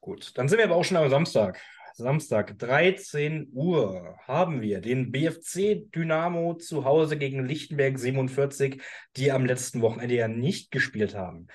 Gut, 0.02 0.38
dann 0.38 0.50
sind 0.50 0.58
wir 0.58 0.66
aber 0.66 0.76
auch 0.76 0.84
schon 0.84 0.98
am 0.98 1.10
Samstag. 1.10 1.58
Samstag, 1.94 2.60
13 2.60 3.48
Uhr, 3.54 4.18
haben 4.28 4.60
wir 4.60 4.82
den 4.82 5.14
BFC 5.14 5.90
Dynamo 5.96 6.56
zu 6.56 6.84
Hause 6.84 7.16
gegen 7.16 7.46
Lichtenberg 7.46 7.98
47, 7.98 8.82
die 9.16 9.32
am 9.32 9.46
letzten 9.46 9.82
Wochenende 9.82 10.16
ja 10.16 10.28
nicht 10.28 10.70
gespielt 10.70 11.16
haben. 11.16 11.48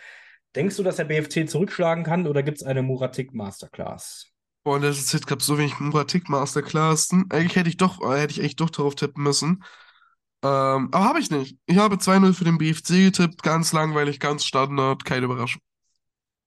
Denkst 0.57 0.77
du, 0.77 0.85
dass 0.85 0.97
der 0.97 1.05
BFC 1.05 1.47
zurückschlagen 1.47 2.03
kann 2.03 2.27
oder 2.27 2.43
gibt 2.43 2.57
es 2.57 2.65
eine 2.65 2.83
Muratik 2.83 3.35
Masterclass? 3.35 4.33
Boah, 4.63 4.77
in 4.77 4.83
der 4.83 4.95
Zeit 4.95 5.27
gab 5.27 5.41
es 5.41 5.47
so 5.47 5.59
wenig 5.59 5.79
Muratik 5.81 6.31
Masterclass. 6.31 7.11
Eigentlich 7.29 7.57
hätte 7.57 7.69
ich 7.69 7.77
doch, 7.77 8.01
äh, 8.01 8.21
hätte 8.21 8.33
ich 8.33 8.43
echt 8.43 8.61
doch 8.61 8.71
darauf 8.71 8.95
tippen 8.95 9.23
müssen. 9.23 9.63
Ähm, 10.45 10.91
aber 10.93 11.05
habe 11.05 11.21
ich 11.21 11.31
nicht. 11.31 11.57
Ich 11.65 11.79
habe 11.79 11.97
2-0 11.97 12.35
für 12.35 12.45
den 12.45 12.59
BFC 12.59 13.07
getippt, 13.07 13.43
ganz 13.43 13.73
langweilig, 13.73 14.21
ganz 14.21 14.45
Standard, 14.45 15.03
keine 15.07 15.25
Überraschung. 15.25 15.63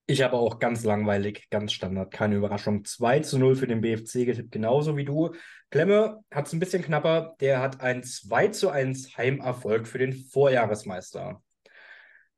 Ich 0.06 0.22
habe 0.22 0.38
auch 0.38 0.60
ganz 0.60 0.84
langweilig, 0.84 1.48
ganz 1.50 1.74
Standard, 1.74 2.12
keine 2.12 2.36
Überraschung. 2.36 2.86
2 2.86 3.22
zu 3.22 3.40
0 3.40 3.56
für 3.56 3.66
den 3.66 3.82
BFC 3.82 4.26
getippt, 4.26 4.52
genauso 4.52 4.96
wie 4.98 5.04
du. 5.04 5.34
Klemme 5.72 6.20
hat 6.32 6.46
es 6.46 6.54
ein 6.54 6.60
bisschen 6.60 6.84
knapper. 6.84 7.36
Der 7.42 7.60
hat 7.60 7.82
ein 7.82 8.04
2 8.04 8.50
zu 8.50 8.70
1 8.70 9.18
Heimerfolg 9.18 9.88
für 9.88 9.98
den 9.98 10.14
Vorjahresmeister. 10.14 11.42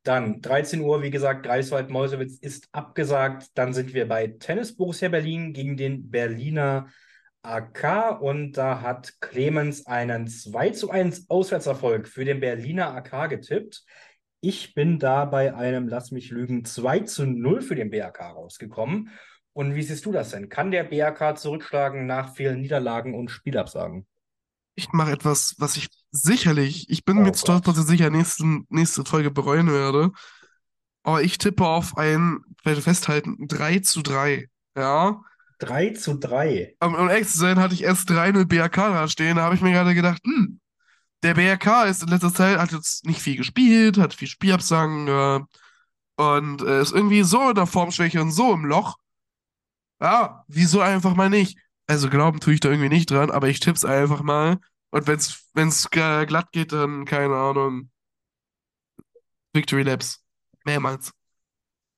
Dann 0.03 0.41
13 0.41 0.79
Uhr, 0.79 1.03
wie 1.03 1.11
gesagt, 1.11 1.45
Greifswald-Meuselwitz 1.45 2.39
ist 2.39 2.69
abgesagt. 2.71 3.47
Dann 3.55 3.73
sind 3.73 3.93
wir 3.93 4.07
bei 4.07 4.27
Tennis 4.27 4.77
Borussia 4.77 5.09
Berlin 5.09 5.51
gegen 5.51 5.75
den 5.75 6.09
Berliner 6.09 6.87
AK 7.41 8.21
und 8.21 8.53
da 8.53 8.81
hat 8.81 9.13
Clemens 9.21 9.85
einen 9.85 10.27
2 10.27 10.71
zu 10.71 10.91
1 10.91 11.29
Auswärtserfolg 11.29 12.07
für 12.07 12.25
den 12.25 12.39
Berliner 12.39 12.93
AK 12.93 13.29
getippt. 13.29 13.83
Ich 14.41 14.73
bin 14.73 14.99
da 14.99 15.25
bei 15.25 15.53
einem, 15.53 15.87
lass 15.87 16.11
mich 16.11 16.29
lügen, 16.31 16.65
2 16.65 17.01
zu 17.01 17.25
0 17.25 17.61
für 17.61 17.75
den 17.75 17.89
BRK 17.89 18.31
rausgekommen. 18.31 19.09
Und 19.53 19.75
wie 19.75 19.83
siehst 19.83 20.05
du 20.05 20.11
das 20.11 20.29
denn? 20.31 20.49
Kann 20.49 20.71
der 20.71 20.83
BRK 20.83 21.35
zurückschlagen 21.35 22.05
nach 22.05 22.35
vielen 22.35 22.61
Niederlagen 22.61 23.13
und 23.13 23.29
Spielabsagen? 23.29 24.05
Ich 24.75 24.91
mache 24.93 25.11
etwas, 25.11 25.55
was 25.57 25.75
ich 25.75 25.89
sicherlich, 26.11 26.89
ich 26.89 27.03
bin 27.03 27.17
Oh 27.17 27.21
mir. 27.21 27.33
100% 27.33 27.73
sicher, 27.85 28.09
nächsten, 28.09 28.65
nächste 28.69 29.03
Folge 29.03 29.31
bereuen 29.31 29.71
werde. 29.71 30.11
Aber 31.03 31.21
ich 31.21 31.37
tippe 31.37 31.65
auf 31.65 31.97
ein, 31.97 32.39
werde 32.63 32.81
festhalten, 32.81 33.47
3 33.47 33.79
zu 33.79 34.01
3. 34.01 34.47
Ja. 34.77 35.21
3 35.59 35.89
zu 35.91 36.17
3. 36.17 36.75
Um, 36.79 36.95
um 36.95 37.09
ehrlich 37.09 37.27
zu 37.27 37.37
sein, 37.37 37.59
hatte 37.59 37.73
ich 37.73 37.83
erst 37.83 38.09
3-0 38.09 38.45
BRK 38.45 38.75
da 38.75 39.07
stehen. 39.07 39.37
Da 39.37 39.43
habe 39.43 39.55
ich 39.55 39.61
mir 39.61 39.71
gerade 39.71 39.93
gedacht, 39.93 40.21
hm, 40.23 40.59
der 41.23 41.33
BRK 41.33 41.85
ist 41.85 42.03
in 42.03 42.09
letzter 42.09 42.33
Zeit, 42.33 42.57
hat 42.57 42.71
jetzt 42.71 43.05
nicht 43.05 43.21
viel 43.21 43.37
gespielt, 43.37 43.97
hat 43.97 44.13
viel 44.13 44.27
Spielabsagen 44.27 45.05
gehabt 45.05 45.59
und 46.15 46.61
äh, 46.61 46.81
ist 46.81 46.93
irgendwie 46.93 47.23
so 47.23 47.49
in 47.49 47.55
der 47.55 47.67
Formschwäche 47.67 48.21
und 48.21 48.31
so 48.31 48.53
im 48.53 48.65
Loch. 48.65 48.97
Ja, 50.01 50.43
wieso 50.47 50.81
einfach 50.81 51.15
mal 51.15 51.29
nicht? 51.29 51.57
Also 51.87 52.09
glauben 52.09 52.39
tue 52.39 52.53
ich 52.53 52.59
da 52.59 52.69
irgendwie 52.69 52.89
nicht 52.89 53.11
dran, 53.11 53.31
aber 53.31 53.47
ich 53.49 53.59
tipp's 53.59 53.83
einfach 53.85 54.21
mal. 54.21 54.59
Und 54.91 55.07
wenn's, 55.07 55.49
wenn's 55.53 55.89
glatt 55.89 56.51
geht, 56.51 56.71
dann, 56.71 57.05
keine 57.05 57.35
Ahnung, 57.35 57.89
Victory 59.53 59.83
Laps. 59.83 60.23
Mehrmals. 60.65 61.11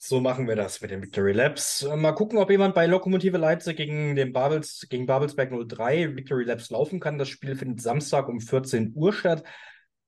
So 0.03 0.19
machen 0.19 0.47
wir 0.47 0.55
das 0.55 0.81
mit 0.81 0.89
den 0.89 1.03
Victory 1.03 1.31
Labs. 1.31 1.83
Äh, 1.83 1.95
Mal 1.95 2.13
gucken, 2.13 2.39
ob 2.39 2.49
jemand 2.49 2.73
bei 2.73 2.87
Lokomotive 2.87 3.37
Leipzig 3.37 3.77
gegen 3.77 4.15
den 4.15 4.33
Babels, 4.33 4.87
gegen 4.89 5.05
Babelsberg 5.05 5.51
03 5.51 6.15
Victory 6.15 6.43
Labs 6.43 6.71
laufen 6.71 6.99
kann. 6.99 7.19
Das 7.19 7.29
Spiel 7.29 7.55
findet 7.55 7.83
Samstag 7.83 8.27
um 8.27 8.41
14 8.41 8.93
Uhr 8.95 9.13
statt. 9.13 9.43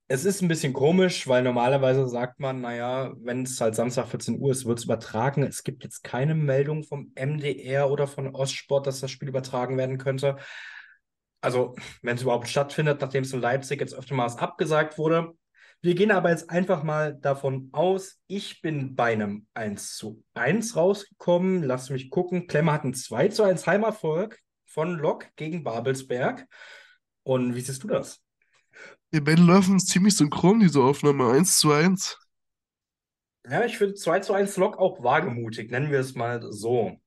Es 0.08 0.26
ist 0.26 0.42
ein 0.42 0.48
bisschen 0.48 0.74
komisch, 0.74 1.28
weil 1.28 1.44
normalerweise 1.44 2.08
sagt 2.08 2.40
man, 2.40 2.62
naja, 2.62 3.14
wenn 3.22 3.44
es 3.44 3.62
halt 3.62 3.76
Samstag 3.76 4.08
14 4.08 4.40
Uhr 4.40 4.50
ist, 4.52 4.66
wird 4.66 4.80
es 4.80 4.86
übertragen. 4.86 5.44
Es 5.44 5.62
gibt 5.62 5.84
jetzt 5.84 6.04
keine 6.04 6.34
Meldung 6.34 6.84
vom 6.84 7.12
MDR 7.14 7.92
oder 7.92 8.08
von 8.08 8.34
Ostsport, 8.36 8.88
dass 8.88 9.00
das 9.00 9.12
Spiel 9.12 9.30
übertragen 9.30 9.78
werden 9.78 10.00
könnte. 10.00 10.38
Also, 11.40 11.76
wenn 12.02 12.16
es 12.16 12.24
überhaupt 12.24 12.48
stattfindet, 12.48 13.00
nachdem 13.00 13.22
es 13.22 13.34
in 13.34 13.42
Leipzig 13.42 13.80
jetzt 13.80 13.94
öftermals 13.94 14.38
abgesagt 14.38 14.98
wurde, 14.98 15.36
wir 15.84 15.96
gehen 15.96 16.12
aber 16.12 16.30
jetzt 16.30 16.50
einfach 16.50 16.82
mal 16.84 17.14
davon 17.14 17.68
aus, 17.74 18.18
ich 18.28 18.62
bin 18.62 18.96
bei 18.96 19.12
einem 19.12 19.48
1 19.54 19.98
zu 19.98 20.24
1 20.34 20.78
rausgekommen. 20.78 21.62
Lass 21.62 21.90
mich 21.90 22.10
gucken. 22.10 22.48
Klemmer 22.48 22.72
hat 22.72 22.86
einen 22.86 22.94
2 22.94 23.28
zu 23.28 23.44
1 23.44 23.68
Heimerfolg 23.68 24.40
von 24.66 24.98
Lok 24.98 25.28
gegen 25.36 25.66
Babelsberg. 25.66 26.48
Und 27.24 27.54
wie 27.54 27.60
siehst 27.60 27.84
du 27.84 27.90
das? 27.90 28.24
Wir 29.12 29.22
beiden 29.22 29.46
laufen 29.46 29.78
ziemlich 29.78 30.16
synchron, 30.16 30.62
diese 30.62 30.82
Aufnahme. 30.82 31.30
1 31.32 31.60
zu 31.60 31.74
1. 31.74 32.18
Ja, 33.46 33.66
ich 33.66 33.78
finde 33.78 33.96
2 33.96 34.22
zu 34.22 34.34
1 34.34 34.56
Lok 34.56 34.78
auch 34.78 35.04
wagemutig, 35.04 35.70
nennen 35.70 35.92
wir 35.92 36.00
es 36.00 36.16
mal 36.16 36.42
so. 36.50 36.98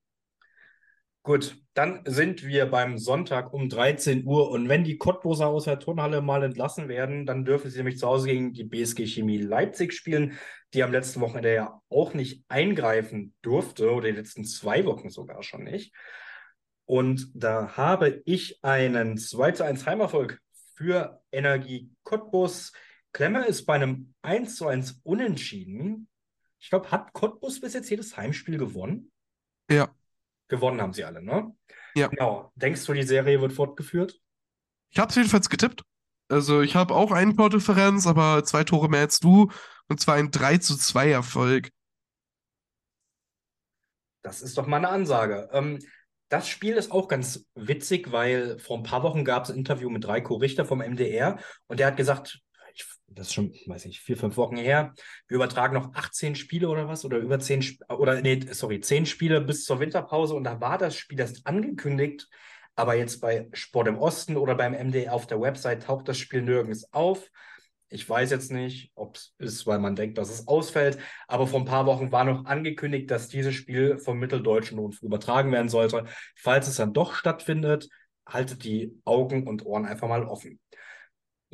Gut, 1.26 1.60
dann 1.74 2.02
sind 2.04 2.44
wir 2.46 2.66
beim 2.66 2.98
Sonntag 2.98 3.52
um 3.52 3.68
13 3.68 4.24
Uhr 4.24 4.48
und 4.48 4.68
wenn 4.68 4.84
die 4.84 4.96
Cottbuser 4.96 5.48
aus 5.48 5.64
der 5.64 5.80
Turnhalle 5.80 6.22
mal 6.22 6.44
entlassen 6.44 6.88
werden, 6.88 7.26
dann 7.26 7.44
dürfen 7.44 7.68
sie 7.68 7.78
nämlich 7.78 7.98
zu 7.98 8.06
Hause 8.06 8.28
gegen 8.28 8.52
die 8.52 8.62
BSG 8.62 9.06
Chemie 9.08 9.38
Leipzig 9.38 9.92
spielen, 9.92 10.38
die 10.72 10.84
am 10.84 10.92
letzten 10.92 11.20
Wochenende 11.20 11.52
ja 11.52 11.80
auch 11.88 12.14
nicht 12.14 12.44
eingreifen 12.46 13.34
durfte 13.42 13.90
oder 13.90 14.06
die 14.06 14.16
letzten 14.16 14.44
zwei 14.44 14.84
Wochen 14.84 15.10
sogar 15.10 15.42
schon 15.42 15.64
nicht. 15.64 15.92
Und 16.84 17.28
da 17.34 17.76
habe 17.76 18.22
ich 18.24 18.62
einen 18.62 19.18
2 19.18 19.50
zu 19.50 19.64
1 19.64 19.84
Heimerfolg 19.84 20.40
für 20.76 21.20
Energie 21.32 21.90
Cottbus. 22.04 22.72
Klemmer 23.12 23.48
ist 23.48 23.66
bei 23.66 23.74
einem 23.74 24.14
1 24.22 24.54
zu 24.54 24.68
1 24.68 25.00
Unentschieden. 25.02 26.06
Ich 26.60 26.70
glaube, 26.70 26.92
hat 26.92 27.12
Cottbus 27.12 27.60
bis 27.60 27.74
jetzt 27.74 27.90
jedes 27.90 28.16
Heimspiel 28.16 28.58
gewonnen? 28.58 29.10
Ja. 29.68 29.92
Gewonnen 30.48 30.80
haben 30.80 30.92
sie 30.92 31.04
alle, 31.04 31.22
ne? 31.22 31.54
Ja. 31.94 32.08
Genau. 32.08 32.52
Denkst 32.54 32.84
du, 32.84 32.92
die 32.92 33.02
Serie 33.02 33.40
wird 33.40 33.52
fortgeführt? 33.52 34.20
Ich 34.90 34.98
habe 34.98 35.10
es 35.10 35.16
jedenfalls 35.16 35.48
getippt. 35.48 35.82
Also 36.28 36.60
ich 36.60 36.74
habe 36.74 36.94
auch 36.94 37.12
einen 37.12 37.36
Tordifferenz, 37.36 38.06
aber 38.06 38.44
zwei 38.44 38.64
Tore 38.64 38.88
mehr 38.88 39.00
als 39.00 39.20
du. 39.20 39.50
Und 39.88 40.00
zwar 40.00 40.16
ein 40.16 40.30
3 40.30 40.58
zu 40.58 40.76
2 40.76 41.10
Erfolg. 41.10 41.70
Das 44.22 44.42
ist 44.42 44.58
doch 44.58 44.66
mal 44.66 44.78
eine 44.78 44.88
Ansage. 44.88 45.48
Ähm, 45.52 45.78
das 46.28 46.48
Spiel 46.48 46.74
ist 46.74 46.90
auch 46.90 47.06
ganz 47.06 47.46
witzig, 47.54 48.10
weil 48.10 48.58
vor 48.58 48.76
ein 48.76 48.82
paar 48.82 49.04
Wochen 49.04 49.24
gab 49.24 49.44
es 49.44 49.50
ein 49.50 49.58
Interview 49.58 49.88
mit 49.90 50.08
Reiko 50.08 50.34
Richter 50.34 50.64
vom 50.64 50.80
MDR 50.80 51.38
und 51.68 51.78
der 51.78 51.86
hat 51.86 51.96
gesagt, 51.96 52.40
das 53.08 53.28
ist 53.28 53.34
schon, 53.34 53.52
weiß 53.66 53.86
ich, 53.86 54.00
vier, 54.00 54.16
fünf 54.16 54.36
Wochen 54.36 54.56
her, 54.56 54.92
wir 55.28 55.36
übertragen 55.36 55.74
noch 55.74 55.94
18 55.94 56.34
Spiele 56.34 56.68
oder 56.68 56.88
was 56.88 57.04
oder 57.04 57.18
über 57.18 57.38
10 57.38 57.60
Sp 57.62 57.80
oder 57.88 58.20
nee, 58.20 58.40
sorry, 58.50 58.80
10 58.80 59.06
Spiele 59.06 59.40
bis 59.40 59.64
zur 59.64 59.80
Winterpause 59.80 60.34
und 60.34 60.44
da 60.44 60.60
war 60.60 60.78
das 60.78 60.96
Spiel 60.96 61.20
erst 61.20 61.46
angekündigt, 61.46 62.28
aber 62.74 62.94
jetzt 62.94 63.20
bei 63.20 63.48
Sport 63.52 63.88
im 63.88 63.98
Osten 63.98 64.36
oder 64.36 64.54
beim 64.54 64.72
MDR 64.72 65.12
auf 65.14 65.26
der 65.26 65.40
Website 65.40 65.84
taucht 65.84 66.08
das 66.08 66.18
Spiel 66.18 66.42
nirgends 66.42 66.92
auf. 66.92 67.30
Ich 67.88 68.08
weiß 68.08 68.30
jetzt 68.30 68.50
nicht, 68.50 68.90
ob 68.96 69.16
es 69.16 69.34
ist, 69.38 69.66
weil 69.66 69.78
man 69.78 69.94
denkt, 69.94 70.18
dass 70.18 70.28
es 70.28 70.48
ausfällt, 70.48 70.98
aber 71.28 71.46
vor 71.46 71.60
ein 71.60 71.66
paar 71.66 71.86
Wochen 71.86 72.10
war 72.10 72.24
noch 72.24 72.44
angekündigt, 72.44 73.10
dass 73.10 73.28
dieses 73.28 73.54
Spiel 73.54 73.98
vom 73.98 74.18
Mitteldeutschen 74.18 74.78
Rundfunk 74.78 75.04
übertragen 75.04 75.52
werden 75.52 75.68
sollte. 75.68 76.04
Falls 76.34 76.66
es 76.66 76.76
dann 76.76 76.92
doch 76.92 77.14
stattfindet, 77.14 77.88
haltet 78.26 78.64
die 78.64 79.00
Augen 79.04 79.46
und 79.46 79.64
Ohren 79.64 79.86
einfach 79.86 80.08
mal 80.08 80.24
offen. 80.24 80.58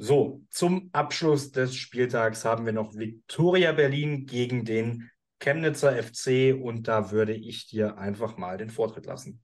So, 0.03 0.42
zum 0.50 0.90
Abschluss 0.92 1.53
des 1.53 1.76
Spieltags 1.76 2.44
haben 2.44 2.66
wir 2.66 2.72
noch 2.72 2.96
Viktoria 2.96 3.70
Berlin 3.70 4.26
gegen 4.26 4.64
den 4.64 5.09
Chemnitzer 5.38 5.92
FC 5.92 6.61
und 6.61 6.88
da 6.88 7.12
würde 7.12 7.34
ich 7.34 7.68
dir 7.68 7.98
einfach 7.98 8.36
mal 8.36 8.59
den 8.59 8.68
Vortritt 8.68 9.07
lassen. 9.07 9.40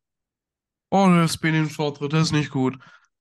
Oh, 0.90 1.06
das 1.10 1.38
bin 1.38 1.52
den 1.54 1.70
Vortritt, 1.70 2.12
das 2.12 2.22
ist 2.22 2.32
nicht 2.32 2.50
gut. 2.50 2.76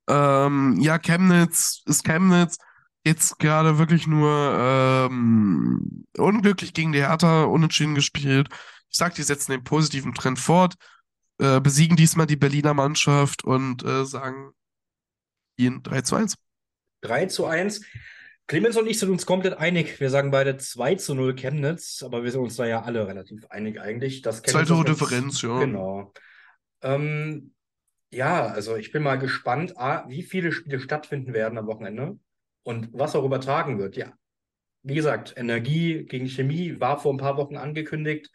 Ähm, 0.10 0.80
ja, 0.80 0.98
Chemnitz 0.98 1.84
ist 1.86 2.04
Chemnitz 2.04 2.58
jetzt 3.06 3.38
gerade 3.38 3.78
wirklich 3.78 4.08
nur 4.08 4.58
ähm, 4.60 6.06
unglücklich 6.18 6.74
gegen 6.74 6.92
die 6.92 7.06
Hertha 7.06 7.44
unentschieden 7.44 7.94
gespielt. 7.94 8.50
Ich 8.90 8.98
sag, 8.98 9.14
die 9.14 9.22
setzen 9.22 9.52
den 9.52 9.64
positiven 9.64 10.16
Trend 10.16 10.40
fort, 10.40 10.74
äh, 11.38 11.62
besiegen 11.62 11.98
diesmal 11.98 12.26
die 12.26 12.36
Berliner 12.36 12.74
Mannschaft 12.74 13.44
und 13.44 13.84
äh, 13.84 14.06
sagen 14.06 14.54
ihnen 15.56 15.84
3 15.84 16.02
zu 16.02 16.16
1. 16.16 16.34
3 17.08 17.26
zu 17.28 17.46
1. 17.46 17.82
Clemens 18.48 18.78
und 18.78 18.88
ich 18.88 19.00
sind 19.00 19.10
uns 19.10 19.26
komplett 19.26 19.58
einig. 19.58 20.00
Wir 20.00 20.10
sagen 20.10 20.32
beide 20.32 20.58
2 20.58 20.96
zu 20.96 21.16
0 21.16 21.36
Chemnitz, 21.36 22.02
aber 22.04 22.24
wir 22.24 22.32
sind 22.32 22.42
uns 22.42 22.56
da 22.56 22.66
ja 22.66 22.84
alle 22.84 23.08
relativ 23.08 23.46
einig 23.50 23.80
eigentlich. 23.80 24.22
Dass 24.22 24.42
Zwei 24.42 24.64
Tore 24.64 24.86
das 24.86 24.98
Differenz, 24.98 25.42
ja. 25.42 25.60
Genau. 25.60 26.14
Ähm, 26.82 27.54
ja, 28.10 28.48
also 28.48 28.78
ich 28.78 28.92
bin 28.92 29.04
mal 29.04 29.18
gespannt, 29.18 29.78
A, 29.78 30.08
wie 30.08 30.24
viele 30.24 30.52
Spiele 30.52 30.80
stattfinden 30.80 31.34
werden 31.34 31.58
am 31.58 31.68
Wochenende 31.68 32.18
und 32.64 32.90
was 32.94 33.16
auch 33.16 33.26
übertragen 33.26 33.80
wird. 33.80 33.98
Ja, 33.98 34.14
wie 34.84 34.96
gesagt, 34.96 35.34
Energie 35.36 36.06
gegen 36.06 36.28
Chemie 36.28 36.80
war 36.80 36.98
vor 36.98 37.14
ein 37.14 37.18
paar 37.18 37.36
Wochen 37.36 37.58
angekündigt. 37.58 38.32